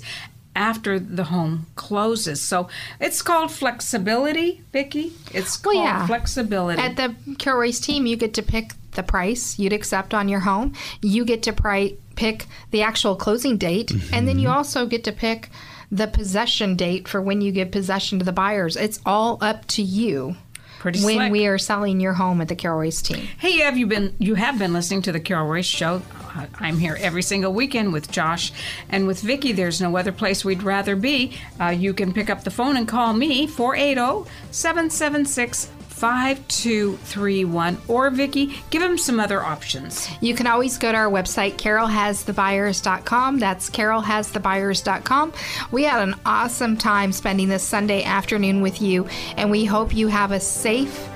after 0.54 0.98
the 0.98 1.24
home 1.24 1.66
closes. 1.76 2.40
So 2.40 2.68
it's 3.00 3.22
called 3.22 3.50
flexibility, 3.50 4.62
Vicki. 4.72 5.12
It's 5.32 5.58
oh, 5.58 5.62
called 5.62 5.76
Well, 5.76 5.84
yeah. 5.84 6.06
flexibility. 6.06 6.80
At 6.80 6.96
the 6.96 7.14
Carol 7.38 7.60
Royce 7.60 7.80
team, 7.80 8.06
you 8.06 8.16
get 8.16 8.34
to 8.34 8.42
pick 8.42 8.72
the 8.92 9.02
price 9.02 9.58
you'd 9.58 9.72
accept 9.72 10.14
on 10.14 10.28
your 10.28 10.40
home. 10.40 10.74
You 11.00 11.24
get 11.24 11.42
to 11.44 11.52
pri- 11.52 11.96
pick 12.16 12.46
the 12.70 12.82
actual 12.82 13.16
closing 13.16 13.56
date, 13.56 13.92
and 14.12 14.26
then 14.26 14.38
you 14.38 14.48
mm-hmm. 14.48 14.56
also 14.56 14.86
get 14.86 15.04
to 15.04 15.12
pick 15.12 15.48
the 15.92 16.06
possession 16.06 16.76
date 16.76 17.08
for 17.08 17.20
when 17.20 17.40
you 17.40 17.52
give 17.52 17.70
possession 17.70 18.18
to 18.18 18.24
the 18.24 18.32
buyers. 18.32 18.76
It's 18.76 19.00
all 19.04 19.38
up 19.40 19.66
to 19.68 19.82
you 19.82 20.36
Pretty 20.80 21.04
when 21.04 21.16
slick. 21.16 21.32
we 21.32 21.46
are 21.46 21.58
selling 21.58 22.00
your 22.00 22.14
home 22.14 22.40
at 22.40 22.48
the 22.48 22.56
Carol 22.56 22.80
Royce 22.80 23.02
team. 23.02 23.28
Hey, 23.38 23.58
have 23.58 23.76
you 23.76 23.86
been? 23.86 24.14
You 24.18 24.34
have 24.36 24.58
been 24.58 24.72
listening 24.72 25.02
to 25.02 25.12
the 25.12 25.20
Carol 25.20 25.46
Royce 25.46 25.66
show. 25.66 26.00
Uh, 26.34 26.46
I'm 26.58 26.78
here 26.78 26.96
every 26.98 27.20
single 27.20 27.52
weekend 27.52 27.92
with 27.92 28.10
Josh 28.10 28.50
and 28.88 29.06
with 29.06 29.20
Vicki. 29.20 29.52
There's 29.52 29.78
no 29.82 29.94
other 29.98 30.10
place 30.10 30.42
we'd 30.42 30.62
rather 30.62 30.96
be. 30.96 31.36
Uh, 31.60 31.66
you 31.66 31.92
can 31.92 32.14
pick 32.14 32.30
up 32.30 32.44
the 32.44 32.50
phone 32.50 32.78
and 32.78 32.88
call 32.88 33.12
me 33.12 33.46
480 33.46 34.26
776 34.52 35.68
5231. 36.00 37.76
Or, 37.86 38.08
Vicki, 38.08 38.54
give 38.70 38.80
them 38.80 38.96
some 38.96 39.20
other 39.20 39.42
options. 39.42 40.08
You 40.22 40.34
can 40.34 40.46
always 40.46 40.78
go 40.78 40.90
to 40.90 40.96
our 40.96 41.10
website, 41.10 41.56
carolhasthebuyers.com. 41.58 43.38
That's 43.38 43.68
carolhasthebuyers.com. 43.68 45.32
We 45.70 45.82
had 45.84 46.08
an 46.08 46.14
awesome 46.24 46.78
time 46.78 47.12
spending 47.12 47.48
this 47.48 47.62
Sunday 47.62 48.02
afternoon 48.02 48.62
with 48.62 48.80
you, 48.80 49.06
and 49.36 49.50
we 49.50 49.66
hope 49.66 49.94
you 49.94 50.08
have 50.08 50.32
a 50.32 50.40
safe 50.40 51.06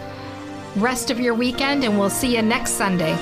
rest 0.76 1.10
of 1.10 1.18
your 1.18 1.34
weekend, 1.34 1.82
and 1.84 1.98
we'll 1.98 2.10
see 2.10 2.36
you 2.36 2.42
next 2.42 2.72
Sunday. 2.72 3.16